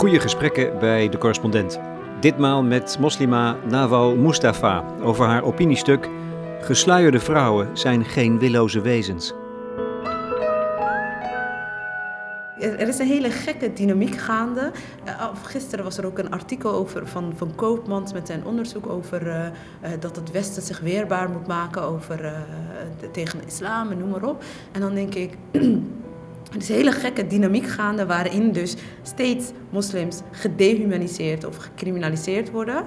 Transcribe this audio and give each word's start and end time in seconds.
Goede 0.00 0.20
gesprekken 0.20 0.78
bij 0.78 1.08
de 1.08 1.18
correspondent. 1.18 1.80
Ditmaal 2.20 2.62
met 2.62 2.96
moslima 3.00 3.56
Nawal 3.68 4.16
Mustafa 4.16 4.84
over 5.02 5.26
haar 5.26 5.42
opiniestuk 5.42 6.08
Gesluierde 6.60 7.20
vrouwen 7.20 7.78
zijn 7.78 8.04
geen 8.04 8.38
willoze 8.38 8.80
wezens. 8.80 9.32
Er 12.58 12.88
is 12.88 12.98
een 12.98 13.06
hele 13.06 13.30
gekke 13.30 13.72
dynamiek 13.72 14.16
gaande. 14.16 14.70
Uh, 15.06 15.28
gisteren 15.44 15.84
was 15.84 15.98
er 15.98 16.06
ook 16.06 16.18
een 16.18 16.30
artikel 16.30 16.72
over 16.72 17.06
van, 17.06 17.32
van 17.36 17.54
Koopmans 17.54 18.12
met 18.12 18.26
zijn 18.26 18.44
onderzoek 18.44 18.88
over 18.88 19.26
uh, 19.26 19.34
uh, 19.34 19.90
dat 20.00 20.16
het 20.16 20.30
Westen 20.30 20.62
zich 20.62 20.80
weerbaar 20.80 21.30
moet 21.30 21.46
maken 21.46 21.82
over, 21.82 22.16
de, 23.00 23.10
tegen 23.10 23.40
islam 23.46 23.90
en 23.90 23.98
noem 23.98 24.10
maar 24.10 24.24
op. 24.24 24.44
En 24.72 24.80
dan 24.80 24.94
denk 24.94 25.14
ik, 25.14 25.36
er 26.50 26.56
is 26.56 26.68
een 26.68 26.74
hele 26.74 26.92
gekke 26.92 27.26
dynamiek 27.26 27.66
gaande 27.66 28.06
waarin 28.06 28.52
dus 28.52 28.76
steeds 29.02 29.50
moslims 29.70 30.20
gedehumaniseerd 30.30 31.44
of 31.44 31.56
gecriminaliseerd 31.56 32.50
worden. 32.50 32.84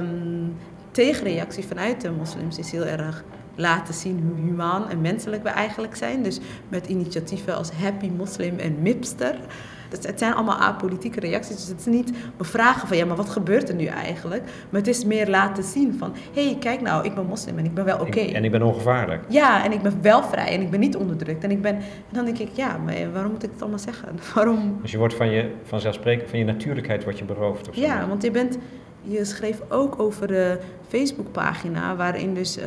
Um, 0.00 0.54
tegenreactie 0.90 1.64
vanuit 1.64 2.00
de 2.00 2.10
moslims 2.10 2.58
is 2.58 2.70
heel 2.70 2.84
erg 2.84 3.24
laten 3.56 3.94
zien 3.94 4.24
hoe 4.28 4.44
humaan 4.44 4.88
en 4.88 5.00
menselijk 5.00 5.42
we 5.42 5.48
eigenlijk 5.48 5.96
zijn. 5.96 6.22
Dus 6.22 6.40
met 6.68 6.86
initiatieven 6.86 7.56
als 7.56 7.70
Happy 7.70 8.08
Muslim 8.08 8.58
en 8.58 8.82
Mipster. 8.82 9.38
Het 10.02 10.18
zijn 10.18 10.34
allemaal 10.34 10.56
apolitieke 10.56 11.20
reacties. 11.20 11.56
Dus 11.56 11.68
het 11.68 11.78
is 11.78 11.86
niet 11.86 12.12
bevragen 12.36 12.88
van 12.88 12.96
ja, 12.96 13.04
maar 13.04 13.16
wat 13.16 13.30
gebeurt 13.30 13.68
er 13.68 13.74
nu 13.74 13.84
eigenlijk? 13.84 14.42
Maar 14.70 14.80
het 14.80 14.88
is 14.88 15.04
meer 15.04 15.28
laten 15.28 15.64
zien 15.64 15.94
van 15.98 16.12
hé, 16.32 16.44
hey, 16.44 16.56
kijk 16.60 16.80
nou, 16.80 17.04
ik 17.04 17.14
ben 17.14 17.26
moslim 17.26 17.58
en 17.58 17.64
ik 17.64 17.74
ben 17.74 17.84
wel 17.84 17.98
oké. 17.98 18.06
Okay. 18.06 18.32
En 18.32 18.44
ik 18.44 18.50
ben 18.50 18.62
ongevaarlijk. 18.62 19.24
Ja, 19.28 19.64
en 19.64 19.72
ik 19.72 19.82
ben 19.82 19.98
wel 20.02 20.22
vrij 20.22 20.48
en 20.48 20.60
ik 20.60 20.70
ben 20.70 20.80
niet 20.80 20.96
onderdrukt. 20.96 21.44
En, 21.44 21.50
ik 21.50 21.62
ben, 21.62 21.74
en 21.74 22.12
dan 22.12 22.24
denk 22.24 22.38
ik, 22.38 22.48
ja, 22.52 22.76
maar 22.76 23.12
waarom 23.12 23.32
moet 23.32 23.42
ik 23.42 23.50
het 23.50 23.60
allemaal 23.60 23.78
zeggen? 23.78 24.08
Waarom? 24.34 24.78
Dus 24.82 24.90
je 24.90 24.98
wordt 24.98 25.14
van 25.14 25.30
je 25.30 25.50
vanzelfsprekend, 25.62 26.30
van 26.30 26.38
je 26.38 26.44
natuurlijkheid 26.44 27.04
wordt 27.04 27.18
je 27.18 27.24
beroofd 27.24 27.68
of 27.68 27.74
zo? 27.74 27.80
Ja, 27.80 28.08
want 28.08 28.22
je 28.22 28.30
bent 28.30 28.58
je 29.04 29.24
schreef 29.24 29.60
ook 29.68 30.00
over 30.00 30.26
de 30.26 30.58
Facebookpagina, 30.88 31.96
waarin 31.96 32.34
dus 32.34 32.58
uh, 32.58 32.64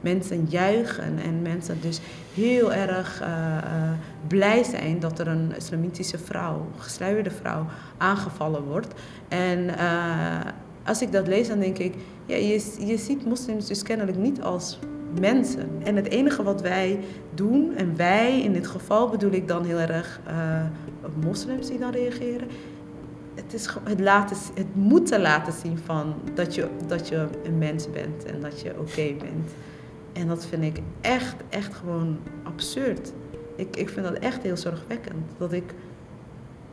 mensen 0.00 0.46
juichen 0.48 1.18
en 1.18 1.42
mensen 1.42 1.80
dus 1.80 2.00
heel 2.34 2.72
erg 2.72 3.22
uh, 3.22 3.28
uh, 3.28 3.90
blij 4.26 4.62
zijn 4.62 5.00
dat 5.00 5.18
er 5.18 5.28
een 5.28 5.52
islamitische 5.56 6.18
vrouw, 6.18 6.66
gesluierde 6.76 7.30
vrouw, 7.30 7.66
aangevallen 7.96 8.62
wordt. 8.62 8.94
En 9.28 9.70
als 10.84 11.02
ik 11.02 11.12
dat 11.12 11.26
lees, 11.26 11.48
dan 11.48 11.58
denk 11.58 11.78
ik, 11.78 11.94
ja, 12.26 12.36
je, 12.36 12.74
je 12.86 12.96
ziet 12.96 13.26
moslims 13.26 13.66
dus 13.66 13.82
kennelijk 13.82 14.16
niet 14.16 14.42
als 14.42 14.78
mensen. 15.20 15.68
En 15.84 15.96
het 15.96 16.08
enige 16.08 16.42
wat 16.42 16.60
wij 16.60 16.98
doen, 17.34 17.76
en 17.76 17.96
wij 17.96 18.40
in 18.40 18.52
dit 18.52 18.66
geval 18.66 19.08
bedoel 19.08 19.32
ik 19.32 19.48
dan 19.48 19.64
heel 19.64 19.78
erg 19.78 20.20
moslims 21.24 21.68
die 21.68 21.78
dan 21.78 21.90
reageren, 21.90 22.48
het, 23.34 23.54
is 23.54 23.68
het, 23.84 24.00
laten, 24.00 24.36
het 24.54 24.74
moeten 24.74 25.20
laten 25.20 25.52
zien 25.52 25.78
van 25.78 26.14
dat 26.34 26.54
je, 26.54 26.68
dat 26.86 27.08
je 27.08 27.28
een 27.44 27.58
mens 27.58 27.90
bent 27.90 28.24
en 28.24 28.40
dat 28.40 28.60
je 28.60 28.70
oké 28.78 29.14
bent. 29.18 29.50
En 30.12 30.26
dat 30.26 30.46
vind 30.46 30.62
ik 30.62 30.82
echt, 31.00 31.36
echt 31.48 31.74
gewoon 31.74 32.18
absurd. 32.42 33.12
Ik, 33.56 33.76
ik 33.76 33.88
vind 33.88 34.06
dat 34.06 34.18
echt 34.18 34.42
heel 34.42 34.56
zorgwekkend. 34.56 35.24
Dat 35.38 35.52
ik 35.52 35.74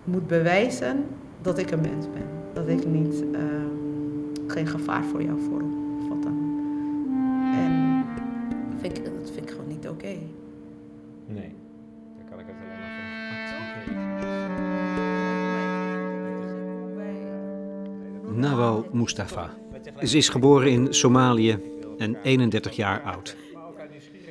moet 0.03 0.27
bewijzen 0.27 1.05
dat 1.41 1.57
ik 1.57 1.71
een 1.71 1.81
mens 1.81 2.05
ben. 2.13 2.25
Dat 2.53 2.67
ik 2.67 2.85
niet, 2.85 3.23
uh, 3.31 3.39
geen 4.47 4.67
gevaar 4.67 5.03
voor 5.03 5.23
jou 5.23 5.39
vorm. 5.39 5.99
Wat 6.09 6.23
dan. 6.23 6.49
En 7.53 8.05
vind 8.79 8.97
ik, 8.97 9.05
dat 9.05 9.31
vind 9.31 9.49
ik 9.49 9.49
gewoon 9.49 9.67
niet 9.67 9.87
oké. 9.87 10.15
Nee. 11.25 11.55
Daar 12.17 12.25
kan 12.29 12.39
ik 12.39 12.45
het 12.45 12.55
alleen 12.55 12.79
maar 12.79 13.10
Nawal 18.41 18.87
Mustafa. 18.91 19.53
Ze 20.03 20.17
is 20.17 20.29
geboren 20.29 20.71
in 20.71 20.93
Somalië 20.93 21.57
en 21.97 22.15
31 22.23 22.75
jaar 22.75 23.01
oud. 23.01 23.35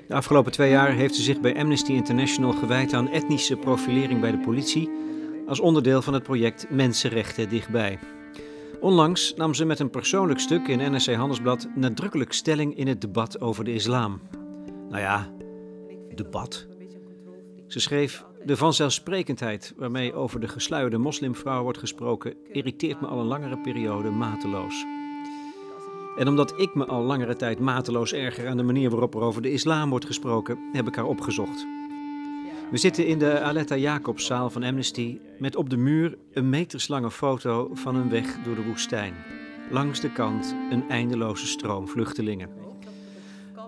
De 0.09 0.15
afgelopen 0.15 0.53
twee 0.53 0.71
jaar 0.71 0.93
heeft 0.93 1.15
ze 1.15 1.23
zich 1.23 1.41
bij 1.41 1.57
Amnesty 1.57 1.93
International 1.93 2.53
gewijd 2.53 2.93
aan 2.93 3.09
etnische 3.09 3.57
profilering 3.57 4.21
bij 4.21 4.31
de 4.31 4.39
politie 4.39 4.91
als 5.47 5.61
onderdeel 5.61 6.03
van 6.03 6.15
het 6.15 6.23
project 6.23 6.71
Mensenrechten 6.71 7.49
dichtbij. 7.49 7.99
Onlangs 8.81 9.35
nam 9.35 9.55
ze 9.55 9.65
met 9.65 9.79
een 9.79 9.91
persoonlijk 9.91 10.41
stuk 10.41 10.69
in 10.69 10.93
NRC 10.93 11.15
Handelsblad 11.15 11.69
nadrukkelijk 11.75 12.33
stelling 12.33 12.77
in 12.77 12.89
het 12.89 13.01
debat 13.01 13.41
over 13.41 13.65
de 13.65 13.75
islam. 13.75 14.21
Nou 14.89 15.03
ja, 15.03 15.33
debat. 16.15 16.67
Ze 17.67 17.81
schreef: 17.81 18.25
De 18.45 18.57
vanzelfsprekendheid 18.57 19.75
waarmee 19.77 20.15
over 20.15 20.41
de 20.41 20.49
gesluierde 20.49 20.99
moslimvrouw 20.99 21.63
wordt 21.63 21.79
gesproken, 21.79 22.35
irriteert 22.53 23.01
me 23.01 23.07
al 23.07 23.19
een 23.19 23.27
langere 23.27 23.59
periode 23.59 24.11
mateloos. 24.11 24.85
En 26.17 26.29
omdat 26.29 26.61
ik 26.61 26.75
me 26.75 26.87
al 26.87 27.03
langere 27.03 27.37
tijd 27.37 27.59
mateloos 27.59 28.13
erger 28.13 28.49
aan 28.49 28.57
de 28.57 28.63
manier 28.63 28.91
waarop 28.91 29.15
er 29.15 29.21
over 29.21 29.43
de 29.43 29.53
islam 29.53 29.91
wordt 29.91 30.05
gesproken, 30.05 30.59
heb 30.73 30.87
ik 30.87 30.95
haar 30.95 31.05
opgezocht. 31.05 31.67
We 32.71 32.77
zitten 32.77 33.07
in 33.07 33.19
de 33.19 33.41
Aletta 33.41 33.77
Jacobszaal 33.77 34.51
van 34.51 34.63
Amnesty 34.63 35.19
met 35.39 35.57
op 35.57 35.71
de 35.71 35.77
muur 35.77 36.19
een 36.33 36.49
meterslange 36.49 37.11
foto 37.11 37.71
van 37.73 37.95
een 37.95 38.11
weg 38.11 38.39
door 38.45 38.55
de 38.55 38.65
woestijn. 38.65 39.15
Langs 39.71 40.01
de 40.01 40.13
kant 40.13 40.55
een 40.71 40.89
eindeloze 40.89 41.47
stroom 41.47 41.89
vluchtelingen. 41.89 42.70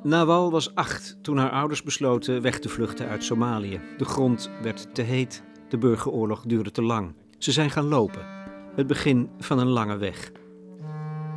Nawal 0.05 0.51
was 0.51 0.75
acht 0.75 1.17
toen 1.21 1.37
haar 1.37 1.51
ouders 1.51 1.83
besloten 1.83 2.43
weg 2.43 2.59
te 2.59 2.69
vluchten 2.69 3.09
uit 3.09 3.25
Somalië. 3.25 3.81
De 3.99 4.05
grond 4.05 4.51
werd 4.63 4.95
te 4.95 5.03
heet, 5.03 5.43
de 5.69 5.79
burgeroorlog 5.79 6.43
duurde 6.47 6.71
te 6.71 6.83
lang. 6.83 7.15
Ze 7.39 7.53
zijn 7.53 7.71
gaan 7.71 7.85
lopen. 7.85 8.27
Het 8.75 8.87
begin 8.87 9.31
van 9.39 9.59
een 9.59 9.69
lange 9.69 9.97
weg. 9.97 10.33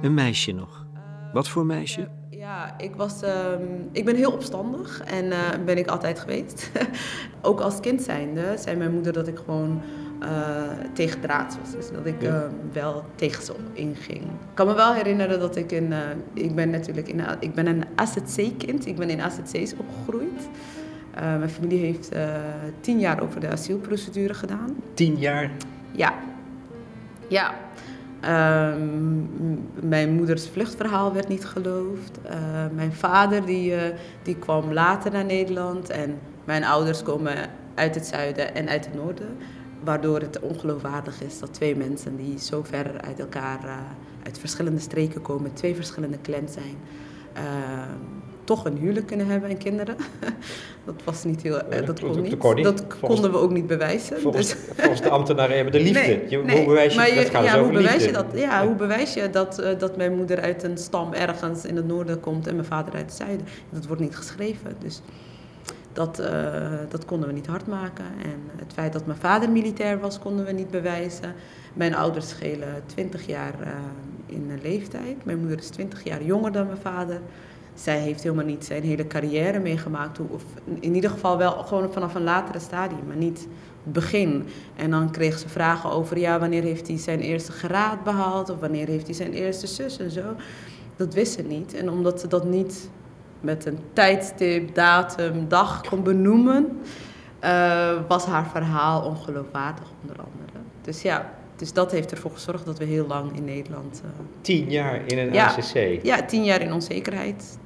Een 0.02 0.14
meisje 0.14 0.52
nog. 0.52 0.86
Wat 1.34 1.48
voor 1.48 1.66
meisje? 1.66 2.10
Ja, 2.30 2.78
ik, 2.78 2.96
was, 2.96 3.24
uh, 3.24 3.52
ik 3.92 4.06
ben 4.06 4.16
heel 4.16 4.32
opstandig 4.32 5.02
en 5.02 5.26
uh, 5.26 5.50
ben 5.66 5.78
ik 5.78 5.88
altijd 5.88 6.20
geweest. 6.20 6.72
Ook 7.42 7.60
als 7.60 7.80
kind 7.80 8.02
zijnde 8.02 8.56
zei 8.60 8.76
mijn 8.76 8.94
moeder 8.94 9.14
dat 9.14 9.28
ik 9.28 9.38
gewoon 9.38 9.82
uh, 10.24 10.30
tegen 10.94 11.22
draad 11.22 11.58
was. 11.62 11.72
Dus 11.72 11.92
dat 11.92 12.06
ik 12.06 12.24
uh, 12.24 12.42
wel 12.74 13.06
tegen 13.16 13.44
ze 13.44 13.54
inging. 13.74 14.24
Ik 14.24 14.54
kan 14.54 14.68
me 14.68 14.74
wel 14.74 14.94
herinneren 14.94 15.40
dat 15.40 15.56
ik 15.56 15.72
in... 15.72 15.92
Uh, 15.92 16.00
ik 16.34 16.56
ben 16.56 16.70
natuurlijk 16.70 17.08
in, 17.08 17.22
ik 17.40 17.54
ben 17.54 17.68
een 17.68 17.84
AZC-kind. 17.96 18.86
Ik 18.86 18.96
ben 18.96 19.10
in 19.10 19.22
AZC's 19.22 19.74
opgegroeid. 19.78 20.50
mijn 21.14 21.50
familie 21.50 21.80
heeft 21.80 22.12
tien 22.80 23.00
jaar 23.00 23.22
over 23.22 23.40
de 23.40 23.50
asielprocedure 23.50 24.34
gedaan. 24.34 24.76
Tien 24.94 25.18
jaar? 25.18 25.52
Ja. 25.92 26.14
Ja. 27.28 27.54
Um, 28.74 29.30
mijn 29.82 30.14
moeders 30.14 30.50
vluchtverhaal 30.50 31.14
werd 31.14 31.28
niet 31.28 31.46
geloofd. 31.46 32.20
mijn 32.74 32.94
vader 32.94 33.46
die, 33.46 33.74
die 34.24 34.36
kwam 34.36 34.74
later 34.74 35.12
naar 35.12 35.26
Nederland. 35.26 35.90
En 35.90 36.18
mijn 36.44 36.64
ouders 36.64 37.04
komen 37.04 37.36
uit 37.76 37.96
het 37.96 38.06
zuiden 38.06 38.56
en 38.56 38.70
uit 38.70 38.86
het 38.86 38.96
noorden. 38.96 39.38
Waardoor 39.86 40.20
het 40.20 40.40
ongeloofwaardig 40.40 41.22
is 41.22 41.40
dat 41.40 41.54
twee 41.54 41.76
mensen 41.76 42.16
die 42.18 42.40
zo 42.40 42.64
ver 42.64 43.02
uit 43.02 43.20
elkaar, 43.20 43.60
uh, 43.66 43.78
uit 44.24 44.40
verschillende 44.40 44.80
streken 44.80 45.22
komen, 45.22 45.54
twee 45.54 45.76
verschillende 45.76 46.18
clans 46.22 46.54
zijn, 46.54 46.76
uh, 47.38 47.42
toch 48.44 48.66
een 48.66 48.78
huwelijk 48.78 49.08
kunnen 49.08 49.28
hebben 49.28 49.50
en 49.50 49.58
kinderen. 49.58 49.96
dat 50.86 50.96
was 51.04 51.24
niet 51.24 51.42
heel, 51.42 51.56
uh, 51.56 51.86
dat 51.86 52.00
kon 52.00 52.22
niet. 52.22 52.64
Dat 52.64 52.86
konden 53.00 53.32
we 53.32 53.38
ook 53.38 53.52
niet 53.52 53.68
bewijzen. 53.68 54.20
Volgens, 54.20 54.50
dus. 54.50 54.58
volgens 54.76 55.02
de 55.02 55.10
ambtenaren 55.10 55.56
hebben 55.56 55.74
de 55.74 55.80
liefde. 55.80 56.00
Nee, 56.00 56.26
je, 56.30 56.38
nee. 56.38 56.58
Hoe 56.58 56.66
bewijs 56.66 56.94
je, 56.94 57.02
je 57.02 57.16
dat? 57.16 57.30
Gaat 57.30 57.44
ja, 57.44 57.54
dus 57.54 57.62
hoe 57.62 57.72
bewijs 57.72 57.92
liefde. 57.92 58.08
je 58.08 58.14
dat? 58.14 58.26
Ja, 58.34 58.66
hoe 58.66 58.76
bewijs 58.76 59.14
je 59.14 59.30
dat, 59.30 59.64
dat 59.78 59.98
mijn 59.98 60.16
moeder 60.16 60.42
uit 60.42 60.64
een 60.64 60.78
stam 60.78 61.14
ergens 61.14 61.66
in 61.66 61.76
het 61.76 61.88
noorden 61.88 62.20
komt 62.20 62.48
en 62.48 62.56
mijn 62.56 62.68
vader 62.68 62.94
uit 62.94 63.06
het 63.06 63.14
zuiden? 63.14 63.48
Dat 63.70 63.86
wordt 63.86 64.02
niet 64.02 64.16
geschreven. 64.16 64.76
Dus 64.80 65.02
dat, 65.96 66.20
uh, 66.20 66.28
dat 66.90 67.06
konden 67.06 67.28
we 67.28 67.34
niet 67.34 67.48
hard 67.48 67.68
maken. 67.68 68.06
En 68.24 68.50
het 68.56 68.74
feit 68.74 68.94
dat 68.94 69.06
mijn 69.06 69.20
vader 69.20 69.50
militair 69.50 70.00
was, 70.00 70.20
konden 70.20 70.46
we 70.46 70.52
niet 70.52 70.72
bewijzen. 70.72 71.34
Mijn 71.74 71.96
ouders 71.96 72.30
schelen 72.30 72.84
20 72.86 73.26
jaar 73.26 73.54
uh, 73.62 73.68
in 74.26 74.60
leeftijd. 74.62 75.26
Mijn 75.26 75.40
moeder 75.40 75.58
is 75.58 75.68
20 75.68 76.04
jaar 76.04 76.24
jonger 76.24 76.52
dan 76.52 76.66
mijn 76.66 76.78
vader. 76.78 77.22
Zij 77.74 78.00
heeft 78.00 78.24
helemaal 78.24 78.46
niet 78.46 78.66
zijn 78.66 78.84
hele 78.84 79.08
carrière 79.08 79.60
meegemaakt. 79.60 80.20
Of 80.20 80.44
in 80.80 80.96
ieder 80.96 81.10
geval 81.10 81.38
wel 81.38 81.52
gewoon 81.52 81.94
vanaf 81.94 82.16
een 82.16 82.24
latere 82.24 82.60
stadium, 82.60 83.08
maar 83.08 83.16
niet 83.16 83.48
het 83.84 83.94
begin. 83.94 84.48
En 84.76 84.92
dan 84.92 85.12
kreeg 85.12 85.40
ze 85.40 85.50
vragen 85.50 85.92
over, 85.92 86.18
ja, 86.18 86.40
wanneer 86.40 86.64
heeft 86.64 86.88
hij 86.88 86.98
zijn 86.98 87.20
eerste 87.20 87.52
graad 87.52 88.04
behaald? 88.04 88.50
Of 88.50 88.60
wanneer 88.60 88.88
heeft 88.88 89.06
hij 89.06 89.16
zijn 89.16 89.34
eerste 89.34 89.68
zus 89.68 89.98
en 89.98 90.12
zo. 90.12 90.36
Dat 90.96 91.14
wist 91.14 91.34
ze 91.34 91.42
niet. 91.42 91.74
En 91.74 91.90
omdat 91.90 92.20
ze 92.20 92.28
dat 92.28 92.44
niet 92.46 92.90
met 93.46 93.66
een 93.66 93.80
tijdstip, 93.94 94.76
datum, 94.76 95.48
dag 95.48 95.82
kon 95.90 96.04
benoemen, 96.04 96.80
uh, 97.44 97.90
was 98.08 98.26
haar 98.26 98.48
verhaal 98.48 99.02
ongeloofwaardig 99.02 99.88
onder 100.02 100.18
andere. 100.18 100.66
Dus 100.82 101.02
ja, 101.02 101.34
dus 101.56 101.74
dat 101.74 101.92
heeft 101.92 102.12
ervoor 102.12 102.32
gezorgd 102.32 102.66
dat 102.66 102.78
we 102.78 102.86
heel 102.86 103.08
lang 103.08 103.36
in 103.36 103.46
Nederland... 103.46 104.02
Uh, 104.06 104.12
tien 104.42 104.70
jaar 104.70 105.02
in 105.06 105.18
een 105.18 105.34
ja, 105.34 105.46
ACC? 105.46 106.04
Ja, 106.04 106.26
tien 106.26 106.44
jaar 106.44 106.62
in 106.62 106.74
onzekerheid. 106.74 107.58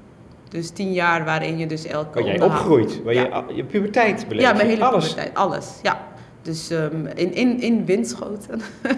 Dus 0.50 0.70
tien 0.70 0.94
jaar 0.94 1.26
waarin 1.26 1.58
je 1.58 1.68
dus 1.68 1.86
elke... 1.86 2.20
Waar 2.20 2.28
jij 2.28 2.42
opgroeit, 2.42 3.04
waar 3.04 3.14
ja. 3.14 3.44
je 3.48 3.56
je 3.56 3.64
puberteit 3.64 4.26
beleeft. 4.28 4.48
Ja, 4.48 4.54
mijn 4.54 4.68
hele 4.68 4.86
alles. 4.86 5.10
puberteit, 5.10 5.36
alles, 5.38 5.80
ja. 5.84 6.08
dus 6.42 6.72
um, 6.72 7.06
in, 7.06 7.34
in, 7.34 7.62
in 7.62 7.86
Winschoten. 7.86 8.62
uh, 8.82 8.96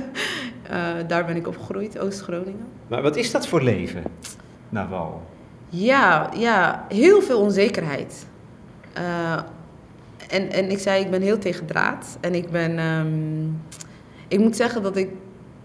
daar 1.07 1.25
ben 1.25 1.35
ik 1.35 1.47
opgegroeid, 1.47 1.99
Oost-Groningen. 1.99 2.67
Maar 2.87 3.01
wat 3.01 3.15
is 3.15 3.31
dat 3.31 3.47
voor 3.47 3.61
leven, 3.61 4.03
Naval? 4.69 5.21
Ja, 5.73 6.29
ja, 6.37 6.85
heel 6.89 7.21
veel 7.21 7.39
onzekerheid. 7.39 8.25
Uh, 8.97 9.33
en, 10.29 10.51
en 10.51 10.71
ik 10.71 10.79
zei, 10.79 11.03
ik 11.03 11.11
ben 11.11 11.21
heel 11.21 11.37
tegen 11.37 11.65
draad. 11.65 12.17
En 12.21 12.35
ik 12.35 12.49
ben... 12.49 12.79
Um, 12.79 13.61
ik 14.27 14.39
moet 14.39 14.55
zeggen 14.55 14.83
dat 14.83 14.95
ik 14.95 15.09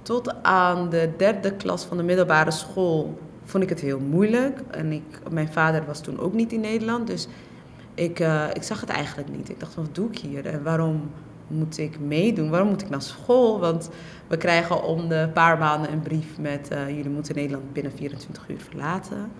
tot 0.03 0.43
aan 0.43 0.89
de 0.91 1.11
derde 1.17 1.53
klas 1.53 1.85
van 1.85 1.97
de 1.97 2.03
middelbare 2.03 2.51
school... 2.51 3.19
vond 3.45 3.63
ik 3.63 3.69
het 3.69 3.81
heel 3.81 4.01
moeilijk. 4.01 4.61
En 4.71 4.93
ik, 4.93 5.03
mijn 5.31 5.53
vader 5.53 5.85
was 5.87 6.01
toen 6.01 6.21
ook 6.21 6.33
niet 6.33 6.53
in 6.53 6.61
Nederland. 6.61 7.07
Dus 7.07 7.29
ik, 7.95 8.21
uh, 8.21 8.45
ik 8.53 8.63
zag 8.63 8.81
het 8.81 8.91
eigenlijk 8.91 9.29
niet. 9.29 9.49
Ik 9.49 9.61
dacht, 9.61 9.75
wat 9.75 9.95
doe 9.95 10.09
ik 10.09 10.19
hier? 10.19 10.47
En 10.47 10.63
waarom 10.63 11.11
moet 11.47 11.79
ik 11.79 12.01
meedoen? 12.01 12.51
Waarom 12.51 12.69
moet 12.69 12.83
ik 12.83 12.91
naar 12.91 13.03
school? 13.03 13.61
Want 13.61 13.91
we 14.27 14.37
krijgen 14.37 14.83
om 14.83 15.09
de 15.09 15.31
paar 15.33 15.59
maanden 15.59 15.93
een 15.93 16.03
brief 16.03 16.39
met... 16.39 16.69
Uh, 16.73 16.89
jullie 16.89 17.11
moeten 17.11 17.35
Nederland 17.35 17.73
binnen 17.73 17.93
24 17.93 18.49
uur 18.49 18.61
verlaten. 18.61 19.31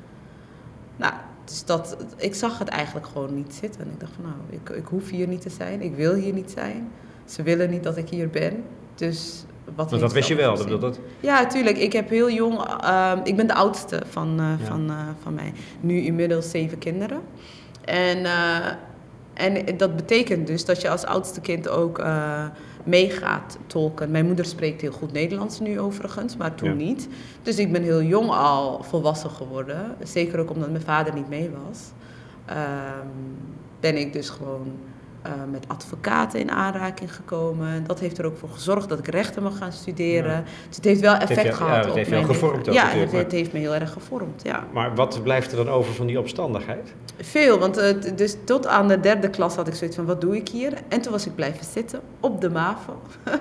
Nou, 0.97 1.13
dus 1.45 1.65
dat, 1.65 1.97
ik 2.17 2.35
zag 2.35 2.59
het 2.59 2.69
eigenlijk 2.69 3.07
gewoon 3.07 3.35
niet 3.35 3.55
zitten. 3.55 3.81
En 3.81 3.91
ik 3.91 4.01
dacht 4.01 4.13
van 4.15 4.25
nou, 4.25 4.61
ik, 4.63 4.77
ik 4.77 4.87
hoef 4.87 5.11
hier 5.11 5.29
niet 5.29 5.41
te 5.41 5.51
zijn. 5.51 5.83
Ik 5.83 5.95
wil 5.95 6.15
hier 6.15 6.33
niet 6.33 6.51
zijn. 6.51 6.91
Ze 7.25 7.43
willen 7.43 7.71
niet 7.71 7.83
dat 7.83 7.97
ik 7.97 8.09
hier 8.09 8.31
ben. 8.31 8.65
Dus 8.95 9.45
wat 9.75 9.91
Want 9.91 10.03
dat 10.03 10.13
wist 10.13 10.29
je 10.29 10.35
wel? 10.35 10.57
Dat, 10.57 10.81
dat... 10.81 10.99
Ja, 11.21 11.43
natuurlijk. 11.43 11.77
Ik 11.77 11.93
heb 11.93 12.09
heel 12.09 12.31
jong... 12.31 12.83
Uh, 12.85 13.13
ik 13.25 13.37
ben 13.37 13.47
de 13.47 13.55
oudste 13.55 14.03
van, 14.11 14.41
uh, 14.41 14.53
van, 14.65 14.91
uh, 14.91 15.09
van 15.23 15.35
mij. 15.35 15.53
Nu 15.81 16.01
inmiddels 16.01 16.51
zeven 16.51 16.79
kinderen. 16.79 17.21
En, 17.85 18.19
uh, 18.19 18.67
en 19.35 19.77
dat 19.77 19.97
betekent 19.97 20.47
dus 20.47 20.65
dat 20.65 20.81
je 20.81 20.89
als 20.89 21.05
oudste 21.05 21.41
kind 21.41 21.69
ook 21.69 22.05
meegaat 22.87 23.59
tolken. 23.67 24.11
Mijn 24.11 24.27
moeder 24.27 24.45
spreekt 24.45 24.81
heel 24.81 24.93
goed 24.93 25.13
Nederlands 25.13 25.61
nu 25.61 25.81
overigens, 25.81 26.37
maar 26.37 26.55
toen 26.55 26.69
ja. 26.69 26.75
niet. 26.75 27.09
Dus 27.43 27.59
ik 27.59 27.73
ben 27.73 27.83
heel 27.83 28.03
jong 28.03 28.31
al 28.31 28.83
volwassen 28.83 29.31
geworden. 29.31 29.97
Zeker 30.03 30.39
ook 30.39 30.51
omdat 30.51 30.71
mijn 30.71 30.83
vader 30.83 31.15
niet 31.15 31.29
mee 31.29 31.51
was. 31.67 31.81
Um, 32.51 33.37
ben 33.81 33.97
ik 33.97 34.13
dus 34.13 34.29
gewoon 34.29 34.73
uh, 35.27 35.33
met 35.51 35.69
advocaten 35.69 36.41
in 36.41 36.51
aanraking 36.51 37.15
gekomen. 37.15 37.85
Dat 37.87 38.01
heeft 38.01 38.19
er 38.19 38.25
ook 38.25 38.37
voor 38.37 38.49
gezorgd 38.49 38.89
dat 38.89 38.99
ik 38.99 39.09
rechten 39.09 39.43
mag 39.43 39.59
gaan 39.59 39.73
studeren. 39.73 40.33
Ja. 40.33 40.45
Dus 40.67 40.77
het 40.77 40.85
heeft 40.85 41.01
wel 41.01 41.15
effect 41.15 41.43
heeft, 41.43 41.57
gehad 41.57 41.73
ja, 41.73 41.79
het 41.79 41.89
op 41.89 41.95
heeft 41.95 42.11
mijn 42.11 42.25
gevormd 42.25 42.69
ook 42.69 42.75
Ja, 42.75 42.89
het, 42.89 43.33
heeft 43.33 43.53
me 43.53 43.59
heel 43.59 43.75
erg 43.75 43.93
gevormd, 43.93 44.43
ja. 44.43 44.67
Maar 44.73 44.95
wat 44.95 45.23
blijft 45.23 45.51
er 45.51 45.57
dan 45.57 45.69
over 45.69 45.95
van 45.95 46.07
die 46.07 46.19
opstandigheid? 46.19 46.95
Veel, 47.21 47.59
want 47.59 47.79
uh, 47.79 47.85
dus 48.17 48.37
tot 48.45 48.67
aan 48.67 48.89
de 48.89 49.01
derde 49.01 49.31
klas 49.31 49.55
had 49.55 49.69
ik 49.69 49.75
zoiets 49.75 49.97
van, 49.97 50.07
wat 50.07 50.21
doe 50.21 50.37
ik 50.37 50.49
hier? 50.49 50.73
En 50.89 51.01
toen 51.01 51.13
was 51.13 51.27
ik 51.27 51.35
blijven 51.35 51.65
zitten 51.65 52.01
op 52.21 52.41
de 52.41 52.51
MAVO. 52.51 53.01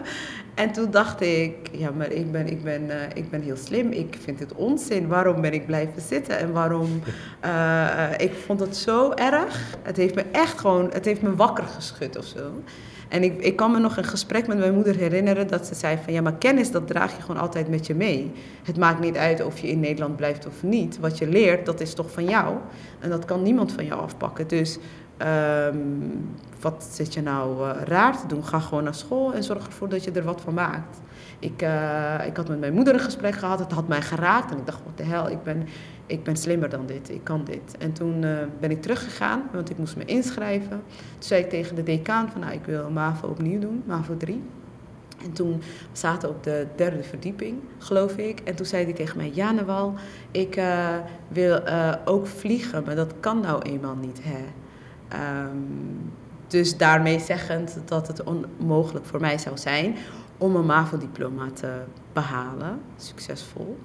en 0.55 0.71
toen 0.71 0.91
dacht 0.91 1.21
ik, 1.21 1.55
ja, 1.71 1.91
maar 1.91 2.11
ik 2.11 2.31
ben, 2.31 2.47
ik, 2.47 2.63
ben, 2.63 2.83
uh, 2.83 2.95
ik 3.13 3.29
ben 3.29 3.41
heel 3.41 3.57
slim. 3.57 3.91
Ik 3.91 4.17
vind 4.21 4.39
het 4.39 4.53
onzin. 4.53 5.07
Waarom 5.07 5.41
ben 5.41 5.53
ik 5.53 5.65
blijven 5.65 6.01
zitten? 6.01 6.37
En 6.37 6.51
waarom... 6.51 7.01
Uh, 7.45 8.07
ik 8.27 8.33
vond 8.45 8.59
het 8.59 8.77
zo 8.77 9.11
erg. 9.11 9.75
Het 9.81 9.97
heeft 9.97 10.15
me 10.15 10.23
echt 10.31 10.59
gewoon, 10.59 10.89
het 10.93 11.05
heeft 11.05 11.21
me 11.21 11.35
wakker 11.35 11.63
geschud 11.63 12.17
of 12.17 12.25
zo. 12.25 12.51
En 13.07 13.23
ik, 13.23 13.41
ik 13.41 13.55
kan 13.55 13.71
me 13.71 13.79
nog 13.79 13.97
een 13.97 14.03
gesprek 14.03 14.47
met 14.47 14.57
mijn 14.57 14.73
moeder 14.73 14.95
herinneren 14.95 15.47
dat 15.47 15.65
ze 15.65 15.75
zei 15.75 15.97
van 16.03 16.13
ja, 16.13 16.21
maar 16.21 16.35
kennis 16.35 16.71
dat 16.71 16.87
draag 16.87 17.15
je 17.15 17.21
gewoon 17.21 17.41
altijd 17.41 17.67
met 17.69 17.87
je 17.87 17.95
mee. 17.95 18.31
Het 18.63 18.77
maakt 18.77 18.99
niet 18.99 19.17
uit 19.17 19.45
of 19.45 19.59
je 19.59 19.67
in 19.67 19.79
Nederland 19.79 20.15
blijft 20.15 20.47
of 20.47 20.63
niet. 20.63 20.99
Wat 20.99 21.17
je 21.17 21.27
leert, 21.27 21.65
dat 21.65 21.81
is 21.81 21.93
toch 21.93 22.11
van 22.11 22.25
jou. 22.25 22.55
En 22.99 23.09
dat 23.09 23.25
kan 23.25 23.41
niemand 23.41 23.71
van 23.71 23.85
jou 23.85 24.01
afpakken. 24.01 24.47
Dus 24.47 24.77
um, 25.21 26.35
wat 26.65 26.87
zit 26.91 27.13
je 27.13 27.21
nou 27.21 27.69
uh, 27.69 27.81
raar 27.83 28.19
te 28.19 28.27
doen? 28.27 28.45
Ga 28.45 28.59
gewoon 28.59 28.83
naar 28.83 28.95
school 28.95 29.33
en 29.33 29.43
zorg 29.43 29.65
ervoor 29.65 29.89
dat 29.89 30.03
je 30.03 30.11
er 30.11 30.23
wat 30.23 30.41
van 30.41 30.53
maakt. 30.53 30.97
Ik, 31.39 31.61
uh, 31.61 32.25
ik 32.25 32.37
had 32.37 32.47
met 32.47 32.59
mijn 32.59 32.73
moeder 32.73 32.93
een 32.93 32.99
gesprek 32.99 33.35
gehad, 33.35 33.59
het 33.59 33.71
had 33.71 33.87
mij 33.87 34.01
geraakt. 34.01 34.51
En 34.51 34.57
ik 34.57 34.65
dacht, 34.65 34.81
wat 34.83 34.97
de 34.97 35.03
hel, 35.03 35.29
ik 35.29 35.43
ben, 35.43 35.67
ik 36.05 36.23
ben 36.23 36.35
slimmer 36.35 36.69
dan 36.69 36.85
dit, 36.85 37.09
ik 37.09 37.23
kan 37.23 37.43
dit. 37.43 37.77
En 37.79 37.93
toen 37.93 38.23
uh, 38.23 38.37
ben 38.59 38.71
ik 38.71 38.81
teruggegaan, 38.81 39.43
want 39.53 39.69
ik 39.69 39.77
moest 39.77 39.95
me 39.95 40.05
inschrijven. 40.05 40.81
Toen 40.89 41.19
zei 41.19 41.43
ik 41.43 41.49
tegen 41.49 41.75
de 41.75 41.83
decaan 41.83 42.31
van, 42.31 42.41
nou, 42.41 42.53
ik 42.53 42.65
wil 42.65 42.89
MAVO 42.89 43.27
opnieuw 43.27 43.59
doen, 43.59 43.83
MAVO 43.85 44.17
3. 44.17 44.43
En 45.23 45.31
toen 45.31 45.61
zaten 45.91 46.29
we 46.29 46.35
op 46.35 46.43
de 46.43 46.67
derde 46.75 47.03
verdieping, 47.03 47.59
geloof 47.77 48.17
ik. 48.17 48.39
En 48.39 48.55
toen 48.55 48.65
zei 48.65 48.83
hij 48.83 48.93
tegen 48.93 49.17
mij, 49.17 49.31
ja 49.33 49.51
Nawal, 49.51 49.93
ik 50.31 50.61
wil 51.27 51.59
ook 52.05 52.27
vliegen, 52.27 52.83
maar 52.85 52.95
dat 52.95 53.13
kan 53.19 53.39
nou 53.39 53.61
eenmaal 53.61 53.95
niet, 53.95 54.19
hè. 54.23 54.43
Um, 55.13 56.13
dus 56.47 56.77
daarmee 56.77 57.19
zeggend 57.19 57.77
dat 57.85 58.07
het 58.07 58.23
onmogelijk 58.23 59.05
voor 59.05 59.19
mij 59.19 59.37
zou 59.37 59.57
zijn 59.57 59.95
om 60.37 60.55
een 60.55 60.65
MAVO-diploma 60.65 61.49
te 61.53 61.81
behalen, 62.13 62.81
succesvol. 62.97 63.77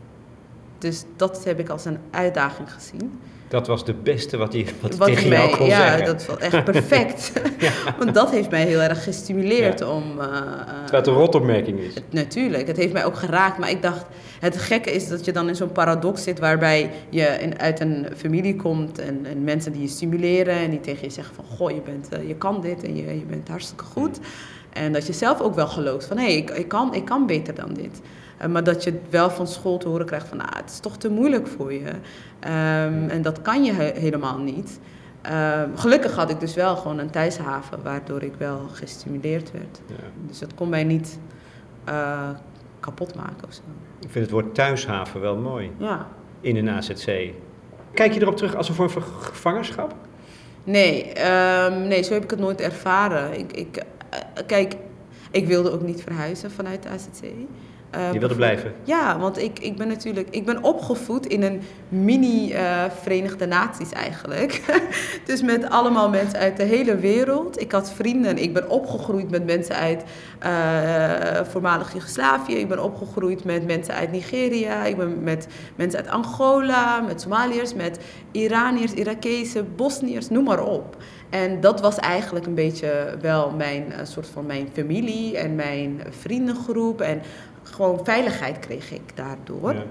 Dus 0.79 1.05
dat 1.17 1.45
heb 1.45 1.59
ik 1.59 1.69
als 1.69 1.85
een 1.85 1.99
uitdaging 2.11 2.73
gezien. 2.73 3.21
Dat 3.51 3.67
was 3.67 3.85
de 3.85 3.95
beste 3.95 4.37
wat 4.37 4.53
hij, 4.53 4.67
wat 4.81 4.97
wat 4.97 5.09
tegen 5.09 5.29
mij, 5.29 5.39
jou 5.39 5.57
kon 5.57 5.67
ja, 5.67 5.77
zeggen. 5.77 5.99
Ja, 5.99 6.05
dat 6.05 6.27
was 6.27 6.37
echt 6.39 6.65
perfect. 6.65 7.33
ja. 7.59 7.73
Want 7.99 8.15
dat 8.15 8.31
heeft 8.31 8.51
mij 8.51 8.65
heel 8.65 8.81
erg 8.81 9.05
gestimuleerd 9.05 9.79
ja. 9.79 9.87
om... 9.87 10.03
Uh, 10.19 10.25
Terwijl 10.25 10.87
het 10.91 11.07
een 11.07 11.15
rotopmerking 11.15 11.79
is. 11.81 11.95
Het, 11.95 12.13
natuurlijk, 12.13 12.67
het 12.67 12.77
heeft 12.77 12.93
mij 12.93 13.05
ook 13.05 13.17
geraakt. 13.17 13.59
Maar 13.59 13.71
ik 13.71 13.83
dacht, 13.83 14.05
het 14.41 14.57
gekke 14.57 14.93
is 14.93 15.09
dat 15.09 15.25
je 15.25 15.33
dan 15.33 15.49
in 15.49 15.57
zo'n 15.57 15.73
paradox 15.73 16.23
zit... 16.23 16.39
waarbij 16.39 16.91
je 17.09 17.25
in, 17.25 17.59
uit 17.59 17.81
een 17.81 18.07
familie 18.17 18.57
komt 18.57 18.99
en, 18.99 19.27
en, 19.27 19.45
mensen 19.45 19.73
die 19.73 19.83
je 19.83 19.89
stimuleren... 19.89 20.55
en 20.55 20.71
die 20.71 20.81
tegen 20.81 21.05
je 21.05 21.13
zeggen 21.13 21.35
van, 21.35 21.45
goh, 21.57 21.71
je, 21.71 21.81
bent, 21.81 22.09
uh, 22.13 22.29
je 22.29 22.35
kan 22.35 22.61
dit 22.61 22.83
en 22.83 22.97
je, 22.97 23.03
je 23.03 23.25
bent 23.29 23.49
hartstikke 23.49 23.85
goed. 23.85 24.19
En 24.73 24.93
dat 24.93 25.07
je 25.07 25.13
zelf 25.13 25.41
ook 25.41 25.55
wel 25.55 25.69
gelooft 25.69 26.07
van, 26.07 26.17
hé, 26.17 26.25
hey, 26.25 26.37
ik, 26.37 26.51
ik, 26.51 26.69
kan, 26.69 26.95
ik 26.95 27.05
kan 27.05 27.27
beter 27.27 27.55
dan 27.55 27.75
dit. 27.75 28.01
Uh, 28.43 28.47
maar 28.47 28.65
dat 28.65 28.85
je 28.85 29.01
wel 29.11 29.31
van 29.31 29.47
school 29.47 29.79
te 29.79 29.89
horen 29.89 30.07
krijgt 30.07 30.29
van, 30.29 30.37
nou, 30.37 30.51
het 30.57 30.71
is 30.71 30.81
toch 30.81 30.97
te 30.97 31.11
moeilijk 31.11 31.47
voor 31.47 31.73
je. 31.73 31.89
Um, 31.89 33.09
en 33.09 33.23
dat 33.23 33.43
kan 33.43 33.65
je 33.65 33.73
he 33.73 33.93
helemaal 33.95 34.39
niet. 34.39 34.81
Um, 35.27 35.77
gelukkig 35.77 36.15
had 36.15 36.31
ik 36.31 36.41
dus 36.41 36.55
wel 36.55 36.77
gewoon 36.77 36.99
een 36.99 37.11
thuishaven, 37.11 37.83
waardoor 37.83 38.23
ik 38.23 38.35
wel 38.39 38.69
gestimuleerd 38.73 39.53
werd. 39.53 39.81
Ja. 39.87 39.95
Dus 40.27 40.39
dat 40.39 40.55
kon 40.55 40.69
mij 40.69 40.85
niet 40.85 41.19
uh, 41.89 42.29
kapot 42.81 43.15
maken 43.15 43.47
of 43.49 43.55
zo. 43.55 43.61
Ik 44.01 44.11
vind 44.11 44.25
het 44.25 44.31
woord 44.31 44.55
thuishaven 44.55 45.21
wel 45.21 45.37
mooi. 45.37 45.71
Ja. 45.77 46.07
In 46.41 46.57
een 46.57 46.69
AZC. 46.69 47.33
Kijk 47.95 48.13
je 48.13 48.21
erop 48.21 48.37
terug 48.37 48.55
als 48.55 48.69
een 48.69 48.75
vorm 48.75 48.91
van 48.91 49.03
gevangenschap? 49.03 49.95
Nee, 50.65 51.09
um, 51.09 51.83
nee, 51.83 52.03
zo 52.03 52.13
heb 52.13 52.23
ik 52.23 52.31
het 52.31 52.39
nooit 52.39 52.61
ervaren. 52.61 53.39
Ik, 53.39 53.53
ik, 53.53 53.77
uh, 53.77 54.47
kijk, 54.47 54.77
ik 55.31 55.47
wilde 55.47 55.73
ook 55.73 55.83
niet 55.83 56.03
verhuizen 56.03 56.51
vanuit 56.51 56.83
de 56.83 56.89
AZC. 56.89 57.23
Uh, 57.95 58.13
je 58.13 58.19
wilde 58.19 58.35
blijven? 58.35 58.73
Ja, 58.85 59.19
want 59.19 59.39
ik, 59.39 59.59
ik 59.59 59.77
ben 59.77 59.89
natuurlijk 59.89 60.29
ik 60.31 60.45
ben 60.45 60.63
opgevoed 60.63 61.27
in 61.27 61.43
een 61.43 61.61
mini 61.89 62.53
uh, 62.53 62.85
Verenigde 63.03 63.47
Naties 63.47 63.93
eigenlijk. 63.93 64.63
dus 65.27 65.43
met 65.43 65.71
allemaal 65.71 66.09
mensen 66.09 66.39
uit 66.39 66.57
de 66.57 66.63
hele 66.63 66.97
wereld. 66.97 67.61
Ik 67.61 67.73
had 67.73 67.93
vrienden. 67.93 68.39
Ik 68.39 68.53
ben 68.53 68.71
opgegroeid 68.71 69.31
met 69.31 69.47
mensen 69.47 69.75
uit 69.77 70.05
uh, 70.45 71.45
voormalig 71.45 71.93
Joegoslavië. 71.93 72.55
Ik 72.55 72.69
ben 72.69 72.83
opgegroeid 72.83 73.45
met 73.45 73.67
mensen 73.67 73.95
uit 73.95 74.13
Nigeria. 74.13 74.85
Ik 74.85 74.97
ben 74.97 75.23
met 75.23 75.47
mensen 75.77 75.99
uit 75.99 76.09
Angola, 76.09 77.01
met 77.01 77.21
Somaliërs, 77.21 77.75
met 77.75 77.99
Iraniërs, 78.31 78.93
Irakezen, 78.93 79.75
Bosniërs, 79.77 80.29
noem 80.29 80.45
maar 80.45 80.65
op. 80.65 80.97
En 81.31 81.61
dat 81.61 81.81
was 81.81 81.97
eigenlijk 81.97 82.47
een 82.47 82.55
beetje 82.55 83.17
wel 83.21 83.51
mijn 83.51 83.85
uh, 83.89 83.97
soort 84.03 84.27
van 84.27 84.47
mijn 84.47 84.69
familie 84.73 85.39
en 85.39 85.55
mijn 85.55 86.03
vriendengroep. 86.11 87.01
En 87.01 87.23
gewoon 87.71 88.01
veiligheid 88.05 88.59
kreeg 88.59 88.93
ik 88.93 89.17
daardoor. 89.17 89.75
Ja. 89.75 89.85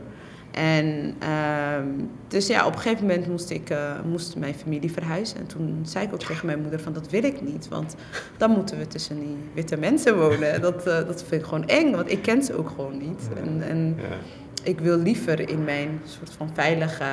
En 0.52 1.16
uh, 1.24 1.92
dus 2.28 2.48
ja, 2.48 2.66
op 2.66 2.74
een 2.74 2.80
gegeven 2.80 3.06
moment 3.06 3.28
moest, 3.28 3.50
ik, 3.50 3.70
uh, 3.70 3.92
moest 4.06 4.36
mijn 4.36 4.54
familie 4.54 4.92
verhuizen. 4.92 5.38
En 5.38 5.48
toen 5.48 5.80
zei 5.84 6.06
ik 6.06 6.14
ook 6.14 6.20
tegen 6.20 6.46
mijn 6.46 6.62
moeder 6.62 6.80
van 6.80 6.94
dat 6.94 7.10
wil 7.10 7.24
ik 7.24 7.42
niet. 7.42 7.68
Want 7.68 7.96
dan 8.38 8.52
moeten 8.52 8.78
we 8.78 8.88
tussen 8.88 9.20
die 9.20 9.38
witte 9.54 9.78
mensen 9.78 10.18
wonen. 10.18 10.62
Dat, 10.62 10.88
uh, 10.88 10.94
dat 10.94 11.24
vind 11.28 11.42
ik 11.42 11.48
gewoon 11.48 11.68
eng, 11.68 11.92
want 11.92 12.12
ik 12.12 12.22
ken 12.22 12.44
ze 12.44 12.58
ook 12.58 12.70
gewoon 12.70 12.98
niet. 12.98 13.30
En, 13.44 13.62
en 13.70 13.96
ja. 13.98 14.16
ik 14.64 14.80
wil 14.80 14.98
liever 14.98 15.50
in 15.50 15.64
mijn 15.64 16.02
soort 16.06 16.32
van 16.38 16.50
veilige... 16.54 17.06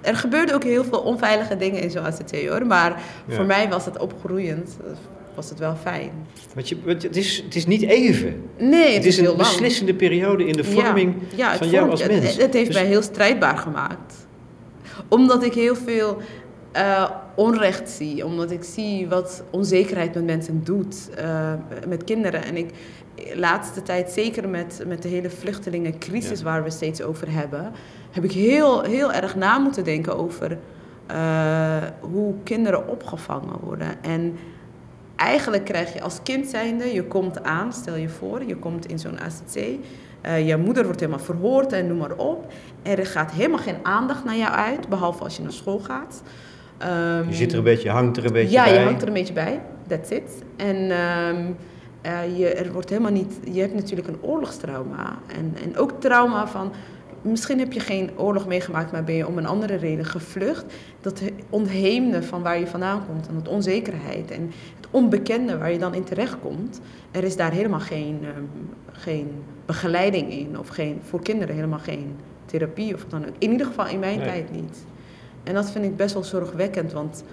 Er 0.00 0.16
gebeurden 0.16 0.54
ook 0.54 0.64
heel 0.64 0.84
veel 0.84 1.00
onveilige 1.00 1.56
dingen 1.56 1.80
in 1.80 1.90
zo'n 1.90 2.04
ACT 2.04 2.46
hoor. 2.48 2.66
Maar 2.66 3.00
voor 3.28 3.44
mij 3.44 3.68
was 3.68 3.84
het 3.84 3.98
opgroeiend 3.98 4.76
was 5.36 5.48
het 5.48 5.58
wel 5.58 5.76
fijn. 5.76 6.10
Want 6.54 6.68
je, 6.68 6.76
want 6.84 7.02
het, 7.02 7.16
is, 7.16 7.42
het 7.44 7.54
is 7.54 7.66
niet 7.66 7.82
even. 7.82 8.42
Nee, 8.58 8.84
het, 8.84 8.94
het 8.94 9.04
is, 9.04 9.18
is 9.18 9.28
een 9.28 9.36
beslissende 9.36 9.92
lang. 9.92 10.02
periode 10.02 10.46
in 10.46 10.56
de 10.56 10.64
vorming 10.64 11.14
ja, 11.36 11.52
ja, 11.52 11.58
van 11.58 11.70
jou 11.70 11.90
als 11.90 12.06
mens. 12.06 12.26
Het, 12.26 12.42
het 12.42 12.54
heeft 12.54 12.66
dus... 12.66 12.76
mij 12.76 12.86
heel 12.86 13.02
strijdbaar 13.02 13.58
gemaakt. 13.58 14.26
Omdat 15.08 15.42
ik 15.44 15.54
heel 15.54 15.76
veel 15.76 16.16
uh, 16.76 17.10
onrecht 17.34 17.90
zie. 17.90 18.24
Omdat 18.24 18.50
ik 18.50 18.64
zie 18.64 19.08
wat 19.08 19.42
onzekerheid 19.50 20.14
met 20.14 20.24
mensen 20.24 20.64
doet. 20.64 21.08
Uh, 21.18 21.52
met 21.88 22.04
kinderen. 22.04 22.44
En 22.44 22.56
ik, 22.56 22.70
laatste 23.34 23.82
tijd, 23.82 24.10
zeker 24.10 24.48
met, 24.48 24.82
met 24.86 25.02
de 25.02 25.08
hele 25.08 25.30
vluchtelingencrisis 25.30 26.38
ja. 26.38 26.44
waar 26.44 26.62
we 26.64 26.70
steeds 26.70 27.02
over 27.02 27.32
hebben... 27.32 27.72
heb 28.10 28.24
ik 28.24 28.32
heel, 28.32 28.82
heel 28.82 29.12
erg 29.12 29.36
na 29.36 29.58
moeten 29.58 29.84
denken 29.84 30.16
over 30.18 30.58
uh, 31.10 31.76
hoe 32.00 32.34
kinderen 32.42 32.88
opgevangen 32.88 33.58
worden. 33.60 34.02
En 34.02 34.36
eigenlijk 35.16 35.64
krijg 35.64 35.92
je 35.92 36.02
als 36.02 36.20
kind 36.22 36.46
zijnde, 36.46 36.94
je 36.94 37.04
komt 37.04 37.42
aan, 37.42 37.72
stel 37.72 37.96
je 37.96 38.08
voor, 38.08 38.44
je 38.44 38.56
komt 38.56 38.86
in 38.86 38.98
zo'n 38.98 39.20
AZC. 39.20 39.56
Uh, 40.26 40.46
je 40.46 40.56
moeder 40.56 40.84
wordt 40.84 41.00
helemaal 41.00 41.24
verhoord 41.24 41.72
en 41.72 41.86
noem 41.86 41.98
maar 41.98 42.16
op. 42.16 42.52
Er 42.82 43.06
gaat 43.06 43.30
helemaal 43.30 43.58
geen 43.58 43.78
aandacht 43.82 44.24
naar 44.24 44.36
jou 44.36 44.52
uit, 44.52 44.88
behalve 44.88 45.24
als 45.24 45.36
je 45.36 45.42
naar 45.42 45.52
school 45.52 45.78
gaat. 45.78 46.22
Um, 46.82 47.28
je 47.28 47.34
zit 47.34 47.52
er 47.52 47.58
een 47.58 47.64
beetje, 47.64 47.90
hangt 47.90 48.16
er 48.16 48.24
een 48.24 48.32
beetje 48.32 48.56
ja, 48.56 48.64
bij. 48.64 48.72
Ja, 48.72 48.78
je 48.78 48.84
hangt 48.84 49.02
er 49.02 49.08
een 49.08 49.14
beetje 49.14 49.32
bij. 49.32 49.60
That's 49.88 50.10
it. 50.10 50.42
En 50.56 50.76
um, 50.76 51.56
uh, 52.02 52.38
je, 52.38 52.48
er 52.48 52.72
wordt 52.72 52.88
helemaal 52.88 53.12
niet... 53.12 53.38
Je 53.52 53.60
hebt 53.60 53.74
natuurlijk 53.74 54.08
een 54.08 54.22
oorlogstrauma. 54.22 55.18
En, 55.26 55.54
en 55.64 55.76
ook 55.76 56.00
trauma 56.00 56.48
van... 56.48 56.72
Misschien 57.26 57.58
heb 57.58 57.72
je 57.72 57.80
geen 57.80 58.10
oorlog 58.16 58.46
meegemaakt, 58.46 58.92
maar 58.92 59.04
ben 59.04 59.14
je 59.14 59.26
om 59.26 59.38
een 59.38 59.46
andere 59.46 59.76
reden 59.76 60.04
gevlucht. 60.04 60.64
Dat 61.00 61.22
ontheemde 61.50 62.22
van 62.22 62.42
waar 62.42 62.58
je 62.58 62.66
vandaan 62.66 63.06
komt 63.06 63.28
en 63.28 63.34
dat 63.34 63.48
onzekerheid 63.48 64.30
en 64.30 64.52
het 64.76 64.86
onbekende 64.90 65.58
waar 65.58 65.72
je 65.72 65.78
dan 65.78 65.94
in 65.94 66.04
terecht 66.04 66.36
komt. 66.40 66.80
Er 67.10 67.24
is 67.24 67.36
daar 67.36 67.52
helemaal 67.52 67.80
geen, 67.80 68.24
um, 68.36 68.48
geen 68.92 69.30
begeleiding 69.66 70.30
in 70.30 70.58
of 70.58 70.68
geen, 70.68 71.00
voor 71.02 71.22
kinderen 71.22 71.54
helemaal 71.54 71.78
geen 71.78 72.16
therapie 72.44 72.94
of 72.94 73.04
dan 73.08 73.26
ook. 73.26 73.34
In 73.38 73.50
ieder 73.50 73.66
geval 73.66 73.86
in 73.86 73.98
mijn 73.98 74.18
tijd 74.18 74.52
niet. 74.52 74.84
En 75.44 75.54
dat 75.54 75.70
vind 75.70 75.84
ik 75.84 75.96
best 75.96 76.14
wel 76.14 76.24
zorgwekkend, 76.24 76.92
want 76.92 77.24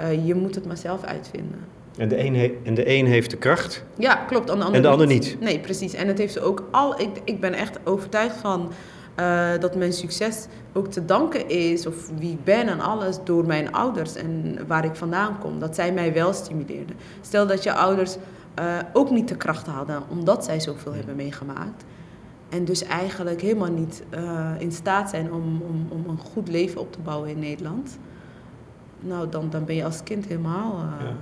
uh, 0.00 0.26
je 0.26 0.34
moet 0.34 0.54
het 0.54 0.66
maar 0.66 0.76
zelf 0.76 1.04
uitvinden. 1.04 1.58
En 1.96 2.08
de, 2.08 2.18
een 2.18 2.56
en 2.64 2.74
de 2.74 2.88
een 2.88 3.06
heeft 3.06 3.30
de 3.30 3.36
kracht. 3.36 3.84
Ja, 3.98 4.14
klopt. 4.14 4.50
En 4.50 4.58
de 4.58 4.64
ander, 4.64 4.76
en 4.76 4.82
de 4.82 4.88
ander 4.88 5.06
niet. 5.06 5.36
Nee, 5.40 5.58
precies. 5.58 5.94
En 5.94 6.06
het 6.06 6.18
heeft 6.18 6.32
ze 6.32 6.40
ook 6.40 6.68
al. 6.70 7.00
Ik, 7.00 7.08
ik 7.24 7.40
ben 7.40 7.54
echt 7.54 7.78
overtuigd 7.84 8.36
van 8.36 8.72
uh, 9.20 9.50
dat 9.60 9.76
mijn 9.76 9.92
succes 9.92 10.46
ook 10.72 10.86
te 10.86 11.04
danken 11.04 11.48
is, 11.48 11.86
of 11.86 12.10
wie 12.18 12.32
ik 12.32 12.44
ben 12.44 12.68
en 12.68 12.80
alles, 12.80 13.18
door 13.24 13.46
mijn 13.46 13.72
ouders 13.72 14.14
en 14.14 14.58
waar 14.66 14.84
ik 14.84 14.94
vandaan 14.94 15.38
kom. 15.38 15.58
Dat 15.58 15.74
zij 15.74 15.92
mij 15.92 16.12
wel 16.12 16.32
stimuleerden. 16.32 16.96
Stel 17.20 17.46
dat 17.46 17.62
je 17.62 17.72
ouders 17.72 18.16
uh, 18.58 18.64
ook 18.92 19.10
niet 19.10 19.28
de 19.28 19.36
kracht 19.36 19.66
hadden, 19.66 20.02
omdat 20.08 20.44
zij 20.44 20.60
zoveel 20.60 20.92
hebben 20.92 21.16
meegemaakt. 21.16 21.84
En 22.48 22.64
dus 22.64 22.82
eigenlijk 22.82 23.40
helemaal 23.40 23.70
niet 23.70 24.02
uh, 24.14 24.50
in 24.58 24.72
staat 24.72 25.10
zijn 25.10 25.32
om, 25.32 25.62
om, 25.62 25.86
om 25.90 26.04
een 26.08 26.18
goed 26.18 26.48
leven 26.48 26.80
op 26.80 26.92
te 26.92 26.98
bouwen 27.00 27.30
in 27.30 27.38
Nederland. 27.38 27.98
Nou, 29.00 29.28
dan, 29.28 29.50
dan 29.50 29.64
ben 29.64 29.74
je 29.74 29.84
als 29.84 30.02
kind 30.02 30.26
helemaal, 30.26 30.84
ja. 31.00 31.14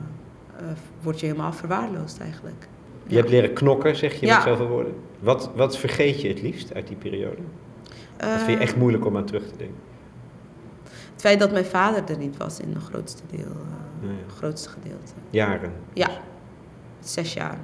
word 1.02 1.20
je 1.20 1.26
helemaal 1.26 1.52
verwaarloosd 1.52 2.20
eigenlijk. 2.20 2.68
Je 3.06 3.16
hebt 3.16 3.28
leren 3.28 3.52
knokken, 3.52 3.96
zeg 3.96 4.20
je 4.20 4.26
ja. 4.26 4.34
met 4.34 4.44
zoveel 4.44 4.68
woorden. 4.68 4.94
Wat, 5.18 5.50
wat 5.54 5.78
vergeet 5.78 6.20
je 6.20 6.28
het 6.28 6.42
liefst 6.42 6.74
uit 6.74 6.86
die 6.86 6.96
periode? 6.96 7.42
Dat 8.30 8.42
vind 8.42 8.58
je 8.58 8.64
echt 8.64 8.76
moeilijk 8.76 9.04
om 9.04 9.16
aan 9.16 9.24
terug 9.24 9.42
te 9.42 9.56
denken? 9.56 9.76
Het 10.84 11.22
feit 11.22 11.38
dat 11.38 11.52
mijn 11.52 11.64
vader 11.64 12.02
er 12.08 12.18
niet 12.18 12.36
was 12.36 12.60
in 12.60 12.72
het 12.74 12.82
grootste 12.82 13.22
deel, 13.30 13.56
ja. 14.00 14.08
grootste 14.36 14.68
gedeelte. 14.68 15.12
Jaren? 15.30 15.72
Ja, 15.92 16.08
zes 17.00 17.34
jaar. 17.34 17.58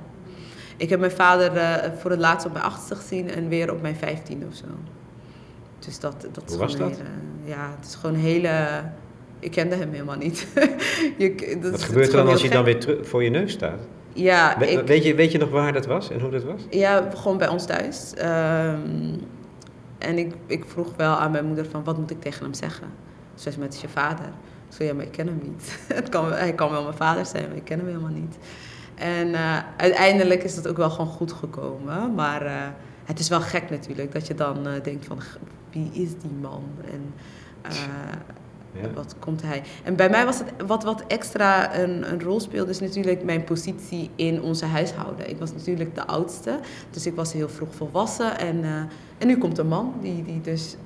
Ik 0.76 0.88
heb 0.88 1.00
mijn 1.00 1.12
vader 1.12 1.56
uh, 1.56 1.74
voor 1.98 2.10
het 2.10 2.20
laatst 2.20 2.46
op 2.46 2.52
mijn 2.52 2.64
achtste 2.64 2.94
gezien 2.94 3.30
en 3.30 3.48
weer 3.48 3.72
op 3.72 3.82
mijn 3.82 3.96
vijftiende 3.96 4.46
of 4.46 4.54
zo. 4.54 4.64
Dus 5.78 6.00
dat, 6.00 6.26
dat 6.32 6.44
Hoe 6.48 6.58
was 6.58 6.76
dat? 6.76 7.00
Ja, 7.44 7.74
het 7.76 7.86
is 7.86 7.94
gewoon 7.94 8.14
een 8.14 8.22
hele... 8.22 8.82
Ik 9.38 9.50
kende 9.50 9.74
hem 9.74 9.92
helemaal 9.92 10.16
niet. 10.16 10.46
je, 11.18 11.58
dat, 11.60 11.70
Wat 11.70 11.82
gebeurt 11.82 12.08
er 12.08 12.16
dan 12.16 12.28
als 12.28 12.42
je 12.42 12.50
dan 12.50 12.64
weer 12.64 12.98
voor 13.02 13.24
je 13.24 13.30
neus 13.30 13.52
staat? 13.52 13.80
Ja, 14.12 14.56
We, 14.58 14.70
ik, 14.70 14.86
weet, 14.86 15.04
je, 15.04 15.14
weet 15.14 15.32
je 15.32 15.38
nog 15.38 15.50
waar 15.50 15.72
dat 15.72 15.86
was 15.86 16.10
en 16.10 16.20
hoe 16.20 16.30
dat 16.30 16.44
was? 16.44 16.60
Ja, 16.70 17.10
gewoon 17.14 17.38
bij 17.38 17.48
ons 17.48 17.66
thuis. 17.66 18.12
Um, 18.18 19.20
en 20.00 20.18
ik, 20.18 20.34
ik 20.46 20.64
vroeg 20.66 20.96
wel 20.96 21.14
aan 21.16 21.30
mijn 21.30 21.46
moeder 21.46 21.66
van, 21.66 21.84
wat 21.84 21.98
moet 21.98 22.10
ik 22.10 22.20
tegen 22.20 22.42
hem 22.44 22.54
zeggen? 22.54 22.88
Ze 23.34 23.52
met 23.58 23.80
je 23.80 23.88
vader. 23.88 24.26
Ik 24.68 24.76
zei, 24.76 24.88
ja, 24.88 24.94
maar 24.94 25.04
ik 25.04 25.12
ken 25.12 25.26
hem 25.26 25.40
niet. 25.42 25.78
kan, 26.10 26.32
hij 26.32 26.52
kan 26.52 26.70
wel 26.70 26.82
mijn 26.82 26.96
vader 26.96 27.26
zijn, 27.26 27.48
maar 27.48 27.56
ik 27.56 27.64
ken 27.64 27.78
hem 27.78 27.86
helemaal 27.86 28.10
niet. 28.10 28.38
En 28.94 29.28
uh, 29.28 29.58
uiteindelijk 29.76 30.42
is 30.42 30.54
dat 30.54 30.68
ook 30.68 30.76
wel 30.76 30.90
gewoon 30.90 31.06
goed 31.06 31.32
gekomen. 31.32 32.14
Maar 32.14 32.46
uh, 32.46 32.52
het 33.04 33.18
is 33.18 33.28
wel 33.28 33.40
gek 33.40 33.70
natuurlijk, 33.70 34.12
dat 34.12 34.26
je 34.26 34.34
dan 34.34 34.66
uh, 34.66 34.72
denkt 34.82 35.04
van, 35.04 35.18
wie 35.70 35.90
is 35.92 36.18
die 36.18 36.32
man? 36.40 36.64
En 36.90 37.14
ja. 38.72 38.90
wat 38.94 39.14
komt 39.18 39.42
hij? 39.42 39.62
En 39.84 39.96
bij 39.96 40.10
mij 40.10 40.24
was 40.24 40.38
het, 40.38 40.52
wat, 40.66 40.84
wat 40.84 41.04
extra 41.06 41.78
een, 41.78 42.12
een 42.12 42.22
rol 42.22 42.40
speelde, 42.40 42.70
is 42.70 42.80
natuurlijk 42.80 43.24
mijn 43.24 43.44
positie 43.44 44.10
in 44.16 44.42
onze 44.42 44.66
huishouden. 44.66 45.30
Ik 45.30 45.38
was 45.38 45.52
natuurlijk 45.52 45.94
de 45.94 46.06
oudste, 46.06 46.58
dus 46.90 47.06
ik 47.06 47.14
was 47.14 47.32
heel 47.32 47.48
vroeg 47.48 47.74
volwassen. 47.74 48.38
En, 48.38 48.64
en 49.18 49.26
nu 49.26 49.38
komt 49.38 49.58
een 49.58 49.68
man 49.68 49.94
die, 50.00 50.22
die 50.22 50.40
dus 50.40 50.76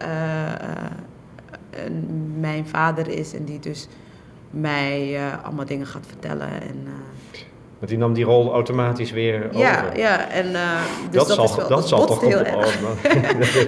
mijn 2.38 2.66
vader 2.66 3.08
is 3.08 3.34
en 3.34 3.44
die 3.44 3.58
dus 3.58 3.88
mij 4.50 5.18
allemaal 5.42 5.66
dingen 5.66 5.86
gaat 5.86 6.06
vertellen. 6.06 6.48
En, 6.48 6.86
want 7.78 7.96
die 7.96 7.98
nam 7.98 8.14
die 8.14 8.24
rol 8.24 8.52
automatisch 8.52 9.10
weer 9.10 9.46
over. 9.48 9.58
Ja, 9.58 9.84
ja. 9.94 10.30
En, 10.30 10.52
dus 10.52 10.56
dat, 11.10 11.26
dat, 11.26 11.36
zal, 11.36 11.44
is 11.44 11.54
wel, 11.54 11.68
dat, 11.68 11.78
dat 11.78 11.88
zal 11.88 12.06
toch 12.06 12.20
heel 12.20 12.44
erg. 12.44 12.78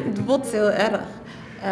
het 0.05 0.27
botst 0.27 0.53
heel 0.53 0.71
erg. 0.71 1.01
Uh, 1.65 1.69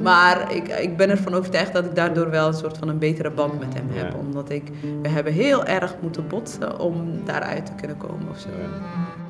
maar 0.00 0.54
ik, 0.54 0.68
ik 0.68 0.96
ben 0.96 1.10
ervan 1.10 1.34
overtuigd 1.34 1.72
dat 1.72 1.84
ik 1.84 1.94
daardoor 1.94 2.30
wel 2.30 2.46
een 2.46 2.54
soort 2.54 2.78
van 2.78 2.88
een 2.88 2.98
betere 2.98 3.30
band 3.30 3.58
met 3.58 3.74
hem 3.74 3.88
heb. 3.90 4.12
Ja. 4.12 4.18
Omdat 4.18 4.50
ik, 4.50 4.72
we 5.02 5.08
hebben 5.08 5.32
heel 5.32 5.64
erg 5.64 5.94
moeten 6.00 6.26
botsen 6.26 6.78
om 6.78 7.24
daaruit 7.24 7.66
te 7.66 7.72
kunnen 7.74 7.96
komen 7.96 8.28
of 8.30 8.38
zo. 8.38 8.48
Ja. 8.48 9.24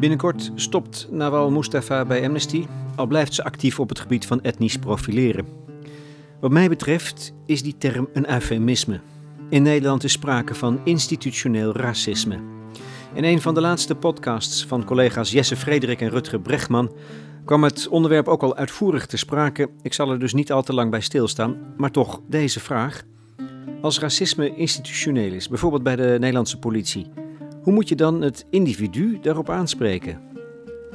Binnenkort 0.00 0.50
stopt 0.54 1.08
Nawal 1.10 1.50
Mustafa 1.50 2.04
bij 2.04 2.24
Amnesty, 2.24 2.66
al 2.96 3.06
blijft 3.06 3.34
ze 3.34 3.44
actief 3.44 3.80
op 3.80 3.88
het 3.88 4.00
gebied 4.00 4.26
van 4.26 4.42
etnisch 4.42 4.76
profileren. 4.76 5.46
Wat 6.40 6.50
mij 6.50 6.68
betreft 6.68 7.32
is 7.46 7.62
die 7.62 7.74
term 7.78 8.08
een 8.12 8.30
eufemisme. 8.30 9.00
In 9.48 9.62
Nederland 9.62 10.04
is 10.04 10.12
sprake 10.12 10.54
van 10.54 10.80
institutioneel 10.84 11.76
racisme. 11.76 12.38
In 13.14 13.24
een 13.24 13.40
van 13.40 13.54
de 13.54 13.60
laatste 13.60 13.94
podcasts 13.94 14.66
van 14.66 14.84
collega's 14.84 15.30
Jesse 15.30 15.56
Frederik 15.56 16.00
en 16.00 16.10
Rutger 16.10 16.40
Bregman 16.40 16.92
kwam 17.44 17.64
het 17.64 17.88
onderwerp 17.88 18.28
ook 18.28 18.42
al 18.42 18.56
uitvoerig 18.56 19.06
te 19.06 19.16
sprake. 19.16 19.70
Ik 19.82 19.92
zal 19.92 20.10
er 20.10 20.18
dus 20.18 20.32
niet 20.32 20.52
al 20.52 20.62
te 20.62 20.74
lang 20.74 20.90
bij 20.90 21.00
stilstaan, 21.00 21.56
maar 21.76 21.90
toch 21.90 22.20
deze 22.28 22.60
vraag. 22.60 23.02
Als 23.80 23.98
racisme 23.98 24.54
institutioneel 24.56 25.32
is, 25.32 25.48
bijvoorbeeld 25.48 25.82
bij 25.82 25.96
de 25.96 26.16
Nederlandse 26.18 26.58
politie, 26.58 27.06
hoe 27.62 27.72
moet 27.72 27.88
je 27.88 27.94
dan 27.96 28.20
het 28.22 28.44
individu 28.50 29.18
daarop 29.22 29.50
aanspreken? 29.50 30.28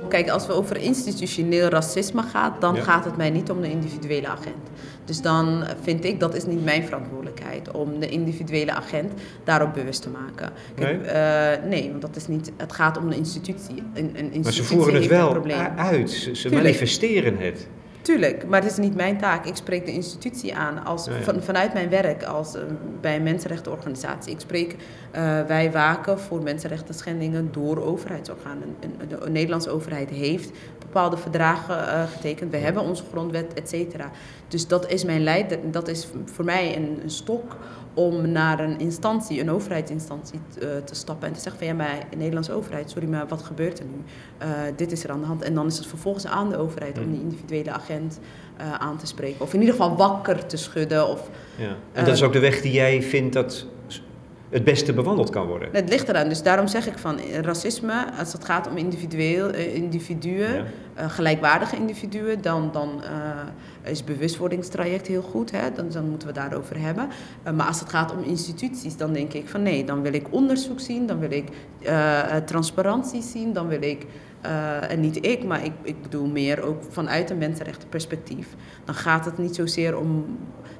Kijk, 0.10 0.30
als 0.30 0.48
we 0.48 0.54
over 0.54 0.78
institutioneel 0.78 1.68
racisme 1.68 2.22
gaat, 2.22 2.62
dan 2.62 2.76
Ja. 2.76 2.82
gaat 2.82 3.06
het 3.06 3.18
mij 3.18 3.30
niet 3.30 3.50
om 3.50 3.62
de 3.62 3.70
individuele 3.70 4.28
agent. 4.28 4.70
Dus 5.06 5.22
dan 5.22 5.64
vind 5.82 6.04
ik 6.06 6.20
dat 6.20 6.36
is 6.36 6.46
niet 6.46 6.64
mijn 6.64 6.84
verantwoordelijkheid 6.84 7.72
om 7.72 8.00
de 8.00 8.08
individuele 8.10 8.72
agent 8.74 9.12
daarop 9.44 9.74
bewust 9.74 10.02
te 10.02 10.10
maken. 10.10 10.52
Kijk, 10.76 11.04
eh, 11.06 11.70
nee, 11.70 11.90
want 11.90 12.02
dat 12.02 12.16
is 12.16 12.28
niet. 12.28 12.52
Het 12.58 12.74
gaat 12.74 12.98
om 12.98 13.10
de 13.10 13.16
institutie. 13.16 13.76
Een, 13.94 14.06
een 14.06 14.34
institutie 14.34 14.44
Maar 14.44 14.54
ze 14.54 14.64
voeren 14.64 14.94
het 14.94 15.08
wel 15.08 15.44
uit, 15.78 16.10
ze, 16.12 16.20
ze 16.20 16.32
Tuurlijk. 16.42 16.64
manifesteren 16.64 17.38
het. 17.38 17.68
Tuurlijk, 18.06 18.48
maar 18.48 18.62
het 18.62 18.72
is 18.72 18.78
niet 18.78 18.96
mijn 18.96 19.18
taak. 19.18 19.46
Ik 19.46 19.56
spreek 19.56 19.86
de 19.86 19.92
institutie 19.92 20.56
aan 20.56 20.86
als, 20.86 21.06
Ja, 21.06 21.16
ja. 21.16 21.22
Van, 21.22 21.42
vanuit 21.42 21.74
mijn 21.74 21.90
werk 21.90 22.24
als, 22.24 22.56
eh, 22.56 22.62
bij 23.02 23.16
een 23.16 23.24
mensenrechtenorganisatie. 23.24 24.34
Ik 24.34 24.40
spreek, 24.40 24.76
eh, 25.12 25.42
wij 25.42 25.72
waken 25.72 26.20
voor 26.20 26.44
mensenrechten 26.44 26.94
schendingen 26.94 27.50
door 27.52 27.84
overheidsorganen. 27.84 28.76
De 29.08 29.30
Nederlandse 29.30 29.70
overheid 29.70 30.10
heeft 30.10 30.52
bepaalde 30.80 31.18
verdragen 31.18 31.88
eh, 31.88 32.04
getekend. 32.12 32.52
We 32.52 32.58
hebben 32.58 32.84
onze 32.84 33.04
grondwet, 33.12 33.54
et 33.54 33.70
cetera. 33.70 34.12
Dus 34.48 34.68
dat 34.68 34.92
is 34.92 35.06
mijn 35.06 35.24
leider. 35.24 35.60
Dat 35.72 35.88
is 35.88 36.08
voor 36.26 36.46
mij 36.46 36.76
een, 36.76 37.00
een 37.04 37.10
stok 37.10 37.58
om 37.96 38.32
naar 38.32 38.60
een 38.60 38.80
instantie, 38.80 39.42
een 39.42 39.52
overheidsinstantie 39.52 40.40
eh, 40.62 40.68
te 40.86 40.96
stappen 40.96 41.28
en 41.28 41.34
te 41.34 41.40
zeggen 41.40 41.60
van 41.60 41.68
ja, 41.68 41.74
maar 41.74 41.98
Nederlandse 42.18 42.54
overheid, 42.54 42.90
sorry, 42.90 43.08
maar 43.08 43.28
wat 43.28 43.42
gebeurt 43.42 43.80
er 43.80 43.86
nu? 43.86 44.04
Eh, 44.38 44.48
dit 44.76 44.92
is 44.92 45.04
er 45.04 45.12
aan 45.12 45.20
de 45.20 45.26
hand. 45.26 45.42
En 45.42 45.54
dan 45.54 45.66
is 45.66 45.78
het 45.78 45.88
vervolgens 45.88 46.26
aan 46.26 46.50
de 46.50 46.58
overheid 46.58 46.98
om 46.98 47.12
die 47.12 47.22
individuele 47.22 47.72
agent 47.72 48.20
eh, 48.58 48.74
aan 48.74 48.98
te 48.98 49.06
spreken. 49.08 49.42
Of 49.42 49.54
in 49.54 49.60
ieder 49.60 49.76
geval 49.76 49.96
wakker 49.96 50.46
te 50.46 50.58
schudden. 50.58 51.10
Of, 51.10 51.30
Ja. 51.56 51.76
En 51.94 52.06
dat 52.06 52.14
is 52.14 52.24
ook 52.24 52.34
de 52.34 52.40
weg 52.40 52.62
die 52.62 52.72
jij 52.72 53.02
vindt 53.02 53.34
dat 53.34 53.66
het 54.56 54.64
beste 54.64 54.94
bewandeld 54.94 55.30
kan 55.30 55.48
worden. 55.48 55.70
het 55.72 55.90
ligt 55.90 56.10
eraan. 56.10 56.30
Dus 56.30 56.44
daarom 56.44 56.68
zeg 56.68 56.88
ik 56.88 56.98
van 56.98 57.20
eh, 57.20 57.40
racisme, 57.40 58.06
als 58.20 58.34
het 58.34 58.46
gaat 58.46 58.70
om 58.70 58.78
individueel, 58.78 59.50
eh, 59.50 59.76
individuen, 59.76 60.54
Ja. 60.54 60.64
eh, 60.94 61.10
gelijkwaardige 61.10 61.76
individuen, 61.76 62.42
dan, 62.42 62.70
dan 62.72 63.04
eh, 63.04 63.92
is 63.92 64.04
bewustwordingstraject 64.04 65.08
heel 65.08 65.22
goed. 65.22 65.52
Hè? 65.52 65.72
Dan, 65.76 65.90
dan 65.90 66.10
moeten 66.10 66.28
we 66.28 66.34
daarover 66.34 66.80
hebben. 66.80 67.08
Maar 67.56 67.68
als 67.68 67.80
het 67.80 67.90
gaat 67.90 68.12
om 68.12 68.24
instituties, 68.24 68.98
dan 68.98 69.14
denk 69.14 69.34
ik 69.34 69.50
van 69.50 69.64
nee, 69.64 69.84
dan 69.84 70.02
wil 70.02 70.14
ik 70.14 70.28
onderzoek 70.30 70.80
zien, 70.80 71.06
dan 71.08 71.20
wil 71.20 71.32
ik 71.32 71.48
transparantie 72.46 73.22
zien, 73.22 73.54
dan 73.54 73.68
wil 73.68 73.82
ik 73.82 74.06
en 74.90 75.00
niet 75.00 75.26
ik, 75.26 75.44
maar 75.44 75.66
ik, 75.66 75.72
ik 75.84 76.02
bedoel 76.02 76.28
meer 76.28 76.62
ook 76.62 76.84
vanuit 76.90 77.30
een 77.30 77.38
mensenrechtenperspectief, 77.38 78.48
dan 78.86 78.96
gaat 78.96 79.26
het 79.26 79.38
niet 79.38 79.56
zozeer 79.56 79.98
om 79.98 80.26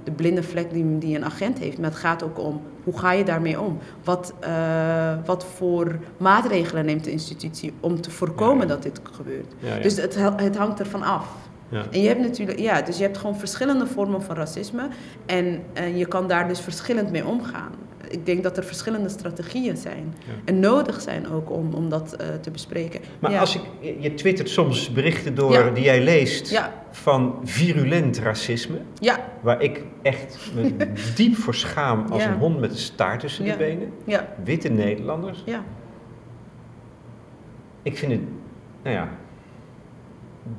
de 0.06 0.12
blinde 0.12 0.44
vlek 0.44 0.72
die, 0.72 0.98
die 0.98 1.16
een 1.16 1.26
agent 1.26 1.60
heeft, 1.60 1.78
maar 1.78 1.90
het 1.90 2.00
gaat 2.00 2.24
ook 2.24 2.40
om 2.40 2.62
hoe 2.84 2.98
ga 3.00 3.12
je 3.12 3.24
daarmee 3.24 3.60
om? 3.60 3.78
Wat, 4.04 4.34
uh, 4.44 5.14
wat 5.26 5.46
voor 5.46 6.00
maatregelen 6.18 6.86
neemt 6.86 7.04
de 7.04 7.12
institutie 7.12 7.74
om 7.80 8.02
te 8.02 8.12
voorkomen 8.12 8.68
dat 8.68 8.84
dit 8.84 9.02
gebeurt? 9.12 9.54
Dus 9.82 9.98
het, 9.98 10.16
het 10.16 10.58
hangt 10.58 10.80
ervan 10.80 11.04
af. 11.04 11.28
Ja. 11.70 11.86
En 11.92 12.02
je 12.02 12.08
hebt 12.08 12.20
natuurlijk, 12.22 12.60
ja, 12.60 12.82
dus 12.82 12.98
je 12.98 13.04
hebt 13.04 13.18
gewoon 13.18 13.36
verschillende 13.36 13.88
vormen 13.88 14.22
van 14.22 14.36
racisme 14.36 14.88
en, 15.26 15.62
en 15.74 15.98
je 15.98 16.06
kan 16.06 16.28
daar 16.28 16.48
dus 16.48 16.60
verschillend 16.60 17.12
mee 17.12 17.26
omgaan 17.26 17.72
ik 18.10 18.26
denk 18.26 18.44
dat 18.44 18.58
er 18.58 18.64
verschillende 18.64 19.10
strategieën 19.10 19.78
zijn. 19.78 20.16
En 20.46 20.60
nodig 20.60 21.02
zijn 21.02 21.30
ook 21.30 21.52
om, 21.52 21.74
om 21.74 21.90
dat 21.90 22.16
uh, 22.22 22.28
te 22.42 22.52
bespreken. 22.52 23.02
Maar 23.20 23.38
als 23.38 23.56
ik, 23.56 23.62
je 24.00 24.14
twittert 24.14 24.50
soms 24.50 24.92
berichten 24.92 25.36
door 25.36 25.74
die 25.74 25.84
jij 25.84 26.04
leest 26.04 26.62
van 26.92 27.40
virulent 27.44 28.18
racisme. 28.18 28.78
Waar 29.42 29.62
ik 29.62 29.84
echt 30.02 30.52
me 30.56 30.76
diep 31.16 31.36
voor 31.36 31.56
schaam 31.56 32.06
als 32.10 32.24
een 32.24 32.38
hond 32.38 32.60
met 32.60 32.72
een 32.72 32.78
staart 32.78 33.20
tussen 33.20 33.46
de 33.46 33.56
benen. 33.58 33.92
Witte 34.44 34.70
Nederlanders. 34.70 35.44
Ja. 35.46 35.64
Ik 37.82 37.98
vind 37.98 38.12
het, 38.12 38.22
nou 38.84 38.96
ja, 38.96 39.10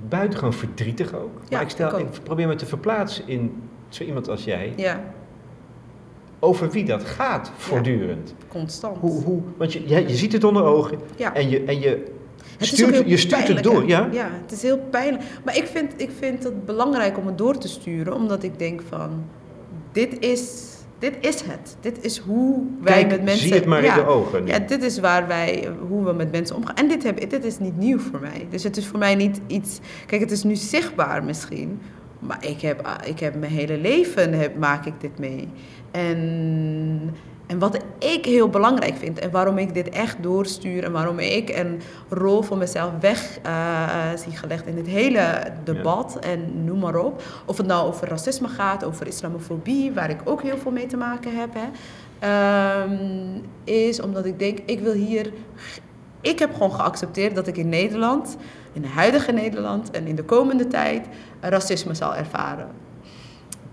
buitengewoon 0.09 0.53
verdrietig 0.53 1.15
ook. 1.15 1.51
maar 1.51 1.63
ik, 1.63 1.69
stel, 1.69 1.99
ik, 1.99 2.15
ik 2.15 2.23
probeer 2.23 2.49
me 2.49 2.55
te 2.55 2.67
verplaatsen 2.67 3.29
in 3.29 3.63
zo 3.89 4.05
iemand 4.05 4.29
als 4.29 4.45
jij. 4.45 4.73
Ja 4.77 5.15
over 6.39 6.71
wie 6.71 6.85
dat 6.85 7.05
gaat 7.05 7.51
voortdurend. 7.57 8.35
constant. 8.49 8.97
Hoe, 8.99 9.23
hoe, 9.23 9.41
want 9.57 9.73
je, 9.73 9.89
je, 9.89 10.09
je 10.09 10.17
ziet 10.17 10.33
het 10.33 10.45
onder 10.45 10.63
ogen 10.63 10.99
en 11.33 11.51
je, 11.51 11.65
en 11.65 11.81
je 11.81 12.15
stuurt, 12.59 13.03
je 13.07 13.17
stuurt 13.17 13.49
het 13.49 13.63
door. 13.63 13.87
Ja? 13.87 14.09
ja, 14.13 14.31
het 14.43 14.53
is 14.53 14.63
heel 14.63 14.79
pijnlijk. 14.91 15.25
Maar 15.45 15.57
ik 15.57 15.67
vind, 15.67 15.93
ik 15.97 16.11
vind 16.19 16.45
het 16.45 16.65
belangrijk 16.65 17.19
om 17.19 17.27
het 17.27 17.39
door 17.39 17.59
te 17.59 17.69
sturen, 17.69 18.15
omdat 18.15 18.43
ik 18.43 18.59
denk 18.59 18.83
van, 18.89 19.25
dit 19.93 20.19
is, 20.19 20.65
dit 20.99 21.15
is 21.21 21.41
het. 21.41 21.77
Dit 21.81 22.05
is 22.05 22.19
hoe 22.19 22.63
wij 22.81 22.93
Kijk, 22.93 23.09
met 23.09 23.23
mensen... 23.23 23.47
zie 23.47 23.55
het 23.55 23.67
maar 23.67 23.85
in 23.85 23.95
de 23.95 24.07
ogen. 24.07 24.47
Ja, 24.47 24.59
dit 24.59 24.83
is 24.83 24.99
waar 24.99 25.27
wij, 25.27 25.71
hoe 25.89 26.05
we 26.05 26.13
met 26.13 26.33
mensen 26.33 26.57
omgaan. 26.57 26.75
En 26.75 26.89
dit, 26.89 27.03
heb, 27.03 27.31
dit 27.31 27.45
is 27.45 27.59
niet 27.59 27.77
nieuw 27.77 27.99
voor 27.99 28.21
mij. 28.21 28.47
Dus 28.51 28.63
het 28.63 28.77
is 28.77 28.87
voor 28.87 28.99
mij 28.99 29.15
niet 29.15 29.41
iets... 29.47 29.79
Kijk, 30.07 30.21
het 30.21 30.31
is 30.31 30.43
nu 30.43 30.57
zichtbaar 30.57 31.25
misschien, 31.25 31.81
maar 32.19 32.47
ik 32.47 32.61
heb, 32.61 32.89
ik 33.05 33.21
heb 33.21 33.35
mijn 33.35 33.53
hele 33.53 33.79
leven 33.79 34.33
heb, 34.33 34.57
maak 34.57 34.87
ik 34.87 35.01
dit 35.01 35.19
mee. 35.19 35.49
En, 35.91 37.15
en 37.47 37.59
wat 37.59 37.79
ik 37.99 38.25
heel 38.25 38.49
belangrijk 38.49 38.97
vind 38.97 39.19
en 39.19 39.31
waarom 39.31 39.59
ik 39.59 39.75
dit 39.75 39.89
echt 39.89 40.23
doorstuur 40.23 40.85
en 40.85 40.93
waarom 40.93 41.19
ik 41.19 41.49
een 41.49 41.81
rol 42.09 42.43
voor 42.43 42.57
mezelf 42.57 42.91
weg 43.01 43.39
uh, 43.47 44.11
zie 44.17 44.37
gelegd 44.37 44.67
in 44.67 44.77
het 44.77 44.87
hele 44.87 45.53
debat 45.65 46.19
en 46.19 46.65
noem 46.65 46.79
maar 46.79 46.97
op. 46.97 47.23
Of 47.45 47.57
het 47.57 47.67
nou 47.67 47.87
over 47.87 48.09
racisme 48.09 48.49
gaat, 48.49 48.85
over 48.85 49.07
islamofobie, 49.07 49.93
waar 49.93 50.11
ik 50.11 50.21
ook 50.25 50.43
heel 50.43 50.59
veel 50.59 50.73
mee 50.73 50.87
te 50.87 50.97
maken 50.97 51.37
heb. 51.37 51.55
Hè, 51.55 51.67
um, 52.83 53.43
is 53.65 54.01
omdat 54.01 54.25
ik 54.25 54.39
denk, 54.39 54.59
ik 54.65 54.81
wil 54.81 54.93
hier. 54.93 55.33
Ik 56.21 56.39
heb 56.39 56.53
gewoon 56.53 56.73
geaccepteerd 56.73 57.35
dat 57.35 57.47
ik 57.47 57.57
in 57.57 57.69
Nederland, 57.69 58.37
in 58.73 58.83
het 58.83 58.93
huidige 58.93 59.33
Nederland 59.33 59.91
en 59.91 60.07
in 60.07 60.17
de 60.17 60.25
komende 60.25 60.67
tijd 60.67 61.07
racisme 61.41 61.95
zal 61.95 62.15
ervaren 62.15 62.86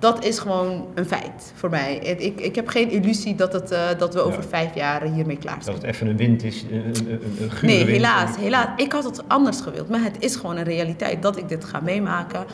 dat 0.04 0.26
is 0.26 0.40
gewoon 0.40 0.86
een 0.94 1.06
feit 1.06 1.54
voor 1.56 1.70
mij. 1.70 1.96
Ik, 1.98 2.42
ik 2.42 2.56
heb 2.56 2.68
geen 2.68 2.90
illusie 2.90 3.36
dat, 3.36 3.54
het, 3.54 3.72
uh, 3.72 3.80
dat 3.98 4.14
we 4.14 4.22
over 4.22 4.44
vijf 4.44 4.76
jaar 4.76 5.02
hiermee 5.02 5.38
klaar 5.38 5.64
zijn. 5.64 5.76
Dat 5.76 5.86
het 5.86 5.94
even 5.94 6.08
een 6.08 6.18
wind 6.18 6.44
is, 6.44 6.66
een, 6.72 6.86
een, 6.86 7.22
een 7.40 7.52
Nee, 7.62 7.86
helaas, 7.86 8.36
helaas. 8.38 8.68
Ik 8.76 8.92
had 8.92 9.04
het 9.04 9.30
anders 9.30 9.62
gewild. 9.62 9.90
Maar 9.90 10.04
het 10.04 10.16
is 10.20 10.36
gewoon 10.36 10.58
een 10.58 10.64
realiteit 10.64 11.22
dat 11.22 11.38
ik 11.38 11.50
dit 11.50 11.64
ga 11.64 11.80
meemaken. 11.80 12.46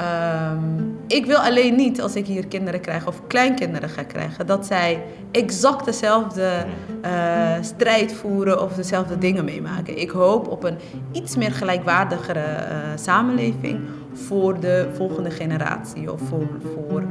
Um, 0.00 0.98
ik 1.06 1.26
wil 1.26 1.36
alleen 1.36 1.76
niet, 1.76 2.00
als 2.00 2.14
ik 2.14 2.26
hier 2.26 2.46
kinderen 2.46 2.80
krijg 2.80 3.06
of 3.06 3.26
kleinkinderen 3.26 3.88
ga 3.88 4.02
krijgen, 4.02 4.46
dat 4.46 4.66
zij 4.66 5.02
exact 5.30 5.84
dezelfde 5.84 6.64
uh, 7.04 7.52
strijd 7.60 8.12
voeren 8.12 8.62
of 8.62 8.74
dezelfde 8.74 9.18
dingen 9.18 9.44
meemaken. 9.44 9.98
Ik 9.98 10.10
hoop 10.10 10.48
op 10.48 10.64
een 10.64 10.76
iets 11.12 11.36
meer 11.36 11.52
gelijkwaardigere 11.52 12.40
uh, 12.40 12.76
samenleving 12.94 13.80
voor 14.14 14.60
de 14.60 14.88
volgende 14.92 15.30
generatie. 15.30 16.12
Of 16.12 16.20
voor, 16.20 16.48
voor 16.74 17.02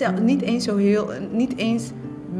uh, 0.00 0.18
niet 0.20 0.42
eens 0.42 0.64
zo 0.64 0.76
heel, 0.76 1.10
niet 1.30 1.56
eens 1.56 1.90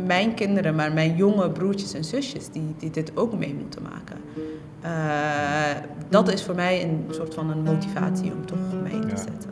mijn 0.07 0.35
kinderen, 0.35 0.74
maar 0.74 0.92
mijn 0.92 1.16
jonge 1.16 1.50
broertjes 1.50 1.94
en 1.94 2.05
zusjes 2.05 2.48
die, 2.48 2.74
die 2.78 2.90
dit 2.90 3.16
ook 3.16 3.38
mee 3.38 3.55
moeten 3.55 3.83
maken. 3.83 4.16
Uh, 4.85 5.83
dat 6.09 6.33
is 6.33 6.42
voor 6.42 6.55
mij 6.55 6.83
een 6.83 7.05
soort 7.11 7.35
van 7.35 7.50
een 7.50 7.62
motivatie 7.62 8.33
om 8.33 8.46
toch 8.46 8.59
mee 8.83 9.00
te 9.00 9.16
zetten. 9.16 9.50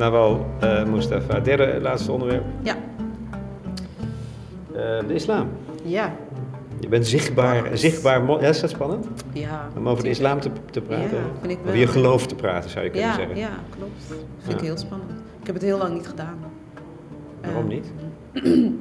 Nou 0.00 0.12
wel, 0.12 0.46
uh, 0.62 0.84
Mustafa. 0.84 1.40
Derde, 1.40 1.78
laatste 1.80 2.12
onderwerp. 2.12 2.44
Ja. 2.62 2.76
Uh, 4.72 5.08
de 5.08 5.14
islam. 5.14 5.48
Ja. 5.84 6.14
Je 6.80 6.88
bent 6.88 7.06
zichtbaar, 7.06 7.78
zichtbaar 7.78 8.40
ja, 8.40 8.48
is 8.48 8.60
dat 8.60 8.70
spannend? 8.70 9.06
Ja. 9.32 9.68
Om 9.76 9.88
over 9.88 10.02
de 10.04 10.10
islam 10.10 10.40
te, 10.40 10.50
te 10.70 10.80
praten? 10.80 11.16
Ja, 11.16 11.22
vind 11.40 11.52
ik 11.52 11.58
wel. 11.58 11.66
Over 11.66 11.78
je 11.78 11.86
geloof 11.86 12.26
te 12.26 12.34
praten, 12.34 12.70
zou 12.70 12.84
je 12.84 12.90
kunnen 12.90 13.08
ja, 13.08 13.14
zeggen. 13.14 13.36
Ja, 13.36 13.50
klopt. 13.78 14.08
Dat 14.08 14.18
vind 14.38 14.60
ik 14.60 14.66
heel 14.66 14.76
spannend. 14.76 15.10
Ik 15.40 15.46
heb 15.46 15.54
het 15.54 15.64
heel 15.64 15.78
lang 15.78 15.94
niet 15.94 16.08
gedaan. 16.08 16.38
Waarom 17.40 17.68
niet? 17.68 17.92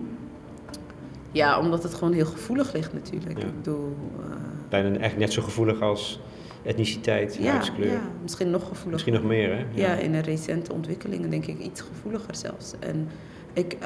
ja, 1.42 1.60
omdat 1.60 1.84
het 1.84 1.94
gewoon 1.94 2.14
heel 2.14 2.26
gevoelig 2.26 2.74
ligt 2.74 2.94
natuurlijk. 2.94 3.40
Ik 3.40 3.56
bedoel... 3.56 3.96
Uh... 4.20 4.26
Bijna 4.70 4.98
echt 4.98 5.18
net 5.18 5.34
zo 5.34 5.42
gevoelig 5.42 5.82
als 5.82 6.20
etniciteit, 6.64 7.36
ja, 7.36 7.52
huidskleur. 7.52 7.92
Ja, 7.92 8.02
misschien 8.22 8.50
nog 8.50 8.62
gevoeliger. 8.62 8.92
Misschien 8.92 9.14
nog 9.14 9.24
meer, 9.24 9.58
hè? 9.58 9.66
Ja. 9.74 9.94
in 9.94 10.12
de 10.12 10.20
recente 10.20 10.74
ontwikkelingen 10.74 11.30
denk 11.30 11.46
ik 11.46 11.60
iets 11.60 11.82
gevoeliger 11.82 12.36
zelfs. 12.36 12.74
En 12.80 13.10
ik... 13.54 13.78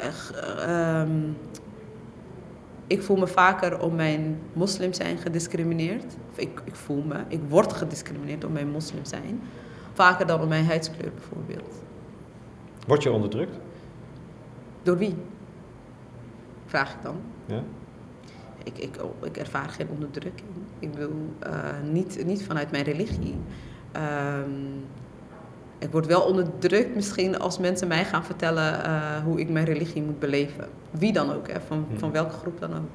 Uh, 0.68 1.02
um, 1.02 1.38
ik 2.88 3.02
voel 3.02 3.18
me 3.18 3.28
vaker 3.28 3.80
om 3.80 3.96
mijn 3.96 4.40
moslim 4.54 4.94
zijn 4.94 5.18
gediscrimineerd. 5.18 6.16
Of 6.32 6.38
ik, 6.38 6.62
ik 6.64 6.76
voel 6.76 7.02
me, 7.02 7.16
ik 7.28 7.40
word 7.48 7.74
gediscrimineerd 7.74 8.46
om 8.46 8.52
mijn 8.52 8.70
moslim 8.70 9.06
zijn. 9.06 9.42
Vaker 9.94 10.28
dan 10.28 10.42
om 10.42 10.48
mijn 10.48 10.66
huidskleur 10.66 11.12
bijvoorbeeld. 11.14 11.76
Word 12.88 13.04
je 13.04 13.12
onderdrukt? 13.12 13.58
Door 14.84 14.98
wie? 14.98 15.16
Vraag 16.66 16.94
ik 16.94 17.02
dan. 17.04 17.16
Ja? 17.46 17.64
Ik, 18.64 18.78
ik, 18.78 18.96
oh, 19.02 19.26
ik 19.28 19.38
ervaar 19.38 19.70
geen 19.70 19.88
onderdrukking. 19.94 20.50
Ik 20.80 20.90
wil 20.94 21.12
uh, 21.48 21.50
niet, 21.92 22.26
niet 22.26 22.44
vanuit 22.44 22.72
mijn 22.72 22.84
religie. 22.84 23.36
Um, 23.96 24.86
ik 25.80 25.92
word 25.92 26.06
wel 26.06 26.22
onderdrukt 26.22 26.96
misschien 26.96 27.40
als 27.40 27.60
mensen 27.60 27.88
mij 27.88 28.06
gaan 28.06 28.26
vertellen 28.26 28.74
uh, 28.86 29.24
hoe 29.24 29.40
ik 29.40 29.50
mijn 29.50 29.66
religie 29.66 30.02
moet 30.02 30.20
beleven. 30.20 30.68
Wie 30.92 31.14
dan 31.14 31.34
ook, 31.34 31.52
hè, 31.52 31.60
van, 31.68 31.86
hmm. 31.90 32.00
van 32.00 32.12
welke 32.12 32.34
groep 32.34 32.60
dan 32.60 32.74
ook. 32.74 32.90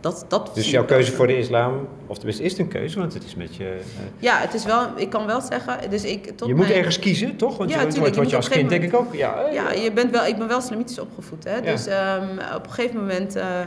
Dat, 0.00 0.24
dat 0.28 0.50
dus 0.54 0.70
jouw 0.70 0.84
keuze 0.84 1.12
voor 1.12 1.26
de 1.26 1.38
islam, 1.38 1.88
of 2.06 2.16
tenminste 2.16 2.42
is 2.42 2.50
het 2.50 2.60
een 2.60 2.68
keuze, 2.68 2.98
want 2.98 3.14
het 3.14 3.24
is 3.24 3.34
met 3.34 3.56
je... 3.56 3.64
Uh... 3.64 4.04
Ja, 4.18 4.38
het 4.38 4.54
is 4.54 4.64
wel, 4.64 4.86
ik 4.96 5.10
kan 5.10 5.26
wel 5.26 5.40
zeggen... 5.40 5.90
Dus 5.90 6.04
ik, 6.04 6.36
tot 6.36 6.48
je 6.48 6.54
moet 6.54 6.70
ergens 6.70 6.98
kiezen, 6.98 7.36
toch? 7.36 7.56
Want 7.56 7.70
ja, 7.70 7.80
je, 7.80 7.86
tuurlijk, 7.86 8.14
wordt 8.14 8.30
je 8.30 8.36
als 8.36 8.48
kind 8.48 8.68
denk 8.68 8.82
ik 8.82 8.94
ook... 8.94 9.14
Ja, 9.14 9.48
ja, 9.52 9.72
je 9.72 9.92
bent 9.92 10.10
wel, 10.10 10.24
ik 10.24 10.38
ben 10.38 10.48
wel 10.48 10.58
islamitisch 10.58 10.98
opgevoed. 10.98 11.44
Hè? 11.44 11.54
Ja. 11.54 11.60
Dus 11.60 11.86
um, 11.86 12.38
op 12.54 12.64
een 12.64 12.72
gegeven 12.72 13.00
moment... 13.00 13.36
Uh, 13.36 13.60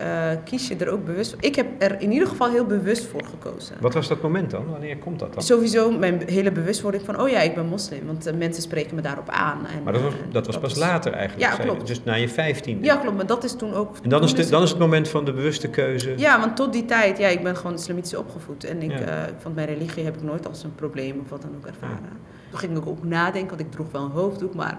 uh, 0.00 0.30
kies 0.44 0.68
je 0.68 0.76
er 0.76 0.88
ook 0.88 1.04
bewust 1.04 1.30
voor. 1.30 1.42
Ik 1.42 1.54
heb 1.54 1.66
er 1.78 2.00
in 2.00 2.12
ieder 2.12 2.28
geval 2.28 2.50
heel 2.50 2.64
bewust 2.64 3.06
voor 3.06 3.24
gekozen. 3.24 3.76
Wat 3.80 3.94
was 3.94 4.08
dat 4.08 4.22
moment 4.22 4.50
dan? 4.50 4.70
Wanneer 4.70 4.98
komt 4.98 5.18
dat 5.18 5.34
dan? 5.34 5.42
Sowieso 5.42 5.90
mijn 5.90 6.22
hele 6.26 6.52
bewustwording 6.52 7.04
van, 7.04 7.20
oh 7.20 7.28
ja, 7.28 7.40
ik 7.40 7.54
ben 7.54 7.66
moslim. 7.66 8.06
Want 8.06 8.26
uh, 8.26 8.34
mensen 8.34 8.62
spreken 8.62 8.94
me 8.94 9.02
daarop 9.02 9.28
aan. 9.28 9.66
En, 9.66 9.82
maar 9.82 9.92
dat 9.92 10.02
was, 10.02 10.12
dat 10.32 10.46
was 10.46 10.58
pas 10.58 10.76
later 10.76 11.12
eigenlijk? 11.12 11.50
Ja, 11.50 11.64
klopt. 11.64 11.86
Dus 11.86 12.04
na 12.04 12.14
je 12.14 12.28
vijftiende? 12.28 12.84
Ja, 12.84 12.96
klopt. 12.96 13.16
Maar 13.16 13.26
dat 13.26 13.44
is 13.44 13.56
toen 13.56 13.74
ook... 13.74 13.96
En 14.02 14.08
dan, 14.08 14.22
is, 14.22 14.34
de, 14.34 14.48
dan 14.48 14.62
is 14.62 14.70
het 14.70 14.78
moment 14.78 15.08
van 15.08 15.24
de 15.24 15.32
bewuste 15.32 15.68
keuze? 15.68 16.12
Ja, 16.16 16.40
want 16.40 16.56
tot 16.56 16.72
die 16.72 16.84
tijd, 16.84 17.18
ja, 17.18 17.28
ik 17.28 17.42
ben 17.42 17.56
gewoon 17.56 17.74
islamitisch 17.74 18.16
opgevoed. 18.16 18.64
En 18.64 18.82
ik, 18.82 18.98
ja. 18.98 19.26
uh, 19.26 19.32
van 19.38 19.54
mijn 19.54 19.66
religie 19.66 20.04
heb 20.04 20.16
ik 20.16 20.22
nooit 20.22 20.48
als 20.48 20.64
een 20.64 20.74
probleem 20.74 21.20
of 21.24 21.30
wat 21.30 21.42
dan 21.42 21.50
ook 21.56 21.66
ervaren. 21.66 21.98
Ja. 22.02 22.32
Toen 22.50 22.58
ging 22.58 22.78
ik 22.78 22.86
ook 22.86 23.04
nadenken, 23.04 23.48
want 23.48 23.60
ik 23.60 23.70
droeg 23.70 23.90
wel 23.90 24.04
een 24.04 24.10
hoofddoek, 24.10 24.54
maar 24.54 24.78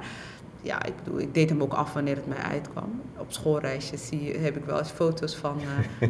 ja, 0.65 0.85
ik 0.85 0.93
bedoel, 1.03 1.19
ik 1.19 1.33
deed 1.33 1.49
hem 1.49 1.61
ook 1.61 1.73
af 1.73 1.93
wanneer 1.93 2.15
het 2.15 2.27
mij 2.27 2.37
uitkwam. 2.51 3.01
Op 3.17 3.25
schoolreisjes 3.27 4.07
zie, 4.07 4.37
heb 4.37 4.57
ik 4.57 4.65
wel 4.65 4.77
eens 4.77 4.89
foto's 4.89 5.35
van 5.35 5.61
uh, 6.01 6.09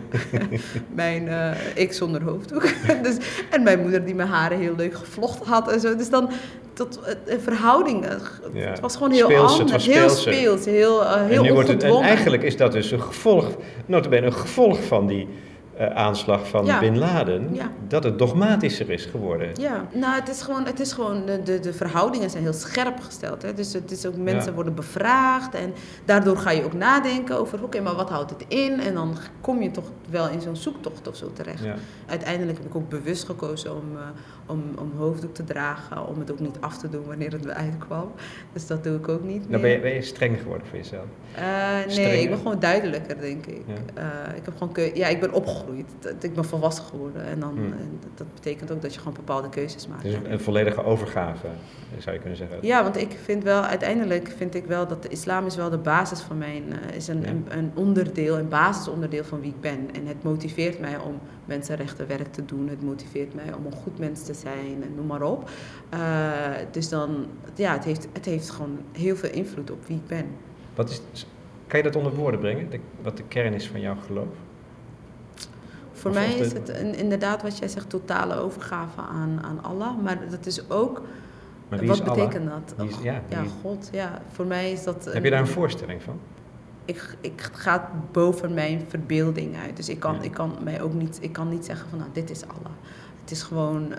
mijn, 0.94 1.24
uh, 1.24 1.52
ik 1.76 1.94
zonder 1.94 2.24
hoofddoek. 2.24 2.68
dus, 3.04 3.18
en 3.52 3.64
mijn 3.64 3.82
moeder 3.82 4.06
die 4.06 4.16
mijn 4.16 4.30
haren 4.30 4.58
heel 4.58 4.76
leuk 4.76 4.94
gevlochten 4.94 5.48
had 5.48 5.72
en 5.72 5.80
zo. 5.80 5.96
Dus 5.96 6.10
dan, 6.10 6.30
tot 6.74 7.00
uh, 7.28 7.36
verhoudingen. 7.40 8.20
Ja. 8.54 8.70
Het 8.70 8.80
was 8.80 8.94
gewoon 8.94 9.12
heel 9.12 9.26
speels, 9.26 9.60
anders. 9.60 9.72
Het 9.72 9.86
was 9.86 9.96
heel 9.96 10.10
speels, 10.10 10.66
heel, 10.66 11.02
uh, 11.02 11.26
heel 11.26 11.38
en, 11.38 11.44
nu 11.44 11.54
wordt 11.54 11.70
het, 11.70 11.84
en 11.84 12.02
eigenlijk 12.02 12.44
is 12.44 12.58
dat 12.58 12.72
dus 12.72 12.92
een 12.92 13.02
gevolg, 13.02 13.48
notabene 13.86 14.26
een 14.26 14.34
gevolg 14.34 14.84
van 14.84 15.08
die 15.08 15.28
uh, 15.80 15.86
aanslag 15.96 16.48
van 16.48 16.70
Bin 16.80 16.98
Laden, 16.98 17.58
dat 17.88 18.04
het 18.04 18.20
dogmatischer 18.20 18.90
is 18.90 19.06
geworden. 19.06 19.50
Ja, 19.54 19.88
nou 19.94 20.16
het 20.16 20.30
is 20.30 20.42
gewoon, 20.42 20.66
het 20.66 20.80
is 20.80 20.94
gewoon 20.94 21.26
de, 21.26 21.44
de, 21.44 21.60
de 21.60 21.74
verhoudingen 21.74 22.30
zijn 22.30 22.44
heel 22.44 22.54
scherp 22.54 23.00
gesteld. 23.00 23.42
Hè? 23.42 23.54
Dus 23.54 23.74
het 23.74 23.92
is 23.92 24.06
ook, 24.06 24.16
mensen 24.16 24.54
worden 24.54 24.76
bevraagd 24.76 25.56
en 25.56 25.74
daardoor 26.06 26.38
ga 26.38 26.52
je 26.52 26.64
ook 26.64 26.74
nadenken 26.74 27.40
over, 27.40 27.64
oké, 27.64 27.82
maar 27.82 27.96
wat 27.96 28.10
houdt 28.10 28.30
het 28.30 28.46
in? 28.48 28.80
En 28.80 28.94
dan 28.94 29.18
kom 29.42 29.62
je 29.62 29.72
toch 29.72 29.92
wel 30.10 30.30
in 30.30 30.42
zo'n 30.42 30.56
zoektocht 30.56 31.08
of 31.08 31.16
zo 31.16 31.32
terecht. 31.34 31.64
Uiteindelijk 32.06 32.58
heb 32.58 32.68
ik 32.68 32.76
ook 32.76 32.90
bewust 32.90 33.24
gekozen 33.24 33.76
om, 33.76 33.96
uh, 33.96 34.02
om, 34.46 34.64
om 34.80 34.92
hoofddoek 34.98 35.34
te 35.34 35.44
dragen, 35.44 36.08
om 36.08 36.20
het 36.20 36.32
ook 36.32 36.40
niet 36.40 36.58
af 36.60 36.78
te 36.78 36.90
doen 36.90 37.06
wanneer 37.06 37.32
het 37.32 37.46
eruit 37.50 37.78
kwam. 37.78 38.12
Dus 38.54 38.68
dat 38.68 38.84
doe 38.84 38.98
ik 38.98 39.08
ook 39.08 39.24
niet 39.24 39.50
meer. 39.50 39.60
ben 39.60 39.70
je, 39.70 39.80
ben 39.80 39.94
je 39.94 40.02
streng 40.02 40.40
geworden 40.42 40.68
voor 40.68 40.78
jezelf? 40.78 41.06
Uh, 41.38 41.96
nee, 41.96 42.22
ik 42.22 42.30
ben 42.30 42.38
gewoon 42.38 42.60
duidelijker, 42.60 43.20
denk 43.20 43.46
ik. 43.46 43.64
ik, 44.36 44.46
heb 44.46 44.54
gewoon 44.58 44.74
ja, 44.94 45.08
ik 45.08 45.20
ben 45.20 45.34
opgegroeid 45.34 45.65
ik 46.20 46.34
ben 46.34 46.46
volwassen 46.46 46.84
geworden. 46.84 47.26
En, 47.26 47.40
dan, 47.40 47.54
hmm. 47.56 47.72
en 47.72 48.00
dat 48.16 48.34
betekent 48.34 48.72
ook 48.72 48.82
dat 48.82 48.94
je 48.94 49.00
gewoon 49.00 49.14
bepaalde 49.14 49.50
keuzes 49.50 49.88
maakt. 49.88 50.04
Dus 50.04 50.16
een 50.24 50.40
volledige 50.40 50.84
overgave, 50.84 51.48
zou 51.98 52.16
je 52.16 52.22
kunnen 52.22 52.38
zeggen. 52.38 52.58
Ja, 52.62 52.84
want 52.84 52.98
ik 52.98 53.18
vind 53.24 53.44
wel, 53.44 53.62
uiteindelijk 53.62 54.34
vind 54.38 54.56
ik 54.56 54.66
wel 54.66 54.88
dat 54.88 55.04
de 55.04 55.10
islam 55.10 55.46
is 55.46 55.56
wel 55.56 55.70
de 55.70 55.78
basis 55.78 56.20
van 56.20 56.38
mijn, 56.38 56.64
uh, 56.68 56.96
is 56.96 57.08
een, 57.08 57.28
een, 57.28 57.46
een, 57.50 57.72
onderdeel, 57.74 58.38
een 58.38 58.50
basisonderdeel 58.50 59.24
van 59.24 59.42
wie 59.42 59.50
ik 59.50 59.62
ben. 59.62 59.90
En 59.94 60.06
het 60.08 60.24
motiveert 60.24 60.80
mij 60.80 60.98
om 60.98 61.20
mensenrechtenwerk 61.46 62.32
te 62.34 62.46
doen. 62.46 62.70
Het 62.70 62.84
motiveert 62.84 63.34
mij 63.34 63.54
om 63.54 63.66
een 63.66 63.78
goed 63.78 64.00
mens 64.00 64.24
te 64.24 64.34
zijn 64.34 64.84
en 64.84 64.96
noem 64.96 65.06
maar 65.06 65.22
op. 65.22 65.50
Uh, 65.94 66.00
dus 66.72 66.90
dan, 66.90 67.26
ja, 67.56 67.74
het 67.74 67.84
heeft, 67.84 68.08
het 68.14 68.26
heeft 68.26 68.50
gewoon 68.50 68.80
heel 68.92 69.16
veel 69.16 69.32
invloed 69.32 69.72
op 69.72 69.86
wie 69.86 69.98
ik 69.98 70.08
ben. 70.08 70.26
Wat 70.76 70.90
is, 70.90 71.26
kan 71.68 71.80
je 71.80 71.86
dat 71.86 71.96
onder 71.96 72.16
woorden 72.16 72.40
brengen, 72.40 72.70
wat 73.02 73.18
de 73.18 73.24
kern 73.28 73.54
is 73.54 73.68
van 73.68 73.80
jouw 73.80 73.96
geloof? 74.06 74.28
Voor 76.06 76.14
mij 76.14 76.34
is 76.34 76.54
het 76.54 76.70
inderdaad 76.98 77.42
wat 77.42 77.58
jij 77.58 77.68
zegt, 77.68 77.90
totale 77.90 78.36
overgave 78.36 79.02
aan, 79.02 79.40
aan 79.44 79.64
Allah. 79.64 79.98
Maar 80.04 80.30
dat 80.30 80.46
is 80.46 80.70
ook. 80.70 81.02
Maar 81.70 81.86
wat 81.86 82.04
betekent 82.04 82.50
dat? 82.50 82.88
Is, 82.88 82.96
ja, 83.02 83.22
ja 83.30 83.44
God. 83.62 83.90
Ja, 83.92 84.22
voor 84.32 84.46
mij 84.46 84.72
is 84.72 84.84
dat. 84.84 85.06
Heb 85.14 85.24
je 85.24 85.30
daar 85.30 85.40
een 85.40 85.48
voorstelling 85.48 86.04
van? 86.04 86.20
Ik, 86.86 87.18
ik 87.22 87.50
ga 87.54 87.92
boven 88.12 88.54
mijn 88.54 88.82
verbeelding 88.88 89.56
uit. 89.58 89.76
Dus 89.76 89.90
ik 89.90 90.00
kan, 90.00 90.24
ik 90.24 90.32
kan 90.32 90.58
mij 90.64 90.82
ook 90.82 90.94
niet, 90.94 91.18
ik 91.22 91.32
kan 91.32 91.50
niet 91.50 91.66
zeggen 91.66 91.90
van 91.90 91.98
nou, 91.98 92.10
dit 92.14 92.30
is 92.30 92.42
Allah. 92.42 92.74
Het 93.22 93.32
is 93.32 93.44
gewoon 93.44 93.92
uh, 93.92 93.98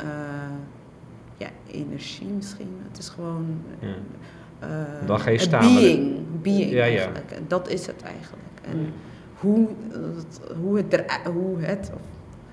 ja, 1.36 1.48
energie 1.70 2.28
misschien. 2.28 2.78
Het 2.88 2.98
is 2.98 3.08
gewoon. 3.08 3.62
Uh, 3.82 4.68
Dan 5.06 5.20
ga 5.20 5.30
je 5.30 5.38
staan. 5.38 5.74
Being, 5.74 6.16
being 6.42 6.70
ja, 6.70 6.82
eigenlijk. 6.82 7.30
En 7.30 7.44
dat 7.48 7.68
is 7.68 7.86
het 7.86 8.02
eigenlijk. 8.02 8.44
En, 8.62 8.92
hoe, 9.40 9.68
hoe 10.60 10.76
het 10.76 10.92
er, 10.92 11.20
hoe 11.32 11.58
het, 11.58 11.90
of, 11.94 12.00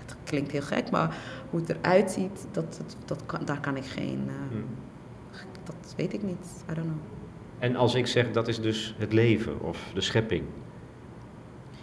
het 0.05 0.15
klinkt 0.23 0.51
heel 0.51 0.61
gek, 0.61 0.91
maar 0.91 1.17
hoe 1.49 1.59
het 1.59 1.69
eruit 1.69 2.11
ziet, 2.11 2.47
dat, 2.51 2.77
dat, 2.77 2.95
dat 3.05 3.25
kan, 3.25 3.45
daar 3.45 3.59
kan 3.59 3.77
ik 3.77 3.85
geen, 3.85 4.23
uh, 4.27 4.59
dat 5.63 5.93
weet 5.97 6.13
ik 6.13 6.23
niet, 6.23 6.63
I 6.71 6.73
don't 6.73 6.87
know. 6.87 6.99
En 7.59 7.75
als 7.75 7.95
ik 7.95 8.07
zeg 8.07 8.31
dat 8.31 8.47
is 8.47 8.61
dus 8.61 8.95
het 8.97 9.13
leven 9.13 9.61
of 9.61 9.91
de 9.93 10.01
schepping? 10.01 10.43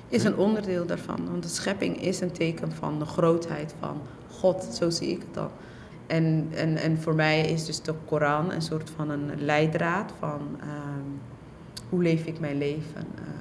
Is 0.08 0.24
een 0.24 0.36
onderdeel 0.36 0.86
daarvan, 0.86 1.28
want 1.30 1.42
de 1.42 1.48
schepping 1.48 2.02
is 2.02 2.20
een 2.20 2.32
teken 2.32 2.72
van 2.72 2.98
de 2.98 3.04
grootheid 3.04 3.74
van 3.78 4.00
God, 4.30 4.64
zo 4.64 4.90
zie 4.90 5.08
ik 5.08 5.20
het 5.20 5.34
dan. 5.34 5.50
En, 6.06 6.48
en, 6.54 6.76
en 6.76 6.98
voor 6.98 7.14
mij 7.14 7.40
is 7.40 7.66
dus 7.66 7.82
de 7.82 7.94
Koran 8.04 8.52
een 8.52 8.62
soort 8.62 8.90
van 8.90 9.10
een 9.10 9.30
leidraad 9.38 10.12
van 10.18 10.40
um, 10.60 11.20
hoe 11.88 12.02
leef 12.02 12.24
ik 12.24 12.40
mijn 12.40 12.58
leven. 12.58 13.06
Uh, 13.14 13.39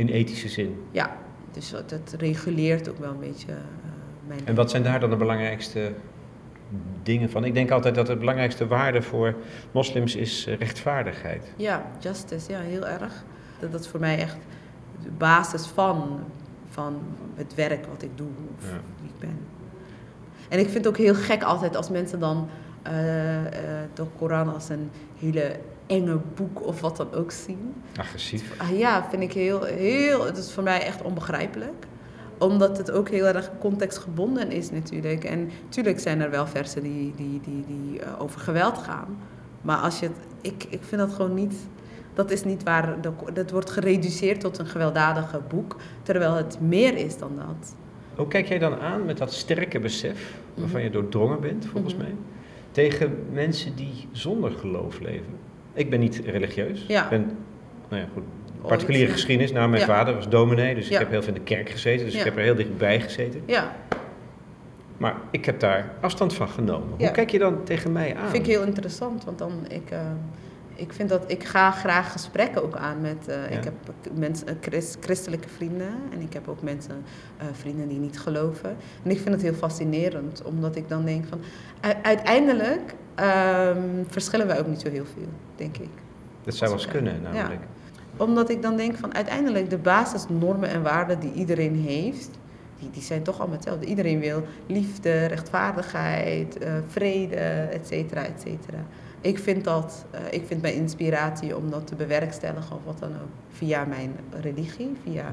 in 0.00 0.08
ethische 0.08 0.48
zin? 0.48 0.82
Ja, 0.90 1.16
dus 1.52 1.70
dat 1.70 2.14
reguleert 2.18 2.88
ook 2.88 2.98
wel 2.98 3.10
een 3.10 3.20
beetje 3.20 3.52
uh, 3.52 3.58
mijn... 4.26 4.40
En 4.44 4.54
wat 4.54 4.70
zijn 4.70 4.82
daar 4.82 5.00
dan 5.00 5.10
de 5.10 5.16
belangrijkste 5.16 5.92
dingen 7.02 7.30
van? 7.30 7.44
Ik 7.44 7.54
denk 7.54 7.70
altijd 7.70 7.94
dat 7.94 8.06
de 8.06 8.16
belangrijkste 8.16 8.66
waarde 8.66 9.02
voor 9.02 9.34
moslims 9.72 10.16
is 10.16 10.46
uh, 10.46 10.56
rechtvaardigheid. 10.56 11.52
Ja, 11.56 11.86
justice, 11.98 12.50
ja, 12.50 12.60
heel 12.60 12.86
erg. 12.86 13.24
Dat, 13.58 13.72
dat 13.72 13.80
is 13.80 13.88
voor 13.88 14.00
mij 14.00 14.18
echt 14.18 14.36
de 15.02 15.10
basis 15.18 15.66
van, 15.66 16.20
van 16.68 17.02
het 17.34 17.54
werk 17.54 17.86
wat 17.86 18.02
ik 18.02 18.10
doe, 18.14 18.28
of 18.58 18.70
wie 19.00 19.10
ik 19.14 19.18
ben. 19.18 19.38
En 20.48 20.58
ik 20.58 20.64
vind 20.64 20.84
het 20.84 20.88
ook 20.88 20.96
heel 20.96 21.14
gek 21.14 21.42
altijd 21.42 21.76
als 21.76 21.90
mensen 21.90 22.20
dan 22.20 22.48
uh, 22.86 22.92
de 23.94 24.04
Koran 24.18 24.54
als 24.54 24.68
een 24.68 24.90
hele 25.18 25.56
enge 25.90 26.18
boek 26.34 26.66
of 26.66 26.80
wat 26.80 26.96
dan 26.96 27.12
ook 27.12 27.30
zien. 27.30 27.74
Agressief. 27.96 28.54
Ah, 28.60 28.78
ja, 28.78 29.06
vind 29.10 29.22
ik 29.22 29.32
heel, 29.32 29.64
heel, 29.64 30.24
het 30.24 30.36
is 30.36 30.52
voor 30.52 30.62
mij 30.62 30.82
echt 30.82 31.02
onbegrijpelijk. 31.02 31.86
Omdat 32.38 32.78
het 32.78 32.90
ook 32.90 33.08
heel 33.08 33.26
erg 33.26 33.50
contextgebonden 33.58 34.50
is 34.50 34.70
natuurlijk. 34.70 35.24
En 35.24 35.50
natuurlijk 35.64 36.00
zijn 36.00 36.20
er 36.20 36.30
wel 36.30 36.46
versen 36.46 36.82
die, 36.82 37.12
die, 37.16 37.40
die, 37.40 37.64
die 37.66 38.00
uh, 38.00 38.20
over 38.22 38.40
geweld 38.40 38.78
gaan. 38.78 39.18
Maar 39.62 39.76
als 39.76 39.98
je 40.00 40.06
het, 40.06 40.16
ik, 40.40 40.64
ik 40.68 40.82
vind 40.82 41.00
dat 41.00 41.12
gewoon 41.12 41.34
niet, 41.34 41.54
dat 42.14 42.30
is 42.30 42.44
niet 42.44 42.62
waar, 42.62 42.96
dat 43.32 43.50
wordt 43.50 43.70
gereduceerd 43.70 44.40
tot 44.40 44.58
een 44.58 44.66
gewelddadige 44.66 45.40
boek. 45.48 45.76
Terwijl 46.02 46.34
het 46.34 46.60
meer 46.60 46.96
is 46.96 47.18
dan 47.18 47.32
dat. 47.36 47.74
Hoe 48.14 48.28
kijk 48.28 48.46
jij 48.46 48.58
dan 48.58 48.80
aan 48.80 49.04
met 49.04 49.18
dat 49.18 49.32
sterke 49.32 49.78
besef, 49.78 50.34
waarvan 50.54 50.80
mhm. 50.80 50.84
je 50.84 50.90
doordrongen 50.90 51.40
bent 51.40 51.66
volgens 51.66 51.94
mhm. 51.94 52.02
mij, 52.02 52.14
tegen 52.70 53.26
mensen 53.32 53.76
die 53.76 54.08
zonder 54.12 54.50
geloof 54.50 55.00
leven? 55.00 55.49
Ik 55.72 55.90
ben 55.90 56.00
niet 56.00 56.22
religieus. 56.24 56.84
Ja. 56.88 57.02
Ik 57.02 57.08
ben, 57.10 57.36
nou 57.88 58.02
ja, 58.02 58.08
goed, 58.12 58.22
particuliere 58.66 59.12
geschiedenis. 59.12 59.52
Nou, 59.52 59.68
mijn 59.68 59.82
vader 59.82 60.14
was 60.14 60.28
dominee, 60.28 60.74
dus 60.74 60.88
ik 60.88 60.98
heb 60.98 61.10
heel 61.10 61.22
veel 61.22 61.34
in 61.34 61.38
de 61.38 61.44
kerk 61.44 61.70
gezeten. 61.70 62.06
Dus 62.06 62.14
ik 62.14 62.24
heb 62.24 62.36
er 62.36 62.42
heel 62.42 62.54
dichtbij 62.54 63.00
gezeten. 63.00 63.42
Ja. 63.46 63.76
Maar 64.96 65.14
ik 65.30 65.44
heb 65.44 65.60
daar 65.60 65.92
afstand 66.00 66.34
van 66.34 66.48
genomen. 66.48 66.88
Hoe 66.98 67.10
kijk 67.10 67.30
je 67.30 67.38
dan 67.38 67.64
tegen 67.64 67.92
mij 67.92 68.16
aan? 68.16 68.30
Vind 68.30 68.46
ik 68.46 68.52
heel 68.52 68.64
interessant, 68.64 69.24
want 69.24 69.38
dan 69.38 69.52
ik, 69.68 69.90
uh, 69.92 69.98
ik 70.80 70.92
vind 70.92 71.08
dat 71.08 71.24
ik 71.26 71.44
ga 71.44 71.70
graag 71.70 72.12
gesprekken 72.12 72.62
ook 72.62 72.76
aan 72.76 73.00
met. 73.00 73.28
Uh, 73.28 73.50
Ik 73.56 73.64
heb 73.64 73.74
mensen, 74.14 74.46
christ, 74.60 74.96
christelijke 75.00 75.48
vrienden 75.48 75.92
en 76.12 76.20
ik 76.20 76.32
heb 76.32 76.48
ook 76.48 76.62
mensen, 76.62 77.02
vrienden 77.52 77.88
die 77.88 77.98
niet 77.98 78.20
geloven. 78.20 78.76
En 79.02 79.10
ik 79.10 79.18
vind 79.18 79.34
het 79.34 79.42
heel 79.42 79.54
fascinerend, 79.54 80.42
omdat 80.42 80.76
ik 80.76 80.88
dan 80.88 81.04
denk 81.04 81.24
van 81.26 81.40
uiteindelijk 82.02 82.94
um, 83.20 84.04
verschillen 84.08 84.46
wij 84.46 84.58
ook 84.58 84.66
niet 84.66 84.80
zo 84.80 84.88
heel 84.88 85.04
veel, 85.14 85.28
denk 85.56 85.76
ik. 85.76 85.88
Dat 86.44 86.54
zou 86.54 86.70
wel 86.70 86.80
eens 86.80 86.88
kunnen, 86.88 87.22
namelijk. 87.22 87.60
Omdat 88.16 88.50
ik 88.50 88.62
dan 88.62 88.76
denk 88.76 88.96
van 88.96 89.14
uiteindelijk 89.14 89.70
de 89.70 89.78
basisnormen 89.78 90.68
en 90.68 90.82
waarden 90.82 91.20
die 91.20 91.32
iedereen 91.32 91.76
heeft, 91.76 92.30
die, 92.78 92.90
die 92.90 93.02
zijn 93.02 93.22
toch 93.22 93.38
allemaal 93.38 93.56
hetzelfde. 93.56 93.86
Iedereen 93.86 94.20
wil 94.20 94.42
liefde, 94.66 95.24
rechtvaardigheid, 95.24 96.62
uh, 96.62 96.72
vrede, 96.86 97.36
et 97.72 97.86
cetera, 97.86 98.24
et 98.24 98.40
cetera. 98.40 98.78
Ik 99.20 99.38
vind 99.38 99.64
dat, 99.64 100.04
uh, 100.14 100.20
ik 100.30 100.46
vind 100.46 100.62
mijn 100.62 100.74
inspiratie 100.74 101.56
om 101.56 101.70
dat 101.70 101.86
te 101.86 101.94
bewerkstelligen 101.94 102.76
of 102.76 102.84
wat 102.84 102.98
dan 102.98 103.12
ook, 103.12 103.28
via 103.48 103.84
mijn 103.84 104.16
religie, 104.40 104.96
via 105.02 105.30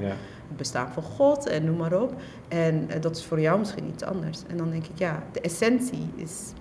het 0.48 0.56
bestaan 0.56 0.92
van 0.92 1.02
God 1.02 1.46
en 1.46 1.64
noem 1.64 1.76
maar 1.76 2.02
op. 2.02 2.14
En 2.48 2.88
uh, 2.88 3.00
dat 3.00 3.16
is 3.16 3.24
voor 3.24 3.40
jou 3.40 3.58
misschien 3.58 3.88
iets 3.88 4.02
anders. 4.02 4.42
En 4.48 4.56
dan 4.56 4.70
denk 4.70 4.84
ik, 4.86 4.98
ja, 4.98 5.22
de 5.32 5.40
essentie 5.40 6.10
is 6.16 6.52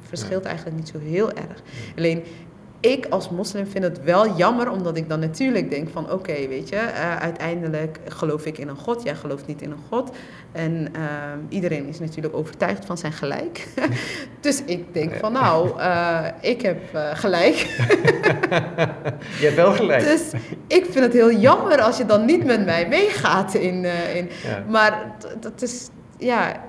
verschilt 0.00 0.44
eigenlijk 0.44 0.76
niet 0.76 0.88
zo 0.88 0.98
heel 0.98 1.32
erg. 1.32 1.62
Alleen 1.96 2.22
ik 2.82 3.06
als 3.10 3.30
moslim 3.30 3.66
vind 3.66 3.84
het 3.84 4.02
wel 4.02 4.36
jammer, 4.36 4.70
omdat 4.70 4.96
ik 4.96 5.08
dan 5.08 5.20
natuurlijk 5.20 5.70
denk 5.70 5.88
van 5.88 6.10
oké, 6.10 6.48
weet 6.48 6.68
je, 6.68 6.76
uh, 6.76 7.16
uiteindelijk 7.16 7.98
geloof 8.06 8.46
ik 8.46 8.58
in 8.58 8.68
een 8.68 8.76
God, 8.76 9.02
jij 9.02 9.14
gelooft 9.14 9.46
niet 9.46 9.62
in 9.62 9.70
een 9.70 9.84
God. 9.88 10.10
En 10.52 10.88
uh, 10.96 11.02
iedereen 11.48 11.86
is 11.86 11.98
natuurlijk 11.98 12.34
overtuigd 12.34 12.84
van 12.84 12.98
zijn 12.98 13.12
gelijk. 13.12 13.68
dus 14.40 14.62
ik 14.64 14.94
denk 14.94 15.14
van 15.14 15.32
nou, 15.32 15.78
uh, 15.78 16.26
ik 16.40 16.62
heb 16.62 16.80
gelijk. 17.14 17.54
je 19.40 19.44
hebt 19.44 19.56
wel 19.56 19.72
gelijk. 19.72 20.02
Dus 20.04 20.30
ik 20.66 20.84
vind 20.84 21.04
het 21.04 21.12
heel 21.12 21.32
jammer 21.32 21.80
als 21.80 21.96
je 21.96 22.06
dan 22.06 22.24
niet 22.24 22.44
met 22.44 22.64
mij 22.64 22.88
meegaat 22.88 23.54
in. 23.54 23.84
in 24.14 24.30
ja. 24.42 24.64
Maar 24.68 25.16
dat 25.40 25.62
is, 25.62 25.88
ja, 26.18 26.60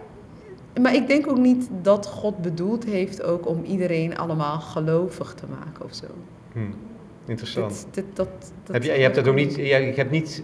maar 0.81 0.95
ik 0.95 1.07
denk 1.07 1.27
ook 1.27 1.37
niet 1.37 1.69
dat 1.81 2.07
God 2.07 2.37
bedoeld 2.37 2.85
heeft 2.85 3.23
ook 3.23 3.47
om 3.47 3.63
iedereen 3.63 4.17
allemaal 4.17 4.59
gelovig 4.59 5.33
te 5.33 5.45
maken 5.59 5.85
of 5.85 5.93
zo. 5.93 6.05
Hmm. 6.51 6.73
Interessant. 7.25 7.87
Dit, 7.91 8.05
dat, 8.13 8.27
dat, 8.63 8.73
Heb 8.73 8.83
je, 8.83 8.91
je 8.91 9.01
hebt 9.01 9.15
dat 9.15 9.27
ook 9.27 9.35
niet, 9.35 9.55
je 9.55 9.93
hebt 9.95 10.11
niet 10.11 10.43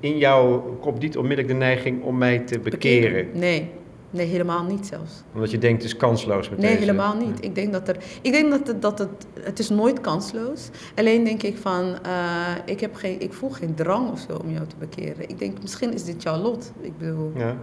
in 0.00 0.18
jouw 0.18 0.76
kop 0.80 1.00
niet 1.00 1.16
onmiddellijk 1.16 1.48
de 1.48 1.54
neiging 1.54 2.02
om 2.02 2.18
mij 2.18 2.38
te 2.38 2.58
bekeren. 2.58 3.26
Nee, 3.32 3.70
nee, 4.10 4.26
helemaal 4.26 4.64
niet 4.64 4.86
zelfs. 4.86 5.22
Omdat 5.34 5.50
je 5.50 5.58
denkt 5.58 5.82
het 5.82 5.92
is 5.92 5.96
kansloos 5.96 6.50
met 6.50 6.58
Nee, 6.58 6.76
helemaal 6.76 7.16
niet. 7.16 7.44
Ik 7.44 7.54
denk 7.54 7.72
dat 7.72 7.88
er, 7.88 7.96
ik 8.22 8.32
denk 8.32 8.50
dat 8.50 8.66
het, 8.66 8.82
dat 8.82 8.98
het, 8.98 9.26
het 9.40 9.58
is 9.58 9.68
nooit 9.68 10.00
kansloos. 10.00 10.68
Alleen 10.94 11.24
denk 11.24 11.42
ik 11.42 11.56
van, 11.56 11.98
uh, 12.06 12.48
ik, 12.64 12.80
heb 12.80 12.94
geen, 12.94 13.20
ik 13.20 13.32
voel 13.32 13.50
geen 13.50 13.74
drang 13.74 14.10
of 14.10 14.26
zo 14.28 14.36
om 14.36 14.50
jou 14.50 14.66
te 14.66 14.76
bekeren. 14.78 15.28
Ik 15.28 15.38
denk, 15.38 15.62
misschien 15.62 15.92
is 15.92 16.04
dit 16.04 16.22
jouw 16.22 16.36
lot. 16.36 16.72
Ik 16.80 16.98
bedoel, 16.98 17.32
ja. 17.36 17.56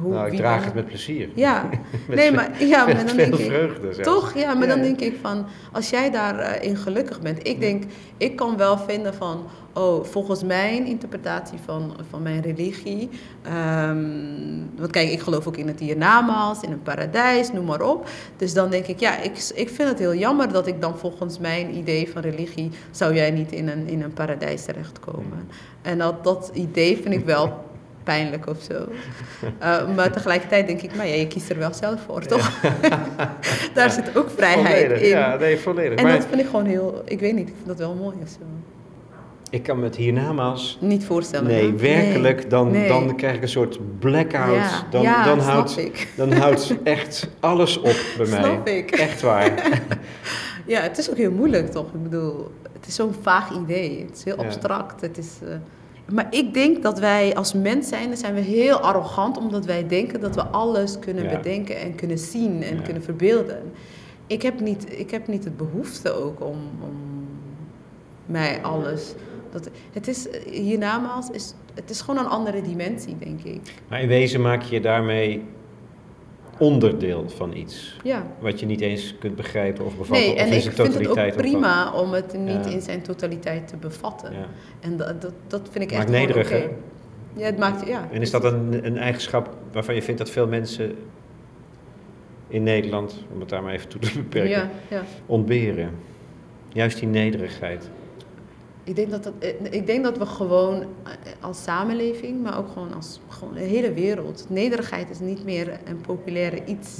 Hoe, 0.00 0.12
nou, 0.12 0.30
ik 0.30 0.36
draag 0.36 0.64
het 0.64 0.74
met 0.74 0.86
plezier. 0.86 1.28
Ja, 1.34 1.68
nee, 2.08 2.32
maar, 2.32 2.64
ja, 2.64 2.84
maar 2.84 3.06
dan 3.06 3.16
denk 3.16 3.34
ik, 3.34 4.02
Toch, 4.02 4.34
ja, 4.34 4.54
maar 4.54 4.68
dan 4.68 4.80
denk 4.80 5.00
ik 5.00 5.16
van, 5.20 5.46
als 5.72 5.90
jij 5.90 6.10
daarin 6.10 6.72
uh, 6.72 6.78
gelukkig 6.78 7.20
bent. 7.20 7.48
Ik 7.48 7.60
denk, 7.60 7.84
ik 8.16 8.36
kan 8.36 8.56
wel 8.56 8.78
vinden 8.78 9.14
van, 9.14 9.44
oh, 9.72 10.04
volgens 10.04 10.44
mijn 10.44 10.86
interpretatie 10.86 11.58
van, 11.64 11.96
van 12.10 12.22
mijn 12.22 12.40
religie, 12.40 13.08
um, 13.88 14.70
Want 14.76 14.90
kijk, 14.90 15.10
ik 15.10 15.20
geloof 15.20 15.46
ook 15.46 15.56
in 15.56 15.68
het 15.68 15.80
hiernamaals, 15.80 16.62
in 16.62 16.72
een 16.72 16.82
paradijs, 16.82 17.52
noem 17.52 17.64
maar 17.64 17.82
op. 17.82 18.08
Dus 18.36 18.54
dan 18.54 18.70
denk 18.70 18.86
ik, 18.86 19.00
ja, 19.00 19.18
ik, 19.18 19.50
ik 19.54 19.68
vind 19.68 19.88
het 19.88 19.98
heel 19.98 20.14
jammer 20.14 20.52
dat 20.52 20.66
ik 20.66 20.80
dan 20.80 20.98
volgens 20.98 21.38
mijn 21.38 21.76
idee 21.76 22.10
van 22.10 22.22
religie... 22.22 22.70
zou 22.90 23.14
jij 23.14 23.30
niet 23.30 23.52
in 23.52 23.68
een, 23.68 23.86
in 23.88 24.02
een 24.02 24.12
paradijs 24.12 24.64
terechtkomen. 24.64 25.38
Mm. 25.38 25.48
En 25.82 25.98
dat, 25.98 26.24
dat 26.24 26.50
idee 26.54 26.96
vind 26.96 27.14
ik 27.14 27.24
wel 27.24 27.52
pijnlijk 28.04 28.46
of 28.46 28.62
zo. 28.70 28.88
Uh, 29.62 29.94
maar 29.96 30.12
tegelijkertijd 30.12 30.66
denk 30.66 30.82
ik, 30.82 30.94
maar 30.94 31.06
ja, 31.06 31.14
je 31.14 31.26
kiest 31.26 31.50
er 31.50 31.58
wel 31.58 31.74
zelf 31.74 32.00
voor, 32.06 32.26
toch? 32.26 32.60
Daar 33.74 33.90
zit 33.90 34.16
ook 34.16 34.30
vrijheid 34.36 35.00
in. 35.00 35.08
Ja, 35.08 35.36
nee, 35.36 35.58
volledig. 35.58 35.98
En 35.98 36.08
dat 36.12 36.26
vind 36.26 36.40
ik 36.40 36.46
gewoon 36.46 36.66
heel, 36.66 37.02
ik 37.04 37.20
weet 37.20 37.34
niet, 37.34 37.48
ik 37.48 37.54
vind 37.54 37.68
dat 37.68 37.78
wel 37.78 37.94
mooi 37.94 38.16
of 38.22 38.28
zo. 38.28 38.44
Ik 39.50 39.62
kan 39.62 39.78
me 39.78 39.84
het 39.84 39.96
hiernamaals... 39.96 40.78
Niet 40.80 41.04
voorstellen. 41.04 41.50
Nee, 41.50 41.72
werkelijk. 41.72 42.50
Dan, 42.50 42.72
dan 42.88 43.16
krijg 43.16 43.36
ik 43.36 43.42
een 43.42 43.48
soort 43.48 43.98
blackout. 43.98 44.54
Ja, 44.54 44.86
dan, 44.90 45.02
ja, 45.02 45.24
dan, 45.24 45.38
houdt, 45.38 45.76
dan 46.16 46.32
houdt 46.32 46.74
echt 46.82 47.28
alles 47.40 47.78
op 47.78 47.96
bij 48.16 48.26
mij. 48.30 48.42
Snap 48.42 48.68
ik. 48.68 48.90
Echt 48.90 49.20
waar. 49.20 49.52
ja, 50.66 50.80
het 50.80 50.98
is 50.98 51.10
ook 51.10 51.16
heel 51.16 51.30
moeilijk, 51.30 51.70
toch? 51.70 51.86
Ik 51.86 52.02
bedoel, 52.02 52.50
het 52.72 52.86
is 52.86 52.94
zo'n 52.94 53.14
vaag 53.22 53.50
idee. 53.50 54.04
Het 54.06 54.16
is 54.16 54.24
heel 54.24 54.36
abstract. 54.36 55.00
Het 55.00 55.18
is... 55.18 55.28
Uh, 55.42 55.54
maar 56.10 56.26
ik 56.30 56.54
denk 56.54 56.82
dat 56.82 56.98
wij 56.98 57.34
als 57.34 57.52
mens 57.52 57.88
zijn, 57.88 58.16
zijn 58.16 58.34
we 58.34 58.40
heel 58.40 58.80
arrogant, 58.80 59.38
omdat 59.38 59.64
wij 59.64 59.86
denken 59.86 60.20
dat 60.20 60.34
we 60.34 60.42
alles 60.42 60.98
kunnen 60.98 61.28
bedenken 61.28 61.80
en 61.80 61.94
kunnen 61.94 62.18
zien 62.18 62.62
en 62.62 62.82
kunnen 62.82 63.02
verbeelden. 63.02 63.72
Ik 64.26 64.42
heb 64.42 64.60
niet, 64.60 64.98
ik 64.98 65.10
heb 65.10 65.26
niet 65.26 65.44
het 65.44 65.56
behoefte 65.56 66.12
ook 66.12 66.40
om, 66.40 66.58
om 66.80 66.96
mij 68.26 68.62
alles. 68.62 69.14
Dat, 69.50 69.70
het 69.92 70.08
is 70.08 70.28
hiernamaals, 70.50 71.30
is, 71.30 71.54
het 71.74 71.90
is 71.90 72.00
gewoon 72.00 72.24
een 72.24 72.30
andere 72.30 72.62
dimensie, 72.62 73.16
denk 73.18 73.42
ik. 73.42 73.60
Maar 73.88 74.00
in 74.00 74.08
wezen 74.08 74.40
maak 74.40 74.62
je 74.62 74.80
daarmee 74.80 75.44
onderdeel 76.58 77.28
van 77.28 77.56
iets. 77.56 77.96
Ja. 78.02 78.26
Wat 78.38 78.60
je 78.60 78.66
niet 78.66 78.80
eens 78.80 79.14
kunt 79.18 79.36
begrijpen 79.36 79.84
of 79.84 79.96
bevatten. 79.96 80.26
Nee, 80.26 80.36
en 80.36 80.46
of 80.46 80.52
in 80.52 80.56
ik 80.56 80.72
vind 80.72 80.94
het 80.94 81.08
ook 81.08 81.36
prima 81.36 81.92
om 81.92 82.12
het 82.12 82.38
niet 82.38 82.66
in 82.66 82.80
zijn 82.80 83.02
totaliteit 83.02 83.68
te 83.68 83.76
bevatten. 83.76 84.32
Ja. 84.32 84.46
En 84.80 84.96
dat, 84.96 85.22
dat, 85.22 85.32
dat 85.46 85.68
vind 85.70 85.84
ik 85.84 85.90
echt 85.90 85.98
maakt 85.98 86.10
nederig, 86.10 86.46
okay. 86.46 86.70
Ja, 87.36 87.44
het 87.44 87.58
maakt, 87.58 87.86
ja. 87.86 88.08
En 88.10 88.20
is 88.20 88.30
dat 88.30 88.44
een, 88.44 88.86
een 88.86 88.96
eigenschap 88.96 89.50
waarvan 89.72 89.94
je 89.94 90.02
vindt 90.02 90.20
dat 90.20 90.30
veel 90.30 90.46
mensen 90.46 90.96
in 92.48 92.62
Nederland, 92.62 93.24
om 93.32 93.40
het 93.40 93.48
daar 93.48 93.62
maar 93.62 93.72
even 93.72 93.88
toe 93.88 94.00
te 94.00 94.12
beperken, 94.18 94.50
ja, 94.50 94.70
ja. 94.88 95.02
ontberen? 95.26 95.90
Juist 96.68 96.98
die 96.98 97.08
nederigheid. 97.08 97.90
Ik 98.84 98.96
denk, 98.96 99.10
dat 99.10 99.24
dat, 99.24 99.32
eh, 99.38 99.72
ik 99.72 99.86
denk 99.86 100.04
dat 100.04 100.18
we 100.18 100.26
gewoon 100.26 100.80
eh, 100.82 101.12
als 101.40 101.62
samenleving, 101.62 102.42
maar 102.42 102.58
ook 102.58 102.68
gewoon 102.68 102.94
als 102.94 103.20
gewoon 103.28 103.54
de 103.54 103.60
hele 103.60 103.92
wereld, 103.92 104.46
nederigheid 104.48 105.10
is 105.10 105.18
niet 105.18 105.44
meer 105.44 105.80
een 105.84 106.00
populaire 106.00 106.64
iets 106.64 106.98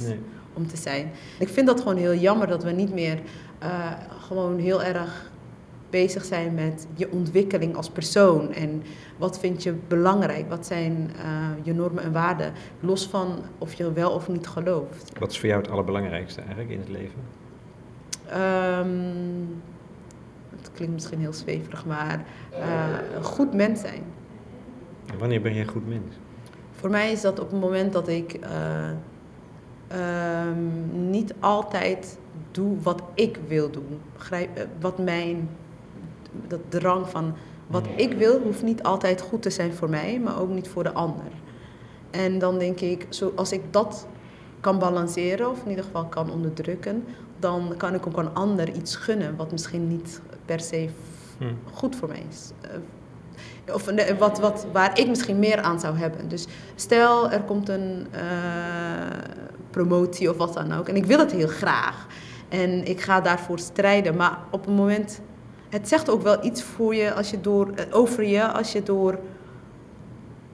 om 0.53 0.67
te 0.67 0.77
zijn. 0.77 1.11
Ik 1.39 1.49
vind 1.49 1.67
dat 1.67 1.81
gewoon 1.81 1.97
heel 1.97 2.15
jammer 2.15 2.47
dat 2.47 2.63
we 2.63 2.71
niet 2.71 2.93
meer 2.93 3.19
uh, 3.63 3.91
gewoon 4.19 4.59
heel 4.59 4.83
erg 4.83 5.31
bezig 5.89 6.25
zijn 6.25 6.53
met 6.53 6.87
je 6.93 7.11
ontwikkeling 7.11 7.75
als 7.75 7.89
persoon 7.89 8.53
en 8.53 8.83
wat 9.17 9.39
vind 9.39 9.63
je 9.63 9.73
belangrijk, 9.87 10.49
wat 10.49 10.65
zijn 10.65 11.11
uh, 11.15 11.49
je 11.63 11.73
normen 11.73 12.03
en 12.03 12.11
waarden, 12.11 12.53
los 12.79 13.07
van 13.07 13.39
of 13.57 13.73
je 13.73 13.93
wel 13.93 14.11
of 14.11 14.27
niet 14.27 14.47
gelooft. 14.47 15.11
Wat 15.19 15.31
is 15.31 15.39
voor 15.39 15.49
jou 15.49 15.61
het 15.61 15.71
allerbelangrijkste 15.71 16.41
eigenlijk 16.41 16.69
in 16.69 16.79
het 16.79 16.89
leven? 16.89 17.19
Um, 18.79 19.61
het 20.63 20.71
klinkt 20.73 20.93
misschien 20.93 21.19
heel 21.19 21.33
zweverig, 21.33 21.85
maar 21.85 22.25
uh, 22.51 23.15
een 23.15 23.23
goed 23.23 23.53
mens 23.53 23.79
zijn. 23.79 24.03
En 25.11 25.17
wanneer 25.17 25.41
ben 25.41 25.53
je 25.53 25.61
een 25.61 25.67
goed 25.67 25.87
mens? 25.87 26.15
Voor 26.71 26.89
mij 26.89 27.11
is 27.11 27.21
dat 27.21 27.39
op 27.39 27.51
het 27.51 27.59
moment 27.59 27.93
dat 27.93 28.07
ik 28.07 28.39
uh, 28.43 28.89
um, 30.47 31.09
niet 31.09 31.33
altijd 31.39 32.17
doe 32.51 32.79
wat 32.81 33.01
ik 33.13 33.39
wil 33.47 33.69
doen. 33.71 33.99
Begrijp, 34.13 34.57
uh, 34.57 34.63
wat 34.79 34.97
mijn 34.97 35.49
dat 36.47 36.59
drang 36.69 37.09
van 37.09 37.33
wat 37.67 37.87
ik 37.95 38.13
wil, 38.13 38.39
hoeft 38.39 38.63
niet 38.63 38.83
altijd 38.83 39.21
goed 39.21 39.41
te 39.41 39.49
zijn 39.49 39.73
voor 39.73 39.89
mij, 39.89 40.19
maar 40.19 40.39
ook 40.39 40.49
niet 40.49 40.67
voor 40.67 40.83
de 40.83 40.93
ander. 40.93 41.31
En 42.11 42.39
dan 42.39 42.57
denk 42.57 42.79
ik, 42.79 43.05
zo, 43.09 43.31
als 43.35 43.51
ik 43.51 43.61
dat 43.71 44.07
kan 44.59 44.79
balanceren, 44.79 45.49
of 45.49 45.63
in 45.63 45.69
ieder 45.69 45.85
geval 45.85 46.05
kan 46.05 46.31
onderdrukken, 46.31 47.05
dan 47.43 47.73
kan 47.77 47.93
ik 47.93 48.07
ook 48.07 48.17
een 48.17 48.33
ander 48.33 48.71
iets 48.71 48.95
gunnen 48.95 49.35
wat 49.35 49.51
misschien 49.51 49.87
niet 49.87 50.21
per 50.45 50.59
se 50.59 50.89
hm. 51.37 51.45
goed 51.73 51.95
voor 51.95 52.07
mij 52.07 52.23
is. 52.29 52.51
Uh, 52.65 53.73
of 53.73 53.89
wat, 54.17 54.39
wat, 54.39 54.65
waar 54.71 54.99
ik 54.99 55.07
misschien 55.07 55.39
meer 55.39 55.61
aan 55.61 55.79
zou 55.79 55.97
hebben. 55.97 56.29
Dus 56.29 56.47
stel, 56.75 57.31
er 57.31 57.41
komt 57.41 57.69
een 57.69 58.07
uh, 58.13 58.21
promotie 59.69 60.29
of 60.29 60.37
wat 60.37 60.53
dan 60.53 60.73
ook. 60.73 60.87
En 60.87 60.95
ik 60.95 61.05
wil 61.05 61.19
het 61.19 61.31
heel 61.31 61.47
graag. 61.47 62.07
En 62.49 62.85
ik 62.85 63.01
ga 63.01 63.21
daarvoor 63.21 63.59
strijden. 63.59 64.15
Maar 64.15 64.39
op 64.51 64.67
een 64.67 64.73
moment... 64.73 65.21
Het 65.69 65.87
zegt 65.87 66.09
ook 66.09 66.21
wel 66.21 66.45
iets 66.45 66.63
voor 66.63 66.95
je, 66.95 67.13
als 67.13 67.29
je 67.29 67.41
door, 67.41 67.71
eh, 67.75 67.85
over 67.91 68.23
je 68.23 68.51
als 68.51 68.71
je 68.71 68.83
door 68.83 69.19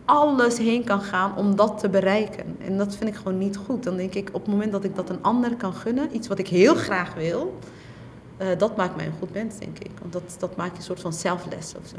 alles 0.09 0.57
heen 0.57 0.83
kan 0.83 1.01
gaan 1.01 1.35
om 1.35 1.55
dat 1.55 1.79
te 1.79 1.89
bereiken. 1.89 2.55
En 2.65 2.77
dat 2.77 2.95
vind 2.95 3.09
ik 3.09 3.15
gewoon 3.15 3.37
niet 3.37 3.57
goed. 3.57 3.83
Dan 3.83 3.97
denk 3.97 4.13
ik, 4.13 4.29
op 4.31 4.41
het 4.41 4.51
moment 4.51 4.71
dat 4.71 4.83
ik 4.83 4.95
dat 4.95 5.09
een 5.09 5.21
ander 5.21 5.55
kan 5.55 5.73
gunnen, 5.73 6.15
iets 6.15 6.27
wat 6.27 6.39
ik 6.39 6.47
heel 6.47 6.75
graag 6.75 7.13
wil, 7.13 7.57
uh, 8.41 8.47
dat 8.57 8.77
maakt 8.77 8.95
mij 8.95 9.05
een 9.05 9.19
goed 9.19 9.33
mens, 9.33 9.57
denk 9.57 9.79
ik. 9.79 9.91
Want 10.01 10.13
dat, 10.13 10.35
dat 10.39 10.55
maakt 10.55 10.71
je 10.71 10.77
een 10.77 10.83
soort 10.83 10.99
van 10.99 11.13
selfless 11.13 11.75
of 11.75 11.87
zo. 11.87 11.95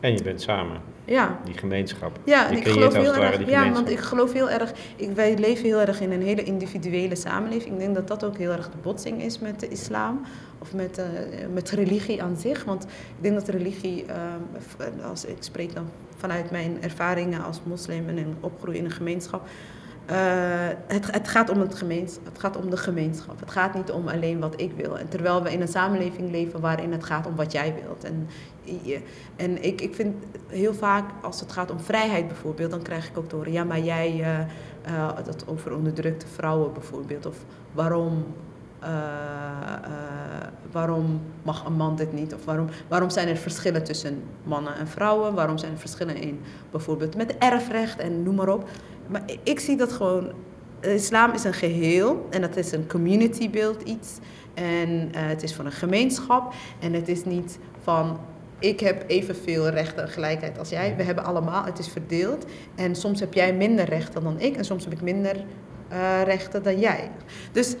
En 0.00 0.12
je 0.12 0.22
bent 0.22 0.42
samen. 0.42 0.80
Ja. 1.04 1.40
Die 1.44 1.58
gemeenschap. 1.58 2.18
Ja, 2.24 2.48
en 2.48 2.56
ik 2.56 2.68
geloof 2.68 2.94
heel 2.94 3.14
erg. 3.14 3.48
Ja, 3.48 3.72
want 3.72 3.90
ik 3.90 3.98
geloof 3.98 4.32
heel 4.32 4.50
erg. 4.50 4.72
Ik, 4.96 5.10
wij 5.12 5.38
leven 5.38 5.64
heel 5.64 5.80
erg 5.80 6.00
in 6.00 6.12
een 6.12 6.22
hele 6.22 6.42
individuele 6.42 7.14
samenleving. 7.14 7.72
Ik 7.72 7.78
denk 7.78 7.94
dat 7.94 8.08
dat 8.08 8.24
ook 8.24 8.36
heel 8.36 8.50
erg 8.50 8.70
de 8.70 8.76
botsing 8.82 9.22
is 9.22 9.38
met 9.38 9.60
de 9.60 9.68
islam. 9.68 10.20
Of 10.58 10.74
met, 10.74 10.98
uh, 10.98 11.04
met 11.52 11.70
religie 11.70 12.22
aan 12.22 12.36
zich. 12.36 12.64
Want 12.64 12.84
ik 12.84 13.22
denk 13.22 13.34
dat 13.34 13.48
religie, 13.48 14.04
uh, 14.04 15.08
als 15.08 15.24
ik 15.24 15.36
spreek 15.38 15.74
dan 15.74 15.90
vanuit 16.16 16.50
mijn 16.50 16.82
ervaringen 16.82 17.44
als 17.44 17.60
moslim 17.62 18.08
en 18.08 18.16
een 18.16 18.36
opgroei 18.40 18.76
in 18.76 18.84
een 18.84 18.90
gemeenschap. 18.90 19.48
Uh, 20.10 20.16
het, 20.86 21.12
het, 21.12 21.28
gaat 21.28 21.50
om 21.50 21.60
het, 21.60 21.74
gemeenschap, 21.74 22.24
het 22.24 22.38
gaat 22.38 22.56
om 22.56 22.70
de 22.70 22.76
gemeenschap. 22.76 23.40
Het 23.40 23.50
gaat 23.50 23.74
niet 23.74 23.90
om 23.90 24.08
alleen 24.08 24.40
wat 24.40 24.60
ik 24.60 24.72
wil. 24.76 24.98
En 24.98 25.08
terwijl 25.08 25.42
we 25.42 25.52
in 25.52 25.60
een 25.60 25.68
samenleving 25.68 26.30
leven 26.30 26.60
waarin 26.60 26.92
het 26.92 27.04
gaat 27.04 27.26
om 27.26 27.36
wat 27.36 27.52
jij 27.52 27.74
wilt. 27.82 28.04
En, 28.04 28.28
en 29.36 29.62
ik, 29.62 29.80
ik 29.80 29.94
vind 29.94 30.24
heel 30.46 30.74
vaak, 30.74 31.10
als 31.22 31.40
het 31.40 31.52
gaat 31.52 31.70
om 31.70 31.80
vrijheid 31.80 32.26
bijvoorbeeld, 32.26 32.70
dan 32.70 32.82
krijg 32.82 33.08
ik 33.08 33.18
ook 33.18 33.28
te 33.28 33.36
horen: 33.36 33.52
ja, 33.52 33.64
maar 33.64 33.80
jij, 33.80 34.20
uh, 34.86 35.16
dat 35.24 35.44
over 35.46 35.74
onderdrukte 35.74 36.26
vrouwen 36.26 36.72
bijvoorbeeld. 36.72 37.26
Of 37.26 37.36
waarom 37.72 38.24
uh, 38.82 38.88
waarom 40.72 41.20
mag 41.42 41.64
een 41.64 41.72
man 41.72 41.96
dit 41.96 42.12
niet? 42.12 42.34
Of 42.34 42.44
waarom, 42.44 42.66
waarom 42.88 43.10
zijn 43.10 43.28
er 43.28 43.36
verschillen 43.36 43.84
tussen 43.84 44.22
mannen 44.42 44.74
en 44.74 44.88
vrouwen? 44.88 45.34
Waarom 45.34 45.58
zijn 45.58 45.72
er 45.72 45.78
verschillen 45.78 46.16
in 46.16 46.40
bijvoorbeeld 46.70 47.16
met 47.16 47.38
erfrecht 47.38 47.98
en 47.98 48.22
noem 48.22 48.34
maar 48.34 48.48
op? 48.48 48.68
Maar 49.06 49.22
ik 49.42 49.60
zie 49.60 49.76
dat 49.76 49.92
gewoon. 49.92 50.32
Islam 50.80 51.32
is 51.32 51.44
een 51.44 51.54
geheel 51.54 52.26
en 52.30 52.42
het 52.42 52.56
is 52.56 52.72
een 52.72 52.88
community 52.88 53.50
build 53.50 53.82
iets. 53.82 54.18
En 54.54 55.08
het 55.16 55.42
is 55.42 55.54
van 55.54 55.66
een 55.66 55.72
gemeenschap. 55.72 56.54
En 56.78 56.92
het 56.92 57.08
is 57.08 57.24
niet 57.24 57.58
van 57.82 58.18
ik 58.60 58.80
heb 58.80 59.04
evenveel 59.06 59.68
rechten 59.68 60.02
en 60.02 60.08
gelijkheid 60.08 60.58
als 60.58 60.68
jij. 60.68 60.94
We 60.96 61.02
hebben 61.02 61.24
allemaal, 61.24 61.64
het 61.64 61.78
is 61.78 61.88
verdeeld. 61.88 62.44
En 62.74 62.94
soms 62.94 63.20
heb 63.20 63.34
jij 63.34 63.54
minder 63.54 63.84
rechten 63.84 64.22
dan 64.22 64.40
ik 64.40 64.56
en 64.56 64.64
soms 64.64 64.84
heb 64.84 64.92
ik 64.92 65.00
minder 65.00 65.36
uh, 65.92 66.22
rechten 66.24 66.62
dan 66.62 66.78
jij. 66.78 67.10
Dus 67.52 67.76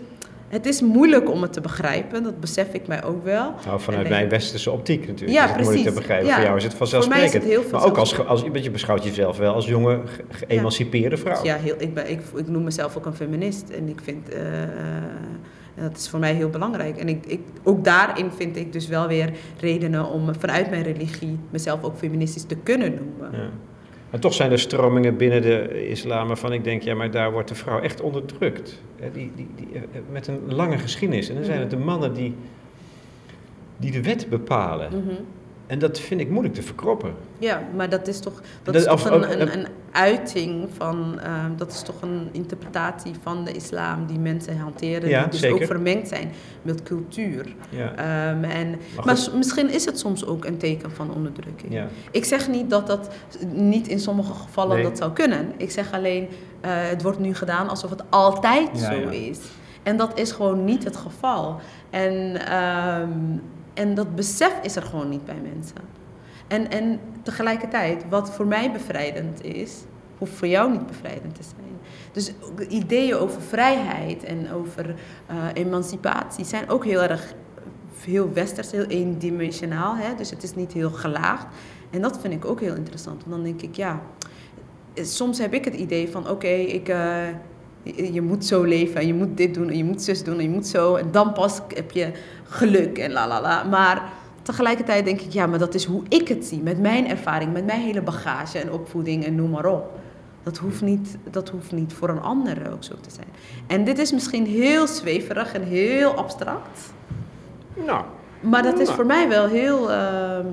het 0.48 0.66
is 0.66 0.80
moeilijk 0.80 1.30
om 1.30 1.42
het 1.42 1.52
te 1.52 1.60
begrijpen, 1.60 2.22
dat 2.22 2.40
besef 2.40 2.72
ik 2.72 2.86
mij 2.86 3.04
ook 3.04 3.24
wel. 3.24 3.54
Nou, 3.66 3.80
vanuit 3.80 4.08
mijn 4.08 4.28
westerse 4.28 4.70
optiek 4.70 5.06
natuurlijk. 5.06 5.38
Ja, 5.38 5.44
is 5.44 5.50
het 5.50 5.52
precies. 5.52 5.72
moeilijk 5.72 5.94
te 5.94 6.00
begrijpen. 6.00 6.26
Ja. 6.26 6.34
Voor 6.34 6.44
jou 6.44 6.56
is 6.56 6.64
het 6.64 6.74
vanzelfsprekend. 6.74 7.30
Voor 7.30 7.40
mij 7.40 7.50
is 7.50 7.56
het 7.56 7.70
heel 7.70 7.78
maar 7.78 7.88
ook 7.88 7.96
als, 7.96 8.26
als 8.26 8.42
je 8.62 8.70
beschouwt 8.70 9.04
jezelf 9.04 9.36
wel 9.36 9.54
als 9.54 9.66
jonge, 9.66 10.00
geëmancipeerde 10.28 11.16
vrouw. 11.16 11.44
Ja, 11.44 11.56
heel, 11.56 11.74
ik, 11.78 11.94
ben, 11.94 12.10
ik, 12.10 12.20
ik 12.36 12.48
noem 12.48 12.64
mezelf 12.64 12.96
ook 12.96 13.06
een 13.06 13.14
feminist. 13.14 13.68
En 13.68 13.88
ik 13.88 14.00
vind, 14.02 14.34
uh, 14.34 14.38
dat 15.80 15.96
is 15.96 16.08
voor 16.08 16.18
mij 16.18 16.34
heel 16.34 16.50
belangrijk. 16.50 16.96
En 16.96 17.08
ik, 17.08 17.26
ik, 17.26 17.40
ook 17.62 17.84
daarin 17.84 18.30
vind 18.30 18.56
ik 18.56 18.72
dus 18.72 18.88
wel 18.88 19.08
weer 19.08 19.30
redenen 19.60 20.06
om 20.06 20.34
vanuit 20.38 20.70
mijn 20.70 20.82
religie 20.82 21.38
mezelf 21.50 21.82
ook 21.82 21.96
feministisch 21.96 22.44
te 22.44 22.56
kunnen 22.56 22.94
noemen. 22.94 23.40
Ja. 23.40 23.50
Maar 24.10 24.20
toch 24.20 24.34
zijn 24.34 24.50
er 24.50 24.58
stromingen 24.58 25.16
binnen 25.16 25.42
de 25.42 25.88
islam 25.88 26.26
waarvan 26.26 26.52
ik 26.52 26.64
denk, 26.64 26.82
ja, 26.82 26.94
maar 26.94 27.10
daar 27.10 27.32
wordt 27.32 27.48
de 27.48 27.54
vrouw 27.54 27.80
echt 27.80 28.00
onderdrukt. 28.00 28.82
Die, 29.12 29.32
die, 29.36 29.48
die, 29.56 29.68
met 30.10 30.26
een 30.26 30.40
lange 30.46 30.78
geschiedenis. 30.78 31.28
En 31.28 31.34
dan 31.34 31.44
zijn 31.44 31.60
het 31.60 31.70
de 31.70 31.76
mannen 31.76 32.14
die, 32.14 32.34
die 33.76 33.90
de 33.90 34.02
wet 34.02 34.26
bepalen. 34.28 34.88
Mm 34.92 35.08
-hmm. 35.08 35.26
En 35.70 35.78
dat 35.78 35.98
vind 35.98 36.20
ik 36.20 36.30
moeilijk 36.30 36.54
te 36.54 36.62
verkroppen. 36.62 37.14
Ja, 37.38 37.62
maar 37.76 37.88
dat 37.88 38.08
is 38.08 38.20
toch, 38.20 38.42
dat, 38.62 38.74
is 38.74 38.84
toch 38.84 39.04
een, 39.04 39.40
een, 39.40 39.58
een, 39.58 39.66
uiting 39.90 40.68
van, 40.76 41.20
ehm, 41.20 41.56
dat 41.56 41.72
is 41.72 41.82
toch 41.82 42.02
een 42.02 42.28
interpretatie 42.32 43.12
van 43.22 43.44
de 43.44 43.52
islam 43.52 44.06
die 44.06 44.18
mensen 44.18 44.58
hanteren, 44.58 45.08
die 45.08 45.40
dus 45.40 45.50
ook 45.50 45.64
vermengd 45.64 46.08
zijn 46.08 46.30
met 46.62 46.82
cultuur. 46.82 47.54
Ja. 47.68 47.94
Ehm, 47.94 48.44
en, 48.44 48.78
maar, 49.04 49.18
misschien 49.34 49.70
is 49.70 49.84
het 49.84 49.98
soms 49.98 50.26
ook 50.26 50.44
een 50.44 50.56
teken 50.56 50.90
van 50.90 51.14
onderdrukking. 51.14 51.72
Ja. 51.72 51.86
Ik 52.10 52.24
zeg 52.24 52.48
niet 52.48 52.70
dat 52.70 52.86
dat 52.86 53.10
niet 53.52 53.88
in 53.88 54.00
sommige 54.00 54.32
gevallen 54.32 54.82
dat 54.82 54.98
zou 54.98 55.12
kunnen. 55.12 55.52
Ik 55.56 55.70
zeg 55.70 55.92
alleen, 55.92 56.22
uh, 56.22 56.28
het 56.62 57.02
wordt 57.02 57.18
nu 57.18 57.34
gedaan 57.34 57.68
alsof 57.68 57.90
het 57.90 58.02
altijd 58.08 58.78
zo 58.78 59.08
is. 59.08 59.38
En 59.82 59.96
dat 59.96 60.18
is 60.18 60.32
gewoon 60.32 60.64
niet 60.64 60.84
het 60.84 60.96
geval. 60.96 61.60
En, 61.90 62.46
ehm, 62.46 63.38
en 63.80 63.94
dat 63.94 64.14
besef 64.14 64.58
is 64.62 64.76
er 64.76 64.82
gewoon 64.82 65.08
niet 65.08 65.24
bij 65.24 65.40
mensen. 65.42 65.80
En, 66.48 66.70
en 66.70 67.00
tegelijkertijd, 67.22 68.04
wat 68.08 68.30
voor 68.30 68.46
mij 68.46 68.72
bevrijdend 68.72 69.44
is, 69.44 69.72
hoeft 70.18 70.32
voor 70.32 70.48
jou 70.48 70.70
niet 70.70 70.86
bevrijdend 70.86 71.34
te 71.34 71.42
zijn. 71.42 71.78
Dus 72.12 72.32
ideeën 72.68 73.14
over 73.14 73.42
vrijheid 73.42 74.24
en 74.24 74.52
over 74.52 74.94
uh, 75.30 75.44
emancipatie 75.54 76.44
zijn 76.44 76.68
ook 76.68 76.84
heel 76.84 77.02
erg 77.02 77.34
heel 78.04 78.32
westers, 78.32 78.70
heel 78.70 78.84
eendimensionaal. 78.84 79.96
Hè? 79.96 80.14
Dus 80.14 80.30
het 80.30 80.42
is 80.42 80.54
niet 80.54 80.72
heel 80.72 80.90
gelaagd. 80.90 81.46
En 81.90 82.00
dat 82.00 82.20
vind 82.20 82.34
ik 82.34 82.44
ook 82.44 82.60
heel 82.60 82.74
interessant. 82.74 83.24
Want 83.24 83.30
dan 83.30 83.42
denk 83.44 83.62
ik, 83.62 83.74
ja, 83.74 84.00
soms 84.94 85.38
heb 85.38 85.54
ik 85.54 85.64
het 85.64 85.74
idee 85.74 86.08
van 86.08 86.28
oké, 86.28 86.48
ik. 86.48 86.88
Uh, 86.88 87.28
je 88.12 88.22
moet 88.22 88.44
zo 88.44 88.62
leven 88.62 89.00
en 89.00 89.06
je 89.06 89.14
moet 89.14 89.36
dit 89.36 89.54
doen 89.54 89.68
en 89.68 89.76
je 89.76 89.84
moet 89.84 90.02
zus 90.02 90.24
doen 90.24 90.36
en 90.36 90.42
je 90.42 90.48
moet 90.48 90.66
zo. 90.66 90.94
En 90.94 91.10
dan 91.10 91.32
pas 91.32 91.60
heb 91.74 91.90
je 91.90 92.12
geluk 92.44 92.98
en 92.98 93.12
la 93.12 93.28
la 93.28 93.40
la. 93.40 93.62
Maar 93.62 94.12
tegelijkertijd 94.42 95.04
denk 95.04 95.20
ik, 95.20 95.32
ja, 95.32 95.46
maar 95.46 95.58
dat 95.58 95.74
is 95.74 95.84
hoe 95.84 96.02
ik 96.08 96.28
het 96.28 96.44
zie. 96.44 96.60
Met 96.62 96.80
mijn 96.80 97.08
ervaring, 97.08 97.52
met 97.52 97.64
mijn 97.64 97.80
hele 97.80 98.02
bagage 98.02 98.58
en 98.58 98.72
opvoeding 98.72 99.24
en 99.24 99.34
noem 99.34 99.50
maar 99.50 99.66
op. 99.66 99.98
Dat 100.42 100.58
hoeft 100.58 100.82
niet, 100.82 101.16
dat 101.30 101.48
hoeft 101.48 101.72
niet 101.72 101.92
voor 101.92 102.08
een 102.08 102.20
ander 102.20 102.72
ook 102.72 102.84
zo 102.84 102.94
te 103.00 103.10
zijn. 103.10 103.28
En 103.66 103.84
dit 103.84 103.98
is 103.98 104.12
misschien 104.12 104.46
heel 104.46 104.86
zweverig 104.86 105.52
en 105.52 105.62
heel 105.62 106.14
abstract. 106.14 106.92
Nou. 107.86 108.04
Maar 108.40 108.62
dat 108.62 108.78
is 108.78 108.84
nou. 108.84 108.96
voor 108.96 109.06
mij 109.06 109.28
wel 109.28 109.46
heel. 109.46 109.92
Ehm, 109.92 110.46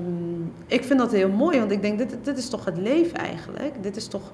ik 0.66 0.84
vind 0.84 0.98
dat 0.98 1.12
heel 1.12 1.28
mooi, 1.28 1.58
want 1.58 1.70
ik 1.70 1.82
denk, 1.82 1.98
dit, 1.98 2.16
dit 2.22 2.38
is 2.38 2.48
toch 2.48 2.64
het 2.64 2.76
leven 2.76 3.18
eigenlijk. 3.18 3.82
Dit 3.82 3.96
is 3.96 4.06
toch 4.06 4.32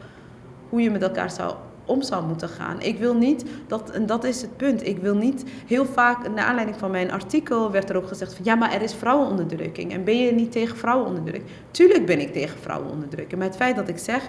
hoe 0.69 0.81
je 0.81 0.91
met 0.91 1.03
elkaar 1.03 1.31
zou 1.31 1.55
om 1.85 2.03
zou 2.03 2.27
moeten 2.27 2.49
gaan. 2.49 2.81
Ik 2.81 2.99
wil 2.99 3.15
niet, 3.15 3.45
dat, 3.67 3.91
en 3.91 4.07
dat 4.07 4.25
is 4.25 4.43
het 4.43 4.57
punt, 4.57 4.87
ik 4.87 4.99
wil 4.99 5.17
niet 5.17 5.45
heel 5.67 5.85
vaak, 5.85 6.29
naar 6.29 6.45
aanleiding 6.45 6.79
van 6.79 6.91
mijn 6.91 7.13
artikel 7.13 7.71
werd 7.71 7.91
er 7.91 7.97
ook 7.97 8.09
gezegd 8.09 8.35
van 8.35 8.45
ja, 8.45 8.55
maar 8.55 8.73
er 8.73 8.83
is 8.83 8.95
vrouwenonderdrukking 8.95 9.93
en 9.93 10.05
ben 10.05 10.19
je 10.19 10.33
niet 10.33 10.53
tegen 10.53 10.77
vrouwenonderdrukking? 10.77 11.51
Tuurlijk 11.71 12.07
ben 12.07 12.21
ik 12.21 12.33
tegen 12.33 12.59
vrouwenonderdrukking, 12.59 13.39
maar 13.39 13.49
het 13.49 13.57
feit 13.57 13.77
dat 13.77 13.89
ik 13.89 13.99
zeg 13.99 14.29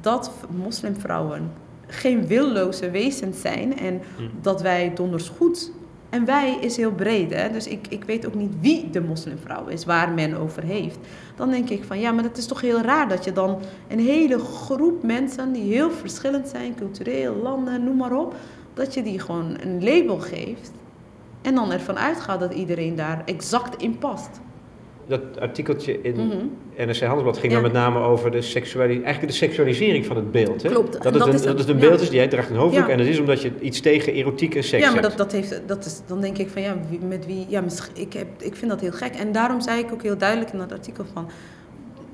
dat 0.00 0.30
moslimvrouwen 0.50 1.50
geen 1.86 2.26
willoze 2.26 2.90
wezens 2.90 3.40
zijn 3.40 3.78
en 3.78 4.00
hm. 4.16 4.22
dat 4.40 4.62
wij 4.62 4.92
donders 4.94 5.28
goed 5.28 5.70
en 6.16 6.24
wij 6.24 6.58
is 6.60 6.76
heel 6.76 6.92
breed, 6.92 7.34
hè? 7.34 7.50
dus 7.50 7.66
ik, 7.66 7.86
ik 7.88 8.04
weet 8.04 8.26
ook 8.26 8.34
niet 8.34 8.52
wie 8.60 8.90
de 8.90 9.00
moslimvrouw 9.00 9.66
is, 9.66 9.84
waar 9.84 10.12
men 10.12 10.34
over 10.34 10.62
heeft. 10.62 10.98
Dan 11.36 11.50
denk 11.50 11.70
ik 11.70 11.84
van 11.84 12.00
ja, 12.00 12.12
maar 12.12 12.24
het 12.24 12.38
is 12.38 12.46
toch 12.46 12.60
heel 12.60 12.80
raar 12.80 13.08
dat 13.08 13.24
je 13.24 13.32
dan 13.32 13.58
een 13.88 14.00
hele 14.00 14.38
groep 14.38 15.02
mensen 15.02 15.52
die 15.52 15.72
heel 15.72 15.90
verschillend 15.90 16.48
zijn, 16.48 16.74
cultureel, 16.74 17.34
landen, 17.34 17.84
noem 17.84 17.96
maar 17.96 18.16
op, 18.16 18.34
dat 18.74 18.94
je 18.94 19.02
die 19.02 19.20
gewoon 19.20 19.56
een 19.60 19.84
label 19.84 20.18
geeft 20.18 20.72
en 21.42 21.54
dan 21.54 21.72
ervan 21.72 21.98
uitgaat 21.98 22.40
dat 22.40 22.54
iedereen 22.54 22.94
daar 22.94 23.22
exact 23.24 23.82
in 23.82 23.98
past 23.98 24.40
dat 25.06 25.40
artikeltje 25.40 26.00
in 26.02 26.14
mm 26.14 26.30
-hmm. 26.30 26.50
NRC 26.76 27.00
Handelsblad 27.00 27.38
ging 27.38 27.52
dan 27.52 27.62
met 27.62 27.72
name 27.72 27.98
over 27.98 28.30
de, 28.30 28.42
seksuali 28.42 28.94
eigenlijk 29.02 29.32
de 29.32 29.38
seksualisering 29.38 30.06
van 30.06 30.16
het 30.16 30.30
beeld. 30.30 30.62
Hè? 30.62 30.68
Klopt. 30.68 31.02
Dat, 31.02 31.14
het 31.14 31.26
een, 31.26 31.42
dat 31.42 31.58
het 31.58 31.68
een 31.68 31.78
beeld 31.78 32.00
is, 32.00 32.08
die 32.08 32.18
jij 32.18 32.28
draagt 32.28 32.50
een 32.50 32.56
hoofddoek 32.56 32.88
en 32.88 32.98
dat 32.98 33.06
is 33.06 33.18
omdat 33.18 33.42
je 33.42 33.52
iets 33.60 33.80
tegen 33.80 34.12
erotiek 34.12 34.54
en 34.54 34.64
seks 34.64 34.82
Ja, 34.82 34.92
maar 34.92 35.02
dat, 35.02 35.16
dat 35.16 35.32
heeft, 35.32 35.62
dat 35.66 35.84
is, 35.84 36.00
dan 36.06 36.20
denk 36.20 36.38
ik 36.38 36.48
van 36.48 36.62
ja, 36.62 36.76
met 37.08 37.26
wie, 37.26 37.46
ja, 37.48 37.62
ik, 37.94 38.12
heb, 38.12 38.26
ik 38.38 38.56
vind 38.56 38.70
dat 38.70 38.80
heel 38.80 38.92
gek. 38.92 39.14
En 39.14 39.32
daarom 39.32 39.60
zei 39.60 39.80
ik 39.80 39.92
ook 39.92 40.02
heel 40.02 40.18
duidelijk 40.18 40.52
in 40.52 40.58
dat 40.58 40.72
artikel 40.72 41.04
van, 41.12 41.30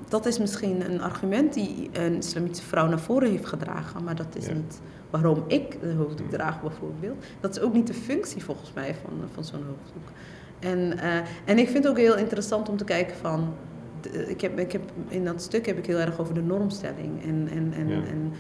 dat 0.09 0.26
is 0.26 0.38
misschien 0.38 0.90
een 0.90 1.00
argument 1.00 1.55
die 1.55 1.90
een 1.92 2.16
islamitische 2.16 2.66
vrouw 2.66 2.88
naar 2.88 3.00
voren 3.00 3.31
heeft 3.31 3.46
gedragen, 3.46 4.05
maar 4.05 4.16
dat 4.16 4.37
is 4.37 4.48
niet 4.48 4.81
waarom 5.11 5.44
ik 5.46 5.81
de 5.81 5.92
hoofddoek 5.92 6.31
draag 6.31 6.61
bijvoorbeeld. 6.61 7.24
Dat 7.40 7.57
is 7.57 7.62
ook 7.62 7.72
niet 7.72 7.87
de 7.87 7.94
functie 7.94 8.44
volgens 8.44 8.72
mij 8.74 8.94
van, 9.02 9.12
van 9.35 9.44
zo'n 9.44 9.64
hoofddoek. 9.66 10.09
En, 10.62 10.79
uh, 10.79 11.14
en 11.44 11.59
ik 11.59 11.68
vind 11.68 11.85
het 11.85 11.88
ook 11.88 11.98
heel 11.98 12.16
interessant 12.16 12.68
om 12.68 12.77
te 12.77 12.85
kijken 12.85 13.16
van... 13.16 13.55
ik 14.27 14.40
heb, 14.40 14.59
ik 14.59 14.72
heb, 14.72 14.83
in 15.09 15.25
dat 15.25 15.42
stuk 15.42 15.66
heb 15.66 15.79
ik 15.79 15.87
heel 15.87 15.98
erg 15.98 16.20
over 16.20 16.35
de 16.35 16.42
normstelling. 16.42 17.22
En, 17.22 17.48
en, 17.51 17.72
en, 17.77 17.90
en 17.90 18.33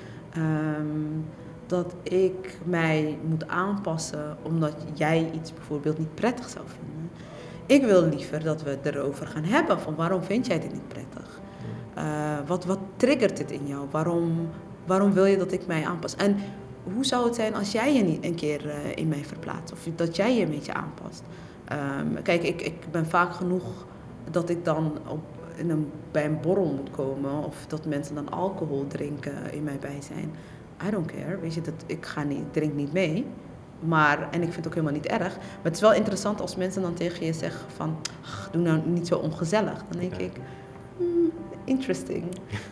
um, 0.42 1.24
dat 1.66 1.94
ik 2.02 2.58
mij 2.64 3.18
moet 3.28 3.48
aanpassen 3.48 4.36
omdat 4.42 4.74
jij 4.94 5.30
iets 5.34 5.54
bijvoorbeeld 5.54 5.98
niet 5.98 6.14
prettig 6.14 6.48
zou 6.48 6.64
vinden. 6.66 7.10
Ik 7.66 7.84
wil 7.84 8.08
liever 8.08 8.42
dat 8.42 8.62
we 8.62 8.70
het 8.70 8.86
erover 8.86 9.26
gaan 9.26 9.44
hebben 9.44 9.80
van 9.80 9.94
waarom 9.94 10.22
vind 10.22 10.46
jij 10.46 10.60
dit 10.60 10.72
niet 10.72 10.88
prettig? 10.88 11.40
Uh, 11.98 12.38
wat, 12.46 12.64
wat 12.64 12.78
triggert 12.96 13.36
dit 13.36 13.50
in 13.50 13.66
jou? 13.66 13.86
Waarom, 13.90 14.48
waarom 14.86 15.12
wil 15.12 15.24
je 15.24 15.36
dat 15.36 15.52
ik 15.52 15.66
mij 15.66 15.86
aanpas? 15.86 16.16
En 16.16 16.36
hoe 16.94 17.04
zou 17.04 17.24
het 17.24 17.34
zijn 17.34 17.54
als 17.54 17.72
jij 17.72 17.94
je 17.94 18.02
niet 18.02 18.24
een 18.24 18.34
keer 18.34 18.66
uh, 18.66 18.72
in 18.94 19.08
mij 19.08 19.24
verplaatst? 19.24 19.72
Of 19.72 19.88
dat 19.96 20.16
jij 20.16 20.36
je 20.36 20.42
een 20.42 20.50
beetje 20.50 20.74
aanpast? 20.74 21.22
Um, 21.72 22.22
kijk, 22.22 22.42
ik, 22.42 22.62
ik 22.62 22.90
ben 22.90 23.06
vaak 23.06 23.34
genoeg 23.34 23.86
dat 24.30 24.48
ik 24.48 24.64
dan 24.64 24.98
op, 25.08 25.20
in 25.54 25.70
een, 25.70 25.90
bij 26.10 26.24
een 26.24 26.40
borrel 26.40 26.74
moet 26.76 26.90
komen 26.90 27.44
of 27.44 27.64
dat 27.68 27.86
mensen 27.86 28.14
dan 28.14 28.30
alcohol 28.30 28.86
drinken 28.86 29.52
in 29.52 29.62
mijn 29.62 29.78
bijzijn. 29.80 30.32
I 30.86 30.90
don't 30.90 31.12
care, 31.12 31.38
weet 31.40 31.54
je, 31.54 31.60
dat, 31.60 31.84
ik 31.86 32.06
ga 32.06 32.22
niet, 32.22 32.52
drink 32.52 32.74
niet 32.74 32.92
mee. 32.92 33.26
Maar, 33.80 34.28
en 34.30 34.42
ik 34.42 34.52
vind 34.52 34.56
het 34.56 34.66
ook 34.66 34.74
helemaal 34.74 34.94
niet 34.94 35.06
erg. 35.06 35.36
Maar 35.36 35.62
het 35.62 35.74
is 35.74 35.80
wel 35.80 35.92
interessant 35.92 36.40
als 36.40 36.56
mensen 36.56 36.82
dan 36.82 36.94
tegen 36.94 37.26
je 37.26 37.32
zeggen 37.32 37.70
van, 37.76 37.96
doe 38.50 38.62
nou 38.62 38.80
niet 38.84 39.06
zo 39.06 39.16
ongezellig. 39.16 39.84
Dan 39.88 40.00
denk 40.00 40.14
ik, 40.14 40.32
hmm, 40.96 41.32
interesting. 41.64 42.24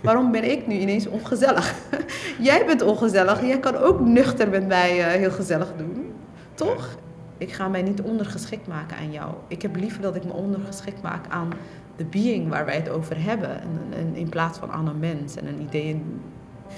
Waarom 0.02 0.30
ben 0.30 0.50
ik 0.50 0.66
nu 0.66 0.74
ineens 0.74 1.06
ongezellig? 1.06 1.74
Jij 2.38 2.66
bent 2.66 2.82
ongezellig, 2.82 3.40
jij 3.40 3.58
kan 3.58 3.76
ook 3.76 4.00
nuchter 4.00 4.48
met 4.48 4.66
mij 4.66 4.98
uh, 4.98 5.04
heel 5.04 5.30
gezellig 5.30 5.72
doen. 5.76 6.12
Toch? 6.54 6.98
Ik 7.40 7.52
ga 7.52 7.68
mij 7.68 7.82
niet 7.82 8.00
ondergeschikt 8.00 8.66
maken 8.66 8.96
aan 8.96 9.12
jou. 9.12 9.34
Ik 9.48 9.62
heb 9.62 9.76
liever 9.76 10.02
dat 10.02 10.16
ik 10.16 10.24
me 10.24 10.32
ondergeschikt 10.32 11.02
maak 11.02 11.28
aan 11.28 11.52
de 11.96 12.04
being 12.04 12.48
waar 12.48 12.64
wij 12.64 12.76
het 12.76 12.88
over 12.88 13.22
hebben. 13.22 13.60
En, 13.92 14.14
in 14.14 14.28
plaats 14.28 14.58
van 14.58 14.70
aan 14.70 14.88
een 14.88 14.98
mens 14.98 15.36
en 15.36 15.46
een 15.46 15.60
idee. 15.60 16.02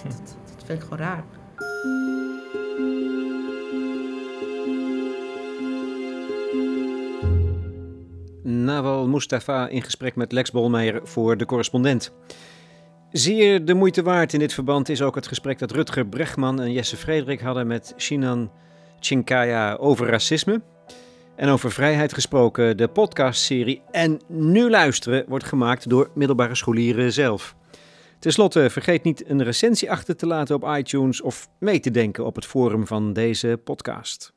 Dat, 0.03 0.37
dat 0.55 0.65
vind 0.65 0.83
ik 0.83 0.85
gewoon 0.89 0.99
raar. 0.99 1.25
Nawal 8.43 9.09
Mustafa 9.09 9.69
in 9.69 9.83
gesprek 9.83 10.17
met 10.17 10.33
Lex 10.33 10.51
Bolmeijer 10.51 11.01
voor 11.05 11.37
de 11.37 11.47
correspondent. 11.47 12.13
Zeer 13.11 13.65
de 13.65 13.75
moeite 13.75 14.03
waard 14.03 14.33
in 14.33 14.39
dit 14.39 14.53
verband 14.53 14.89
is 14.89 15.03
ook 15.03 15.15
het 15.15 15.27
gesprek 15.27 15.59
dat 15.59 15.71
Rutger 15.71 16.07
Bregman 16.07 16.61
en 16.61 16.73
Jesse 16.73 16.97
Frederik 16.97 17.41
hadden 17.41 17.67
met 17.67 17.93
Sinan 17.97 18.51
Chinkaya 19.05 19.75
over 19.75 20.07
racisme. 20.07 20.63
En 21.37 21.49
over 21.49 21.73
vrijheid 21.73 22.15
gesproken, 22.15 22.77
de 22.77 22.89
podcastserie 22.89 23.83
En 23.91 24.21
Nu 24.29 24.71
Luisteren 24.71 25.25
wordt 25.29 25.45
gemaakt 25.45 25.89
door 25.89 26.11
middelbare 26.15 26.55
scholieren 26.55 27.13
zelf. 27.13 27.55
Ten 28.19 28.33
slotte, 28.33 28.71
vergeet 28.71 29.03
niet 29.03 29.29
een 29.29 29.43
recensie 29.43 29.91
achter 29.91 30.17
te 30.17 30.27
laten 30.27 30.55
op 30.55 30.77
iTunes 30.77 31.21
of 31.21 31.49
mee 31.59 31.81
te 31.81 31.91
denken 31.91 32.25
op 32.25 32.35
het 32.35 32.47
forum 32.47 32.87
van 32.87 33.13
deze 33.13 33.61
podcast. 33.65 34.32